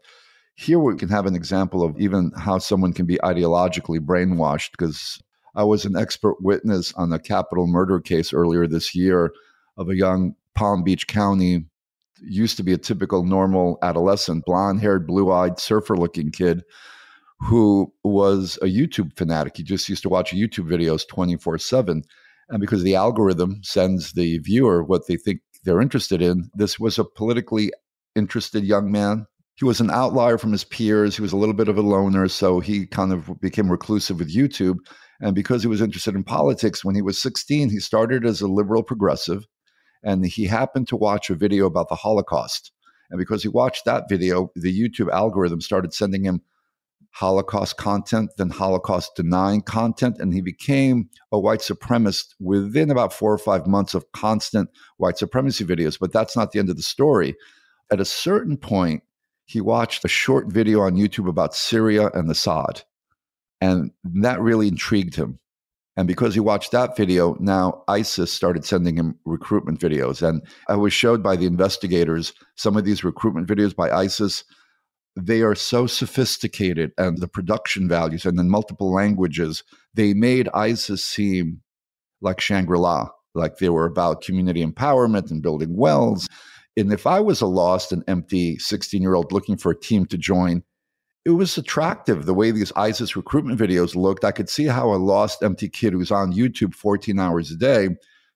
Here 0.55 0.79
we 0.79 0.95
can 0.95 1.09
have 1.09 1.25
an 1.25 1.35
example 1.35 1.83
of 1.83 1.99
even 1.99 2.31
how 2.37 2.57
someone 2.57 2.93
can 2.93 3.05
be 3.05 3.19
ideologically 3.23 3.99
brainwashed 3.99 4.71
because 4.71 5.19
I 5.55 5.63
was 5.63 5.85
an 5.85 5.95
expert 5.95 6.37
witness 6.41 6.93
on 6.93 7.11
a 7.13 7.19
capital 7.19 7.67
murder 7.67 7.99
case 7.99 8.33
earlier 8.33 8.67
this 8.67 8.95
year 8.95 9.31
of 9.77 9.89
a 9.89 9.95
young 9.95 10.35
Palm 10.55 10.83
Beach 10.83 11.07
County, 11.07 11.65
used 12.21 12.57
to 12.57 12.63
be 12.63 12.73
a 12.73 12.77
typical 12.77 13.23
normal 13.23 13.77
adolescent, 13.83 14.43
blonde 14.45 14.81
haired, 14.81 15.05
blue 15.05 15.31
eyed, 15.31 15.59
surfer 15.59 15.95
looking 15.95 16.31
kid 16.31 16.63
who 17.39 17.91
was 18.03 18.57
a 18.61 18.65
YouTube 18.65 19.15
fanatic. 19.15 19.57
He 19.57 19.63
just 19.63 19.87
used 19.89 20.03
to 20.03 20.09
watch 20.09 20.31
YouTube 20.31 20.67
videos 20.67 21.07
24 21.07 21.57
7. 21.57 22.03
And 22.49 22.61
because 22.61 22.83
the 22.83 22.95
algorithm 22.95 23.59
sends 23.63 24.13
the 24.13 24.37
viewer 24.39 24.83
what 24.83 25.07
they 25.07 25.17
think 25.17 25.41
they're 25.63 25.81
interested 25.81 26.21
in, 26.21 26.49
this 26.55 26.79
was 26.79 26.97
a 26.97 27.03
politically 27.03 27.71
interested 28.15 28.63
young 28.63 28.91
man. 28.91 29.25
He 29.55 29.65
was 29.65 29.81
an 29.81 29.91
outlier 29.91 30.37
from 30.37 30.51
his 30.51 30.63
peers. 30.63 31.15
He 31.15 31.21
was 31.21 31.33
a 31.33 31.37
little 31.37 31.55
bit 31.55 31.67
of 31.67 31.77
a 31.77 31.81
loner. 31.81 32.27
So 32.27 32.59
he 32.59 32.85
kind 32.85 33.11
of 33.11 33.39
became 33.41 33.71
reclusive 33.71 34.19
with 34.19 34.33
YouTube. 34.33 34.77
And 35.19 35.33
because 35.33 35.63
he 35.63 35.67
was 35.67 35.81
interested 35.81 36.15
in 36.15 36.23
politics, 36.23 36.85
when 36.85 36.95
he 36.95 37.01
was 37.01 37.21
16, 37.21 37.69
he 37.69 37.79
started 37.79 38.25
as 38.25 38.39
a 38.39 38.47
liberal 38.47 38.83
progressive. 38.83 39.45
And 40.07 40.25
he 40.25 40.45
happened 40.45 40.87
to 40.87 40.95
watch 40.95 41.29
a 41.29 41.35
video 41.35 41.65
about 41.65 41.89
the 41.89 41.95
Holocaust. 41.95 42.71
And 43.09 43.19
because 43.19 43.43
he 43.43 43.49
watched 43.49 43.83
that 43.83 44.07
video, 44.07 44.51
the 44.55 44.73
YouTube 44.73 45.11
algorithm 45.11 45.59
started 45.59 45.93
sending 45.93 46.23
him 46.23 46.41
Holocaust 47.11 47.75
content, 47.75 48.31
then 48.37 48.49
Holocaust 48.49 49.15
denying 49.17 49.63
content, 49.63 50.17
and 50.17 50.33
he 50.33 50.39
became 50.39 51.09
a 51.31 51.37
white 51.37 51.59
supremacist 51.59 52.35
within 52.39 52.89
about 52.89 53.11
four 53.11 53.33
or 53.33 53.37
five 53.37 53.67
months 53.67 53.93
of 53.93 54.09
constant 54.13 54.69
white 54.95 55.17
supremacy 55.17 55.65
videos. 55.65 55.99
But 55.99 56.13
that's 56.13 56.37
not 56.37 56.53
the 56.53 56.59
end 56.59 56.69
of 56.69 56.77
the 56.77 56.83
story. 56.83 57.35
At 57.91 57.99
a 57.99 58.05
certain 58.05 58.55
point, 58.55 59.03
he 59.43 59.59
watched 59.59 60.05
a 60.05 60.09
short 60.09 60.47
video 60.47 60.81
on 60.81 60.95
YouTube 60.95 61.27
about 61.27 61.53
Syria 61.53 62.11
and 62.13 62.31
Assad, 62.31 62.83
and 63.59 63.91
that 64.05 64.39
really 64.39 64.69
intrigued 64.69 65.15
him. 65.15 65.39
And 65.97 66.07
because 66.07 66.35
he 66.35 66.39
watched 66.39 66.71
that 66.71 66.95
video, 66.95 67.35
now 67.39 67.83
ISIS 67.87 68.31
started 68.31 68.63
sending 68.63 68.95
him 68.95 69.17
recruitment 69.25 69.79
videos. 69.79 70.25
And 70.25 70.41
I 70.69 70.75
was 70.75 70.93
showed 70.93 71.23
by 71.23 71.35
the 71.35 71.47
investigators 71.47 72.33
some 72.55 72.77
of 72.77 72.85
these 72.85 73.03
recruitment 73.03 73.47
videos 73.47 73.75
by 73.75 73.89
ISIS 73.91 74.43
they 75.17 75.41
are 75.41 75.55
so 75.55 75.87
sophisticated 75.87 76.91
and 76.97 77.17
the 77.17 77.27
production 77.27 77.89
values 77.89 78.25
and 78.25 78.39
in 78.39 78.49
multiple 78.49 78.93
languages, 78.93 79.63
they 79.95 80.13
made 80.13 80.47
ISIS 80.53 81.03
seem 81.03 81.61
like 82.21 82.39
Shangri 82.39 82.77
La, 82.77 83.09
like 83.33 83.57
they 83.57 83.69
were 83.69 83.85
about 83.85 84.21
community 84.21 84.63
empowerment 84.63 85.31
and 85.31 85.41
building 85.41 85.75
wells. 85.75 86.27
And 86.77 86.93
if 86.93 87.07
I 87.07 87.19
was 87.19 87.41
a 87.41 87.47
lost 87.47 87.91
and 87.91 88.03
empty 88.07 88.59
16 88.59 89.01
year 89.01 89.15
old 89.15 89.31
looking 89.31 89.57
for 89.57 89.71
a 89.71 89.79
team 89.79 90.05
to 90.05 90.17
join, 90.17 90.63
it 91.27 91.31
was 91.31 91.57
attractive 91.57 92.25
the 92.25 92.33
way 92.33 92.51
these 92.51 92.71
ISIS 92.77 93.17
recruitment 93.17 93.59
videos 93.59 93.95
looked. 93.95 94.23
I 94.23 94.31
could 94.31 94.47
see 94.47 94.63
how 94.63 94.93
a 94.93 94.95
lost, 94.95 95.43
empty 95.43 95.67
kid 95.67 95.91
who's 95.91 96.09
on 96.09 96.31
YouTube 96.31 96.73
14 96.73 97.19
hours 97.19 97.51
a 97.51 97.57
day 97.57 97.89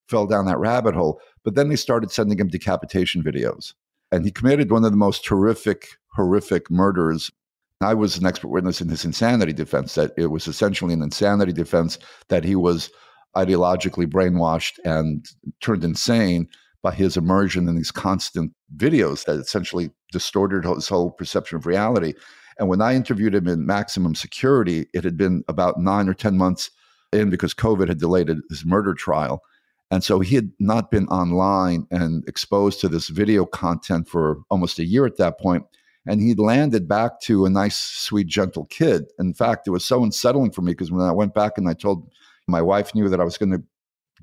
fell 0.10 0.28
down 0.28 0.46
that 0.48 0.58
rabbit 0.58 0.94
hole. 0.94 1.22
But 1.46 1.56
then 1.56 1.70
they 1.70 1.78
started 1.78 2.12
sending 2.12 2.38
him 2.38 2.50
decapitation 2.50 3.24
videos. 3.24 3.74
And 4.12 4.26
he 4.26 4.32
committed 4.32 4.72
one 4.72 4.84
of 4.84 4.92
the 4.92 4.98
most 4.98 5.26
horrific 5.26 5.88
horrific 6.16 6.70
murders. 6.70 7.32
I 7.80 7.94
was 7.94 8.18
an 8.18 8.26
expert 8.26 8.50
witness 8.50 8.82
in 8.82 8.89
his 8.89 9.06
insanity 9.06 9.54
defense, 9.54 9.96
that 9.96 10.12
it 10.18 10.28
was 10.28 10.46
essentially 10.50 10.94
an 10.94 11.02
insanity 11.02 11.54
defense 11.54 11.98
that 12.28 12.44
he 12.44 12.58
was 12.58 12.89
ideologically 13.38 14.06
brainwashed 14.06 14.80
and 14.84 15.26
turned 15.62 15.86
insane 15.86 16.50
by 16.82 16.94
his 16.94 17.16
immersion 17.16 17.70
in 17.70 17.78
these 17.78 17.92
constant 17.92 18.52
videos 18.76 19.24
that 19.24 19.39
essentially 19.39 19.92
distorted 20.12 20.66
his 20.66 20.89
whole 20.89 21.12
perception 21.12 21.56
of 21.56 21.66
reality. 21.66 22.16
And 22.62 22.70
when 22.70 22.80
I 22.80 22.93
interviewed 22.93 23.34
him 23.34 23.47
in 23.47 23.66
maximum 23.66 24.14
security, 24.14 24.86
it 24.93 25.03
had 25.03 25.18
been 25.18 25.43
about 25.47 25.80
nine 25.80 26.07
or 26.07 26.14
10 26.14 26.38
months 26.38 26.70
in 27.12 27.32
because 27.32 27.55
COVID 27.55 27.88
had 27.88 27.97
delayed 27.97 28.30
his 28.51 28.64
murder 28.64 28.93
trial. 28.93 29.41
And 29.89 30.03
so 30.03 30.20
he 30.20 30.36
had 30.36 30.51
not 30.59 30.91
been 30.91 31.07
online 31.07 31.88
and 31.89 32.24
exposed 32.30 32.80
to 32.82 32.88
this 32.88 33.07
video 33.07 33.47
content 33.47 34.07
for 34.07 34.43
almost 34.51 34.78
a 34.78 34.86
year 34.86 35.07
at 35.07 35.18
that 35.18 35.39
point. 35.39 35.66
and 36.07 36.22
he 36.22 36.36
landed 36.36 36.88
back 36.88 37.20
to 37.22 37.45
a 37.45 37.49
nice, 37.49 37.78
sweet, 37.78 38.28
gentle 38.28 38.66
kid. 38.66 39.05
In 39.18 39.34
fact, 39.34 39.68
it 39.68 39.72
was 39.72 39.84
so 39.84 40.03
unsettling 40.03 40.51
for 40.51 40.62
me 40.62 40.74
because 40.74 40.91
when 40.91 41.01
I 41.01 41.12
went 41.12 41.34
back 41.34 41.57
and 41.57 41.68
I 41.68 41.74
told 41.74 42.12
my 42.47 42.62
wife 42.62 42.93
knew 42.93 43.09
that 43.09 43.20
I 43.20 43.24
was 43.24 43.38
going 43.39 43.51
to 43.51 43.64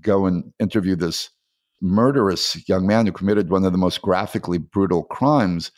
go 0.01 0.27
and 0.27 0.53
interview 0.61 0.95
this 0.95 1.31
murderous 1.81 2.69
young 2.69 2.87
man 2.87 3.07
who 3.07 3.13
committed 3.13 3.51
one 3.51 3.65
of 3.65 3.73
the 3.73 3.79
most 3.79 4.01
graphically 4.03 4.59
brutal 4.59 5.05
crimes, 5.05 5.73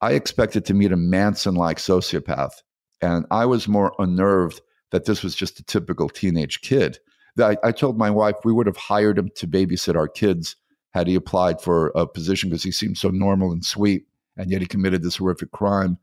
I 0.00 0.12
expected 0.12 0.64
to 0.66 0.74
meet 0.74 0.92
a 0.92 0.96
Manson 0.96 1.54
like 1.54 1.78
sociopath. 1.78 2.62
And 3.00 3.26
I 3.30 3.46
was 3.46 3.68
more 3.68 3.92
unnerved 3.98 4.60
that 4.90 5.04
this 5.04 5.22
was 5.22 5.34
just 5.34 5.60
a 5.60 5.64
typical 5.64 6.08
teenage 6.08 6.60
kid. 6.60 6.98
I, 7.38 7.56
I 7.62 7.72
told 7.72 7.98
my 7.98 8.10
wife 8.10 8.36
we 8.44 8.52
would 8.52 8.66
have 8.66 8.76
hired 8.76 9.18
him 9.18 9.30
to 9.36 9.46
babysit 9.46 9.96
our 9.96 10.08
kids 10.08 10.56
had 10.92 11.06
he 11.06 11.14
applied 11.14 11.60
for 11.60 11.88
a 11.94 12.06
position 12.06 12.48
because 12.48 12.62
he 12.62 12.72
seemed 12.72 12.96
so 12.96 13.10
normal 13.10 13.52
and 13.52 13.64
sweet, 13.64 14.06
and 14.36 14.50
yet 14.50 14.62
he 14.62 14.66
committed 14.66 15.02
this 15.02 15.16
horrific 15.16 15.50
crime. 15.50 15.98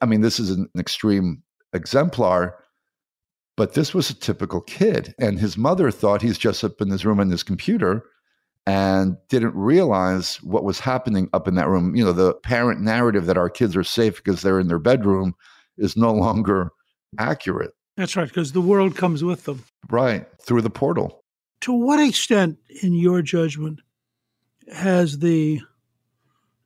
I 0.00 0.06
mean, 0.06 0.20
this 0.20 0.38
is 0.38 0.50
an 0.50 0.68
extreme 0.78 1.42
exemplar, 1.72 2.56
but 3.56 3.74
this 3.74 3.92
was 3.92 4.10
a 4.10 4.14
typical 4.14 4.60
kid. 4.60 5.14
And 5.18 5.40
his 5.40 5.56
mother 5.56 5.90
thought 5.90 6.22
he's 6.22 6.38
just 6.38 6.62
up 6.62 6.80
in 6.80 6.90
his 6.90 7.04
room 7.04 7.18
on 7.18 7.30
his 7.30 7.42
computer 7.42 8.04
and 8.66 9.16
didn't 9.28 9.54
realize 9.54 10.36
what 10.42 10.64
was 10.64 10.80
happening 10.80 11.28
up 11.32 11.46
in 11.46 11.54
that 11.54 11.68
room. 11.68 11.94
You 11.94 12.04
know, 12.04 12.12
the 12.12 12.34
parent 12.34 12.80
narrative 12.80 13.26
that 13.26 13.38
our 13.38 13.48
kids 13.48 13.76
are 13.76 13.84
safe 13.84 14.16
because 14.16 14.42
they're 14.42 14.60
in 14.60 14.68
their 14.68 14.78
bedroom 14.78 15.34
is 15.78 15.96
no 15.96 16.12
longer 16.12 16.70
accurate. 17.18 17.72
That's 17.96 18.16
right, 18.16 18.28
because 18.28 18.52
the 18.52 18.60
world 18.60 18.96
comes 18.96 19.24
with 19.24 19.44
them. 19.44 19.64
Right, 19.88 20.26
through 20.42 20.62
the 20.62 20.70
portal. 20.70 21.22
To 21.62 21.72
what 21.72 22.00
extent, 22.00 22.58
in 22.82 22.92
your 22.92 23.22
judgment, 23.22 23.80
has 24.72 25.20
the 25.20 25.62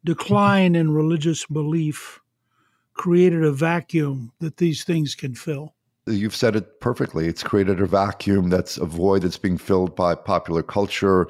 decline 0.04 0.74
in 0.74 0.92
religious 0.92 1.46
belief 1.46 2.18
created 2.94 3.44
a 3.44 3.52
vacuum 3.52 4.32
that 4.40 4.56
these 4.56 4.82
things 4.82 5.14
can 5.14 5.34
fill? 5.34 5.74
You've 6.06 6.34
said 6.34 6.56
it 6.56 6.80
perfectly. 6.80 7.28
It's 7.28 7.42
created 7.42 7.80
a 7.80 7.86
vacuum 7.86 8.48
that's 8.48 8.78
a 8.78 8.86
void 8.86 9.22
that's 9.22 9.38
being 9.38 9.58
filled 9.58 9.94
by 9.94 10.14
popular 10.14 10.62
culture, 10.62 11.28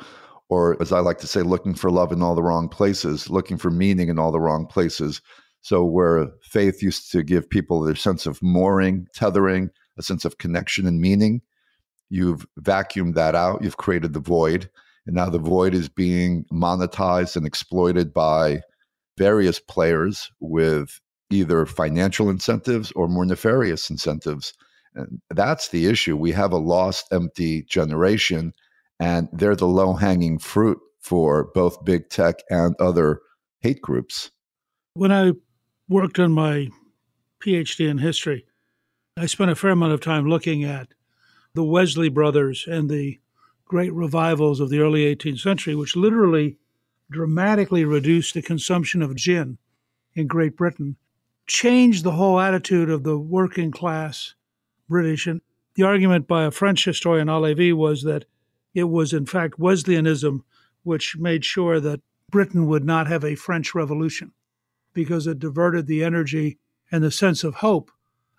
or 0.50 0.76
as 0.82 0.92
I 0.92 0.98
like 0.98 1.18
to 1.18 1.28
say, 1.28 1.42
looking 1.42 1.74
for 1.74 1.90
love 1.90 2.10
in 2.10 2.22
all 2.22 2.34
the 2.34 2.42
wrong 2.42 2.68
places, 2.68 3.30
looking 3.30 3.56
for 3.56 3.70
meaning 3.70 4.08
in 4.08 4.18
all 4.18 4.32
the 4.32 4.40
wrong 4.40 4.66
places. 4.66 5.22
So, 5.62 5.84
where 5.84 6.28
faith 6.42 6.82
used 6.82 7.10
to 7.12 7.22
give 7.22 7.48
people 7.48 7.80
their 7.80 7.94
sense 7.94 8.26
of 8.26 8.42
mooring, 8.42 9.06
tethering, 9.14 9.70
a 9.96 10.02
sense 10.02 10.24
of 10.24 10.38
connection 10.38 10.86
and 10.86 11.00
meaning, 11.00 11.40
you've 12.08 12.46
vacuumed 12.60 13.14
that 13.14 13.34
out. 13.34 13.62
You've 13.62 13.76
created 13.76 14.12
the 14.12 14.20
void. 14.20 14.68
And 15.06 15.14
now 15.14 15.30
the 15.30 15.38
void 15.38 15.72
is 15.72 15.88
being 15.88 16.44
monetized 16.52 17.36
and 17.36 17.46
exploited 17.46 18.12
by 18.12 18.62
various 19.16 19.60
players 19.60 20.30
with 20.40 21.00
either 21.30 21.64
financial 21.64 22.28
incentives 22.28 22.90
or 22.92 23.06
more 23.06 23.24
nefarious 23.24 23.88
incentives. 23.88 24.52
And 24.94 25.20
that's 25.30 25.68
the 25.68 25.86
issue. 25.86 26.16
We 26.16 26.32
have 26.32 26.52
a 26.52 26.58
lost, 26.58 27.06
empty 27.12 27.62
generation, 27.62 28.52
and 29.00 29.28
they're 29.32 29.56
the 29.56 29.66
low 29.66 29.94
hanging 29.94 30.38
fruit 30.38 30.78
for 31.00 31.50
both 31.54 31.84
big 31.84 32.10
tech 32.10 32.36
and 32.50 32.76
other 32.78 33.22
hate 33.60 33.80
groups. 33.80 34.30
When 34.92 35.10
I 35.10 35.32
worked 35.88 36.18
on 36.18 36.32
my 36.32 36.68
PhD 37.42 37.88
in 37.88 37.98
history, 37.98 38.44
I 39.16 39.26
spent 39.26 39.50
a 39.50 39.56
fair 39.56 39.70
amount 39.70 39.92
of 39.92 40.00
time 40.00 40.28
looking 40.28 40.62
at 40.62 40.88
the 41.54 41.64
Wesley 41.64 42.10
brothers 42.10 42.66
and 42.68 42.88
the 42.88 43.18
great 43.64 43.92
revivals 43.92 44.60
of 44.60 44.68
the 44.68 44.80
early 44.80 45.02
18th 45.14 45.40
century, 45.40 45.74
which 45.74 45.96
literally 45.96 46.58
dramatically 47.10 47.84
reduced 47.84 48.34
the 48.34 48.42
consumption 48.42 49.02
of 49.02 49.16
gin 49.16 49.58
in 50.14 50.26
Great 50.26 50.56
Britain, 50.56 50.96
changed 51.46 52.04
the 52.04 52.12
whole 52.12 52.38
attitude 52.38 52.90
of 52.90 53.02
the 53.02 53.18
working 53.18 53.70
class 53.70 54.34
British. 54.88 55.26
And 55.26 55.40
the 55.74 55.82
argument 55.84 56.28
by 56.28 56.44
a 56.44 56.50
French 56.50 56.84
historian, 56.84 57.28
Halévy, 57.28 57.72
was 57.72 58.02
that 58.02 58.26
it 58.74 58.84
was, 58.84 59.12
in 59.12 59.26
fact, 59.26 59.58
Wesleyanism 59.58 60.44
which 60.82 61.16
made 61.18 61.44
sure 61.44 61.78
that 61.80 62.00
Britain 62.30 62.66
would 62.66 62.84
not 62.84 63.06
have 63.06 63.24
a 63.24 63.34
French 63.34 63.74
Revolution 63.74 64.32
because 64.92 65.26
it 65.26 65.38
diverted 65.38 65.86
the 65.86 66.02
energy 66.02 66.58
and 66.90 67.02
the 67.04 67.10
sense 67.10 67.44
of 67.44 67.56
hope 67.56 67.90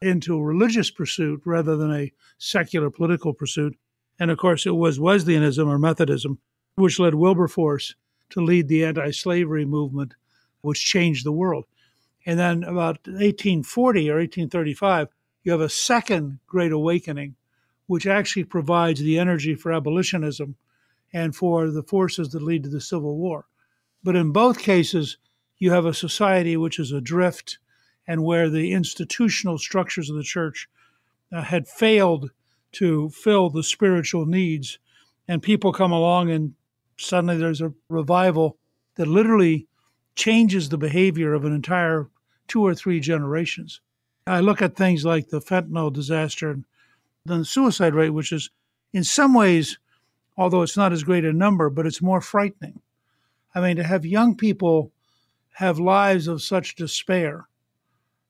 into 0.02 0.36
a 0.36 0.44
religious 0.44 0.90
pursuit 0.90 1.42
rather 1.46 1.78
than 1.78 1.94
a 1.94 2.12
secular 2.38 2.90
political 2.90 3.34
pursuit. 3.34 3.78
And 4.20 4.32
of 4.32 4.38
course, 4.38 4.66
it 4.66 4.76
was 4.76 5.00
Wesleyanism 5.00 5.68
or 5.68 5.78
Methodism 5.78 6.40
which 6.76 7.00
led 7.00 7.16
Wilberforce 7.16 7.96
to 8.30 8.42
lead 8.42 8.68
the 8.68 8.86
anti 8.86 9.12
slavery 9.12 9.66
movement, 9.66 10.16
which 10.62 10.84
changed 10.84 11.26
the 11.26 11.32
world. 11.32 11.66
And 12.26 12.40
then 12.40 12.64
about 12.64 13.00
1840 13.08 14.10
or 14.10 14.16
1835, 14.16 15.10
you 15.44 15.52
have 15.52 15.62
a 15.62 15.70
second 15.70 16.40
Great 16.48 16.72
Awakening, 16.72 17.36
which 17.92 18.08
actually 18.08 18.46
provides 18.46 19.02
the 19.02 19.20
energy 19.20 19.54
for 19.54 19.74
abolitionism 19.74 20.56
and 21.12 21.36
for 21.36 21.70
the 21.70 21.84
forces 21.84 22.30
that 22.30 22.42
lead 22.42 22.64
to 22.64 22.70
the 22.70 22.80
Civil 22.80 23.18
War. 23.18 23.48
But 24.02 24.16
in 24.16 24.32
both 24.32 24.60
cases, 24.60 25.18
you 25.58 25.72
have 25.72 25.86
a 25.86 25.94
society 25.94 26.56
which 26.56 26.80
is 26.80 26.94
adrift 26.94 27.58
and 28.08 28.24
where 28.24 28.50
the 28.50 28.72
institutional 28.72 29.58
structures 29.58 30.10
of 30.10 30.16
the 30.16 30.24
church 30.24 30.70
uh, 31.34 31.42
had 31.42 31.68
failed 31.68 32.32
to 32.72 33.10
fill 33.10 33.50
the 33.50 33.62
spiritual 33.62 34.26
needs. 34.26 34.80
And 35.28 35.44
people 35.44 35.74
come 35.74 35.92
along, 35.92 36.32
and 36.32 36.54
suddenly 36.98 37.36
there's 37.36 37.60
a 37.60 37.74
revival 37.90 38.58
that 38.96 39.10
literally 39.10 39.68
changes 40.16 40.70
the 40.70 40.78
behavior 40.78 41.34
of 41.34 41.44
an 41.44 41.54
entire 41.54 42.08
two 42.48 42.66
or 42.66 42.74
three 42.74 43.02
generations. 43.02 43.82
I 44.26 44.40
look 44.40 44.62
at 44.62 44.78
things 44.78 45.04
like 45.04 45.28
the 45.28 45.42
fentanyl 45.42 45.92
disaster 45.92 46.64
and 47.28 47.42
the 47.42 47.46
suicide 47.46 47.94
rate, 47.94 48.10
which 48.10 48.32
is 48.32 48.50
in 48.94 49.04
some 49.04 49.34
ways, 49.34 49.78
although 50.38 50.62
it's 50.62 50.78
not 50.78 50.92
as 50.92 51.04
great 51.04 51.26
a 51.26 51.34
number, 51.34 51.70
but 51.70 51.86
it's 51.86 52.02
more 52.02 52.22
frightening. 52.22 52.82
I 53.54 53.62
mean, 53.62 53.78
to 53.78 53.84
have 53.84 54.06
young 54.06 54.36
people 54.36 54.92
have 55.54 55.80
lives 55.80 56.28
of 56.28 56.42
such 56.42 56.76
despair 56.76 57.48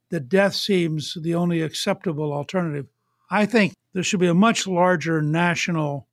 that 0.09 0.27
death 0.27 0.55
seems 0.55 1.17
the 1.21 1.35
only 1.35 1.61
acceptable 1.61 2.33
alternative. 2.33 2.87
I 3.29 3.45
think 3.45 3.75
there 3.93 4.03
should 4.03 4.19
be 4.19 4.27
a 4.27 4.33
much 4.33 4.67
larger 4.67 5.21
national 5.21 6.07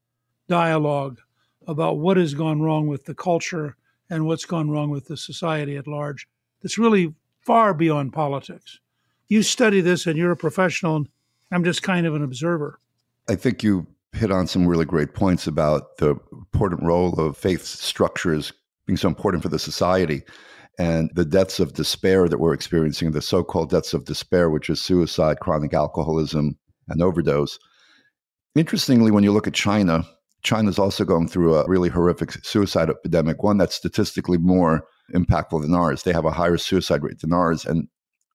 dialogue 0.49 1.21
about 1.67 1.99
what 1.99 2.17
has 2.17 2.35
gone 2.35 2.63
wrong 2.63 2.87
with 2.87 3.05
the 3.05 3.15
culture 3.15 3.77
and 4.09 4.27
what's 4.27 4.45
gone 4.45 4.71
wrong 4.71 4.91
with 4.91 5.07
the 5.07 5.17
society 5.17 5.77
at 5.77 5.87
large. 5.87 6.29
That's 6.63 6.79
really 6.79 7.15
far 7.41 7.75
beyond 7.75 8.13
politics. 8.13 8.79
You 9.27 9.43
study 9.43 9.81
this 9.81 10.07
and 10.07 10.17
you're 10.17 10.33
a 10.33 10.37
professional, 10.37 10.97
and 10.97 11.09
I'm 11.51 11.65
just 11.65 11.83
kind 11.83 12.07
of 12.07 12.15
an 12.15 12.23
observer. 12.23 12.81
I 13.29 13.35
think 13.35 13.63
you 13.63 13.87
hit 14.13 14.31
on 14.31 14.47
some 14.47 14.67
really 14.67 14.85
great 14.85 15.15
points 15.15 15.47
about 15.47 15.99
the 15.99 16.17
important 16.33 16.83
role 16.83 17.19
of 17.21 17.37
faith 17.37 17.65
structures 17.65 18.53
being 18.87 18.97
so 18.97 19.09
important 19.09 19.43
for 19.43 19.51
the 19.51 19.59
society 19.59 20.23
and 20.79 21.11
the 21.15 21.25
deaths 21.25 21.61
of 21.61 21.75
despair 21.75 22.29
that 22.29 22.39
we're 22.39 22.55
experiencing, 22.55 23.11
the 23.11 23.21
so 23.21 23.43
called 23.43 23.71
deaths 23.71 23.93
of 23.93 24.05
despair, 24.05 24.49
which 24.49 24.71
is 24.71 24.81
suicide, 24.81 25.41
chronic 25.41 25.75
alcoholism, 25.75 26.57
and 26.89 27.03
overdose. 27.03 27.59
Interestingly, 28.55 29.11
when 29.11 29.25
you 29.25 29.33
look 29.33 29.47
at 29.47 29.55
China, 29.55 30.05
China's 30.43 30.79
also 30.79 31.05
going 31.05 31.29
through 31.29 31.55
a 31.55 31.69
really 31.69 31.89
horrific 31.89 32.33
suicide 32.45 32.89
epidemic, 32.89 33.43
one 33.43 33.59
that's 33.59 33.75
statistically 33.75 34.39
more 34.39 34.85
impactful 35.15 35.61
than 35.61 35.75
ours. 35.75 36.05
They 36.05 36.13
have 36.13 36.25
a 36.25 36.31
higher 36.31 36.57
suicide 36.57 37.03
rate 37.03 37.21
than 37.21 37.33
ours. 37.33 37.67
And 37.67 37.89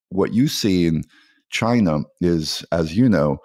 what 0.09 0.33
you 0.33 0.47
see 0.47 0.85
in 0.85 1.03
China 1.53 1.99
is, 2.19 2.65
as 2.71 2.97
you 2.97 3.07
know, 3.07 3.37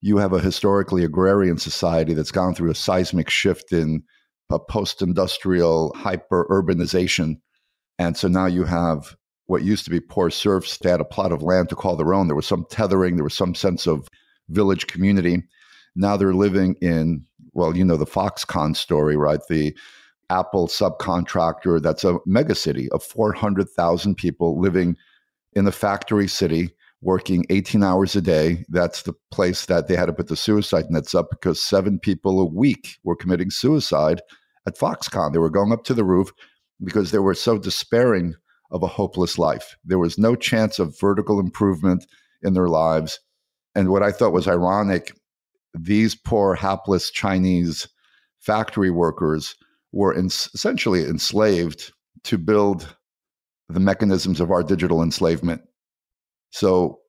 you 0.00 0.18
have 0.18 0.32
a 0.32 0.40
historically 0.40 1.04
agrarian 1.04 1.56
society 1.56 2.12
that's 2.12 2.32
gone 2.32 2.54
through 2.54 2.70
a 2.70 2.74
seismic 2.74 3.30
shift 3.30 3.72
in 3.72 4.02
a 4.50 4.58
post 4.58 5.00
industrial 5.00 5.94
hyper 5.96 6.46
urbanization. 6.50 7.36
And 7.98 8.16
so 8.16 8.26
now 8.26 8.46
you 8.46 8.64
have 8.64 9.16
what 9.46 9.62
used 9.62 9.84
to 9.84 9.90
be 9.90 10.00
poor 10.00 10.28
serfs. 10.28 10.76
They 10.78 10.90
had 10.90 11.00
a 11.00 11.04
plot 11.04 11.30
of 11.30 11.42
land 11.42 11.68
to 11.68 11.76
call 11.76 11.96
their 11.96 12.12
own. 12.12 12.26
There 12.26 12.36
was 12.36 12.46
some 12.46 12.66
tethering, 12.68 13.14
there 13.14 13.24
was 13.24 13.36
some 13.36 13.54
sense 13.54 13.86
of 13.86 14.08
village 14.48 14.88
community. 14.88 15.44
Now 15.94 16.16
they're 16.16 16.34
living 16.34 16.74
in, 16.82 17.24
well, 17.52 17.76
you 17.76 17.84
know, 17.84 17.96
the 17.96 18.06
Foxconn 18.06 18.74
story, 18.74 19.16
right? 19.16 19.40
The 19.48 19.76
Apple 20.30 20.66
subcontractor 20.66 21.80
that's 21.80 22.02
a 22.02 22.18
megacity 22.26 22.88
of 22.88 23.04
400,000 23.04 24.16
people 24.16 24.60
living 24.60 24.96
in 25.52 25.64
the 25.64 25.72
factory 25.72 26.26
city, 26.26 26.74
working 27.02 27.44
18 27.50 27.82
hours 27.82 28.16
a 28.16 28.22
day. 28.22 28.64
That's 28.68 29.02
the 29.02 29.14
place 29.30 29.66
that 29.66 29.88
they 29.88 29.96
had 29.96 30.06
to 30.06 30.12
put 30.12 30.28
the 30.28 30.36
suicide 30.36 30.86
nets 30.88 31.14
up 31.14 31.28
because 31.30 31.62
seven 31.62 31.98
people 31.98 32.40
a 32.40 32.46
week 32.46 32.96
were 33.04 33.16
committing 33.16 33.50
suicide 33.50 34.22
at 34.66 34.78
Foxconn. 34.78 35.32
They 35.32 35.38
were 35.38 35.50
going 35.50 35.72
up 35.72 35.84
to 35.84 35.94
the 35.94 36.04
roof 36.04 36.32
because 36.82 37.10
they 37.10 37.18
were 37.18 37.34
so 37.34 37.58
despairing 37.58 38.34
of 38.70 38.82
a 38.82 38.88
hopeless 38.88 39.36
life. 39.36 39.76
There 39.84 39.98
was 39.98 40.16
no 40.16 40.34
chance 40.34 40.78
of 40.78 40.98
vertical 40.98 41.38
improvement 41.38 42.06
in 42.42 42.54
their 42.54 42.68
lives. 42.68 43.18
And 43.74 43.90
what 43.90 44.02
I 44.02 44.12
thought 44.12 44.32
was 44.32 44.48
ironic, 44.48 45.14
these 45.74 46.14
poor, 46.14 46.54
hapless 46.54 47.10
Chinese 47.10 47.88
factory 48.40 48.90
workers 48.90 49.54
were 49.92 50.14
in, 50.14 50.26
essentially 50.26 51.04
enslaved 51.04 51.92
to 52.24 52.38
build 52.38 52.96
the 53.68 53.80
mechanisms 53.80 54.40
of 54.40 54.50
our 54.50 54.62
digital 54.62 55.02
enslavement. 55.02 55.62
So 56.52 57.00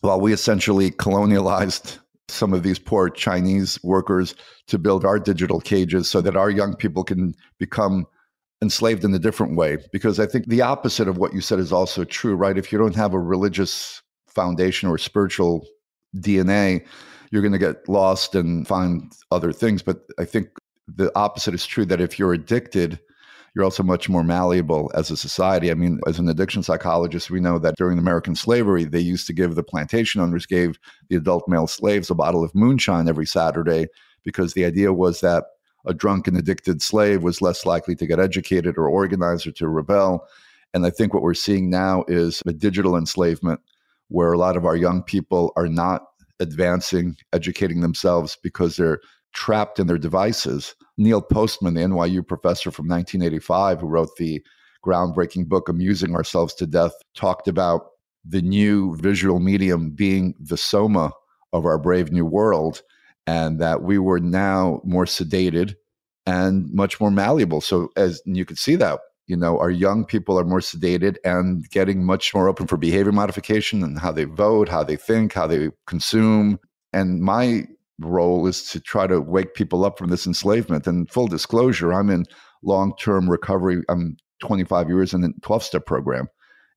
while 0.00 0.20
we 0.20 0.32
essentially 0.32 0.90
colonialized 0.90 1.98
some 2.28 2.52
of 2.52 2.62
these 2.62 2.78
poor 2.78 3.08
Chinese 3.08 3.78
workers 3.82 4.34
to 4.68 4.78
build 4.78 5.04
our 5.04 5.18
digital 5.18 5.60
cages 5.60 6.10
so 6.10 6.20
that 6.20 6.36
our 6.36 6.50
young 6.50 6.74
people 6.74 7.04
can 7.04 7.34
become 7.58 8.06
enslaved 8.62 9.04
in 9.04 9.14
a 9.14 9.18
different 9.18 9.56
way. 9.56 9.78
Because 9.92 10.18
I 10.18 10.26
think 10.26 10.46
the 10.46 10.62
opposite 10.62 11.08
of 11.08 11.18
what 11.18 11.34
you 11.34 11.40
said 11.40 11.58
is 11.58 11.72
also 11.72 12.04
true, 12.04 12.34
right? 12.34 12.58
If 12.58 12.72
you 12.72 12.78
don't 12.78 12.96
have 12.96 13.12
a 13.12 13.18
religious 13.18 14.02
foundation 14.28 14.88
or 14.88 14.98
spiritual 14.98 15.66
DNA, 16.16 16.84
you're 17.30 17.42
going 17.42 17.52
to 17.52 17.58
get 17.58 17.88
lost 17.88 18.34
and 18.34 18.66
find 18.66 19.12
other 19.30 19.52
things. 19.52 19.82
But 19.82 20.02
I 20.18 20.24
think 20.24 20.48
the 20.88 21.16
opposite 21.16 21.54
is 21.54 21.66
true 21.66 21.84
that 21.86 22.00
if 22.00 22.18
you're 22.18 22.32
addicted, 22.32 22.98
you're 23.56 23.64
also 23.64 23.82
much 23.82 24.10
more 24.10 24.22
malleable 24.22 24.90
as 24.94 25.10
a 25.10 25.16
society. 25.16 25.70
I 25.70 25.74
mean, 25.74 25.98
as 26.06 26.18
an 26.18 26.28
addiction 26.28 26.62
psychologist, 26.62 27.30
we 27.30 27.40
know 27.40 27.58
that 27.58 27.76
during 27.76 27.98
American 27.98 28.34
slavery, 28.34 28.84
they 28.84 29.00
used 29.00 29.26
to 29.28 29.32
give 29.32 29.54
the 29.54 29.62
plantation 29.62 30.20
owners 30.20 30.44
gave 30.44 30.78
the 31.08 31.16
adult 31.16 31.48
male 31.48 31.66
slaves 31.66 32.10
a 32.10 32.14
bottle 32.14 32.44
of 32.44 32.54
moonshine 32.54 33.08
every 33.08 33.24
Saturday 33.24 33.86
because 34.24 34.52
the 34.52 34.66
idea 34.66 34.92
was 34.92 35.22
that 35.22 35.44
a 35.86 35.94
drunk 35.94 36.28
and 36.28 36.36
addicted 36.36 36.82
slave 36.82 37.22
was 37.22 37.40
less 37.40 37.64
likely 37.64 37.94
to 37.94 38.06
get 38.06 38.20
educated 38.20 38.76
or 38.76 38.90
organized 38.90 39.46
or 39.46 39.52
to 39.52 39.68
rebel. 39.68 40.28
And 40.74 40.84
I 40.84 40.90
think 40.90 41.14
what 41.14 41.22
we're 41.22 41.32
seeing 41.32 41.70
now 41.70 42.04
is 42.08 42.42
a 42.44 42.52
digital 42.52 42.94
enslavement 42.94 43.60
where 44.08 44.34
a 44.34 44.38
lot 44.38 44.58
of 44.58 44.66
our 44.66 44.76
young 44.76 45.02
people 45.02 45.54
are 45.56 45.68
not 45.68 46.02
advancing, 46.40 47.16
educating 47.32 47.80
themselves 47.80 48.36
because 48.42 48.76
they're 48.76 49.00
trapped 49.36 49.78
in 49.78 49.86
their 49.86 49.98
devices. 49.98 50.74
Neil 50.96 51.20
Postman, 51.20 51.74
the 51.74 51.82
NYU 51.82 52.26
professor 52.26 52.70
from 52.70 52.88
1985, 52.88 53.80
who 53.80 53.86
wrote 53.86 54.16
the 54.16 54.42
groundbreaking 54.84 55.46
book 55.46 55.68
Amusing 55.68 56.14
Ourselves 56.14 56.54
to 56.54 56.66
Death, 56.66 56.94
talked 57.14 57.46
about 57.46 57.82
the 58.24 58.42
new 58.42 58.96
visual 58.96 59.38
medium 59.38 59.90
being 59.90 60.34
the 60.40 60.56
soma 60.56 61.12
of 61.52 61.66
our 61.66 61.78
brave 61.78 62.10
new 62.10 62.24
world, 62.24 62.82
and 63.26 63.60
that 63.60 63.82
we 63.82 63.98
were 63.98 64.20
now 64.20 64.80
more 64.84 65.04
sedated 65.04 65.74
and 66.24 66.72
much 66.72 66.98
more 66.98 67.10
malleable. 67.10 67.60
So, 67.60 67.90
as 67.94 68.22
you 68.24 68.44
could 68.44 68.58
see 68.58 68.74
that, 68.76 69.00
you 69.26 69.36
know, 69.36 69.58
our 69.58 69.70
young 69.70 70.04
people 70.04 70.38
are 70.38 70.44
more 70.44 70.60
sedated 70.60 71.16
and 71.24 71.68
getting 71.70 72.04
much 72.04 72.34
more 72.34 72.48
open 72.48 72.66
for 72.66 72.76
behavior 72.76 73.12
modification 73.12 73.82
and 73.82 73.98
how 73.98 74.12
they 74.12 74.24
vote, 74.24 74.68
how 74.68 74.82
they 74.82 74.96
think, 74.96 75.34
how 75.34 75.46
they 75.46 75.70
consume. 75.86 76.58
And 76.92 77.20
my 77.20 77.66
role 78.00 78.46
is 78.46 78.64
to 78.70 78.80
try 78.80 79.06
to 79.06 79.20
wake 79.20 79.54
people 79.54 79.84
up 79.84 79.98
from 79.98 80.10
this 80.10 80.26
enslavement. 80.26 80.86
And 80.86 81.10
full 81.10 81.26
disclosure, 81.26 81.92
I'm 81.92 82.10
in 82.10 82.24
long 82.62 82.94
term 82.98 83.28
recovery. 83.30 83.82
I'm 83.88 84.16
25 84.40 84.88
years 84.88 85.14
in 85.14 85.22
the 85.22 85.32
12 85.42 85.62
step 85.62 85.86
program. 85.86 86.28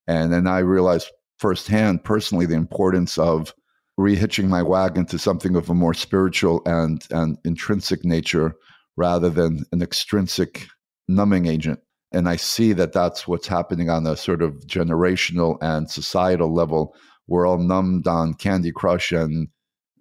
And 0.08 0.32
then 0.32 0.48
I 0.48 0.60
realized 0.60 1.12
firsthand, 1.38 2.04
personally, 2.04 2.46
the 2.46 2.56
importance 2.56 3.18
of 3.18 3.54
rehitching 4.00 4.48
my 4.48 4.64
wagon 4.64 5.06
to 5.08 5.20
something 5.20 5.56
of 5.56 5.70
a 5.70 5.74
more 5.74 5.94
spiritual 5.94 6.62
and, 6.66 7.06
and 7.12 7.38
intrinsic 7.44 8.06
nature 8.06 8.56
rather 8.96 9.30
than 9.30 9.66
an 9.72 9.82
extrinsic 9.82 10.68
numbing 11.08 11.48
agent. 11.48 11.80
And 12.12 12.28
I 12.28 12.38
see 12.38 12.74
that 12.74 12.94
that's 12.94 13.28
what's 13.28 13.48
happening 13.48 13.90
on 13.90 14.08
a 14.08 14.16
sort 14.16 14.42
of 14.42 14.54
generational 14.66 15.58
and 15.62 15.90
societal 15.90 16.54
level. 16.54 16.96
We're 17.28 17.46
all 17.46 17.60
numbed 17.60 18.08
on 18.08 18.34
Candy 18.34 18.72
Crush 18.72 19.12
and 19.12 19.50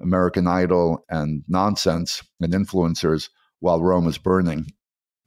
American 0.00 0.46
Idol 0.46 1.04
and 1.08 1.42
nonsense 1.48 2.22
and 2.40 2.52
influencers 2.52 3.28
while 3.60 3.82
Rome 3.82 4.06
is 4.06 4.18
burning. 4.18 4.66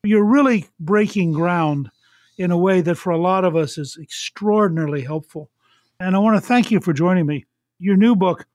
You're 0.04 0.26
really 0.26 0.68
breaking 0.80 1.34
ground 1.34 1.92
in 2.38 2.52
a 2.52 2.58
way 2.58 2.82
that 2.82 2.96
for 2.96 3.12
a 3.12 3.18
lot 3.18 3.46
of 3.46 3.56
us 3.56 3.78
is 3.78 3.98
extraordinarily 4.02 5.02
helpful. 5.02 5.52
And 6.00 6.16
I 6.16 6.20
want 6.20 6.42
to 6.42 6.48
thank 6.48 6.72
you 6.72 6.80
for 6.80 6.94
joining 6.94 7.26
me. 7.26 7.46
Your 7.78 7.98
new 7.98 8.16
book, 8.16 8.46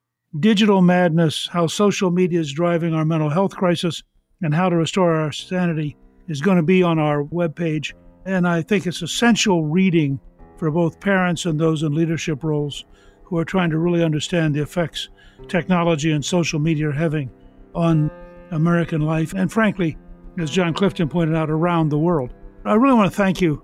Digital 0.40 0.82
Madness 0.82 1.48
How 1.52 1.66
Social 1.66 2.10
Media 2.10 2.40
is 2.40 2.52
Driving 2.52 2.94
Our 2.94 3.04
Mental 3.04 3.30
Health 3.30 3.54
Crisis 3.54 4.02
and 4.42 4.54
How 4.54 4.68
to 4.68 4.76
Restore 4.76 5.14
Our 5.14 5.32
Sanity, 5.32 5.96
is 6.28 6.40
going 6.40 6.56
to 6.56 6.62
be 6.62 6.82
on 6.82 6.98
our 6.98 7.22
webpage. 7.22 7.92
And 8.24 8.48
I 8.48 8.62
think 8.62 8.86
it's 8.86 9.02
essential 9.02 9.64
reading 9.64 10.18
for 10.56 10.70
both 10.70 10.98
parents 10.98 11.46
and 11.46 11.60
those 11.60 11.84
in 11.84 11.94
leadership 11.94 12.42
roles 12.42 12.84
who 13.22 13.38
are 13.38 13.44
trying 13.44 13.70
to 13.70 13.78
really 13.78 14.02
understand 14.02 14.54
the 14.54 14.62
effects 14.62 15.08
technology 15.48 16.12
and 16.12 16.24
social 16.24 16.58
media 16.58 16.88
are 16.88 16.92
having 16.92 17.30
on 17.74 18.10
American 18.50 19.00
life, 19.02 19.34
and 19.34 19.52
frankly, 19.52 19.96
as 20.38 20.50
Jon 20.50 20.74
Clifton 20.74 21.08
pointed 21.08 21.36
out, 21.36 21.50
around 21.50 21.88
the 21.88 21.98
world. 21.98 22.32
I 22.64 22.74
really 22.74 22.94
want 22.94 23.10
to 23.10 23.16
thank 23.16 23.40
you. 23.40 23.62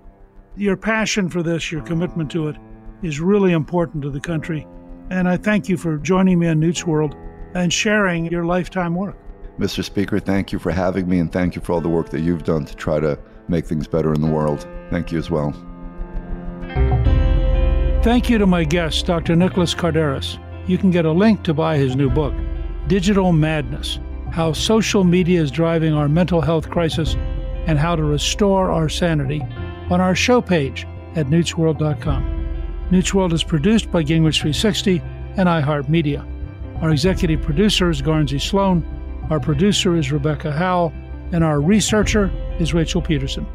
Your 0.55 0.77
passion 0.77 1.29
for 1.29 1.43
this, 1.43 1.71
your 1.71 1.81
commitment 1.81 2.31
to 2.31 2.47
it, 2.47 2.55
is 3.01 3.19
really 3.19 3.53
important 3.53 4.03
to 4.03 4.09
the 4.09 4.19
country. 4.19 4.67
And 5.09 5.27
I 5.27 5.37
thank 5.37 5.67
you 5.67 5.77
for 5.77 5.97
joining 5.97 6.39
me 6.39 6.47
on 6.47 6.59
Newt's 6.59 6.85
World 6.85 7.15
and 7.53 7.71
sharing 7.71 8.25
your 8.25 8.45
lifetime 8.45 8.95
work. 8.95 9.17
Mr. 9.59 9.83
Speaker, 9.83 10.19
thank 10.19 10.51
you 10.51 10.59
for 10.59 10.71
having 10.71 11.07
me, 11.07 11.19
and 11.19 11.31
thank 11.31 11.55
you 11.55 11.61
for 11.61 11.73
all 11.73 11.81
the 11.81 11.89
work 11.89 12.09
that 12.09 12.21
you've 12.21 12.43
done 12.43 12.65
to 12.65 12.75
try 12.75 12.99
to 12.99 13.19
make 13.47 13.65
things 13.65 13.87
better 13.87 14.13
in 14.13 14.21
the 14.21 14.27
world. 14.27 14.67
Thank 14.89 15.11
you 15.11 15.19
as 15.19 15.29
well. 15.29 15.53
Thank 18.03 18.29
you 18.29 18.37
to 18.37 18.47
my 18.47 18.63
guest, 18.63 19.05
Dr. 19.05 19.35
Nicholas 19.35 19.75
Kardaras 19.75 20.39
you 20.67 20.77
can 20.77 20.91
get 20.91 21.05
a 21.05 21.11
link 21.11 21.43
to 21.43 21.53
buy 21.53 21.77
his 21.77 21.95
new 21.95 22.09
book, 22.09 22.33
Digital 22.87 23.31
Madness 23.31 23.99
How 24.31 24.53
Social 24.53 25.03
Media 25.03 25.41
is 25.41 25.51
Driving 25.51 25.93
Our 25.93 26.09
Mental 26.09 26.41
Health 26.41 26.69
Crisis 26.69 27.15
and 27.67 27.77
How 27.77 27.95
to 27.95 28.03
Restore 28.03 28.71
Our 28.71 28.89
Sanity, 28.89 29.41
on 29.89 30.01
our 30.01 30.15
show 30.15 30.41
page 30.41 30.87
at 31.15 31.27
newtsworld.com. 31.27 32.87
Newt's 32.91 33.13
World 33.13 33.33
is 33.33 33.43
produced 33.43 33.91
by 33.91 34.03
Gingrich 34.03 34.41
360 34.41 35.01
and 35.37 35.49
iHeartMedia. 35.49 36.29
Our 36.81 36.91
executive 36.91 37.41
producer 37.41 37.89
is 37.89 38.01
Garnsey 38.01 38.41
Sloan, 38.41 38.83
our 39.29 39.39
producer 39.39 39.95
is 39.95 40.11
Rebecca 40.11 40.51
Howell, 40.51 40.93
and 41.31 41.43
our 41.43 41.61
researcher 41.61 42.31
is 42.59 42.73
Rachel 42.73 43.01
Peterson. 43.01 43.47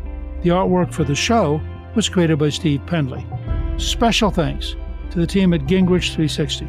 The 0.42 0.50
artwork 0.50 0.92
for 0.92 1.04
the 1.04 1.14
show 1.14 1.60
was 1.94 2.08
created 2.08 2.38
by 2.38 2.48
Steve 2.50 2.80
Pendley. 2.86 3.24
Special 3.80 4.30
thanks 4.30 4.76
to 5.10 5.18
the 5.18 5.26
team 5.26 5.52
at 5.54 5.62
Gingrich 5.62 6.14
360. 6.14 6.68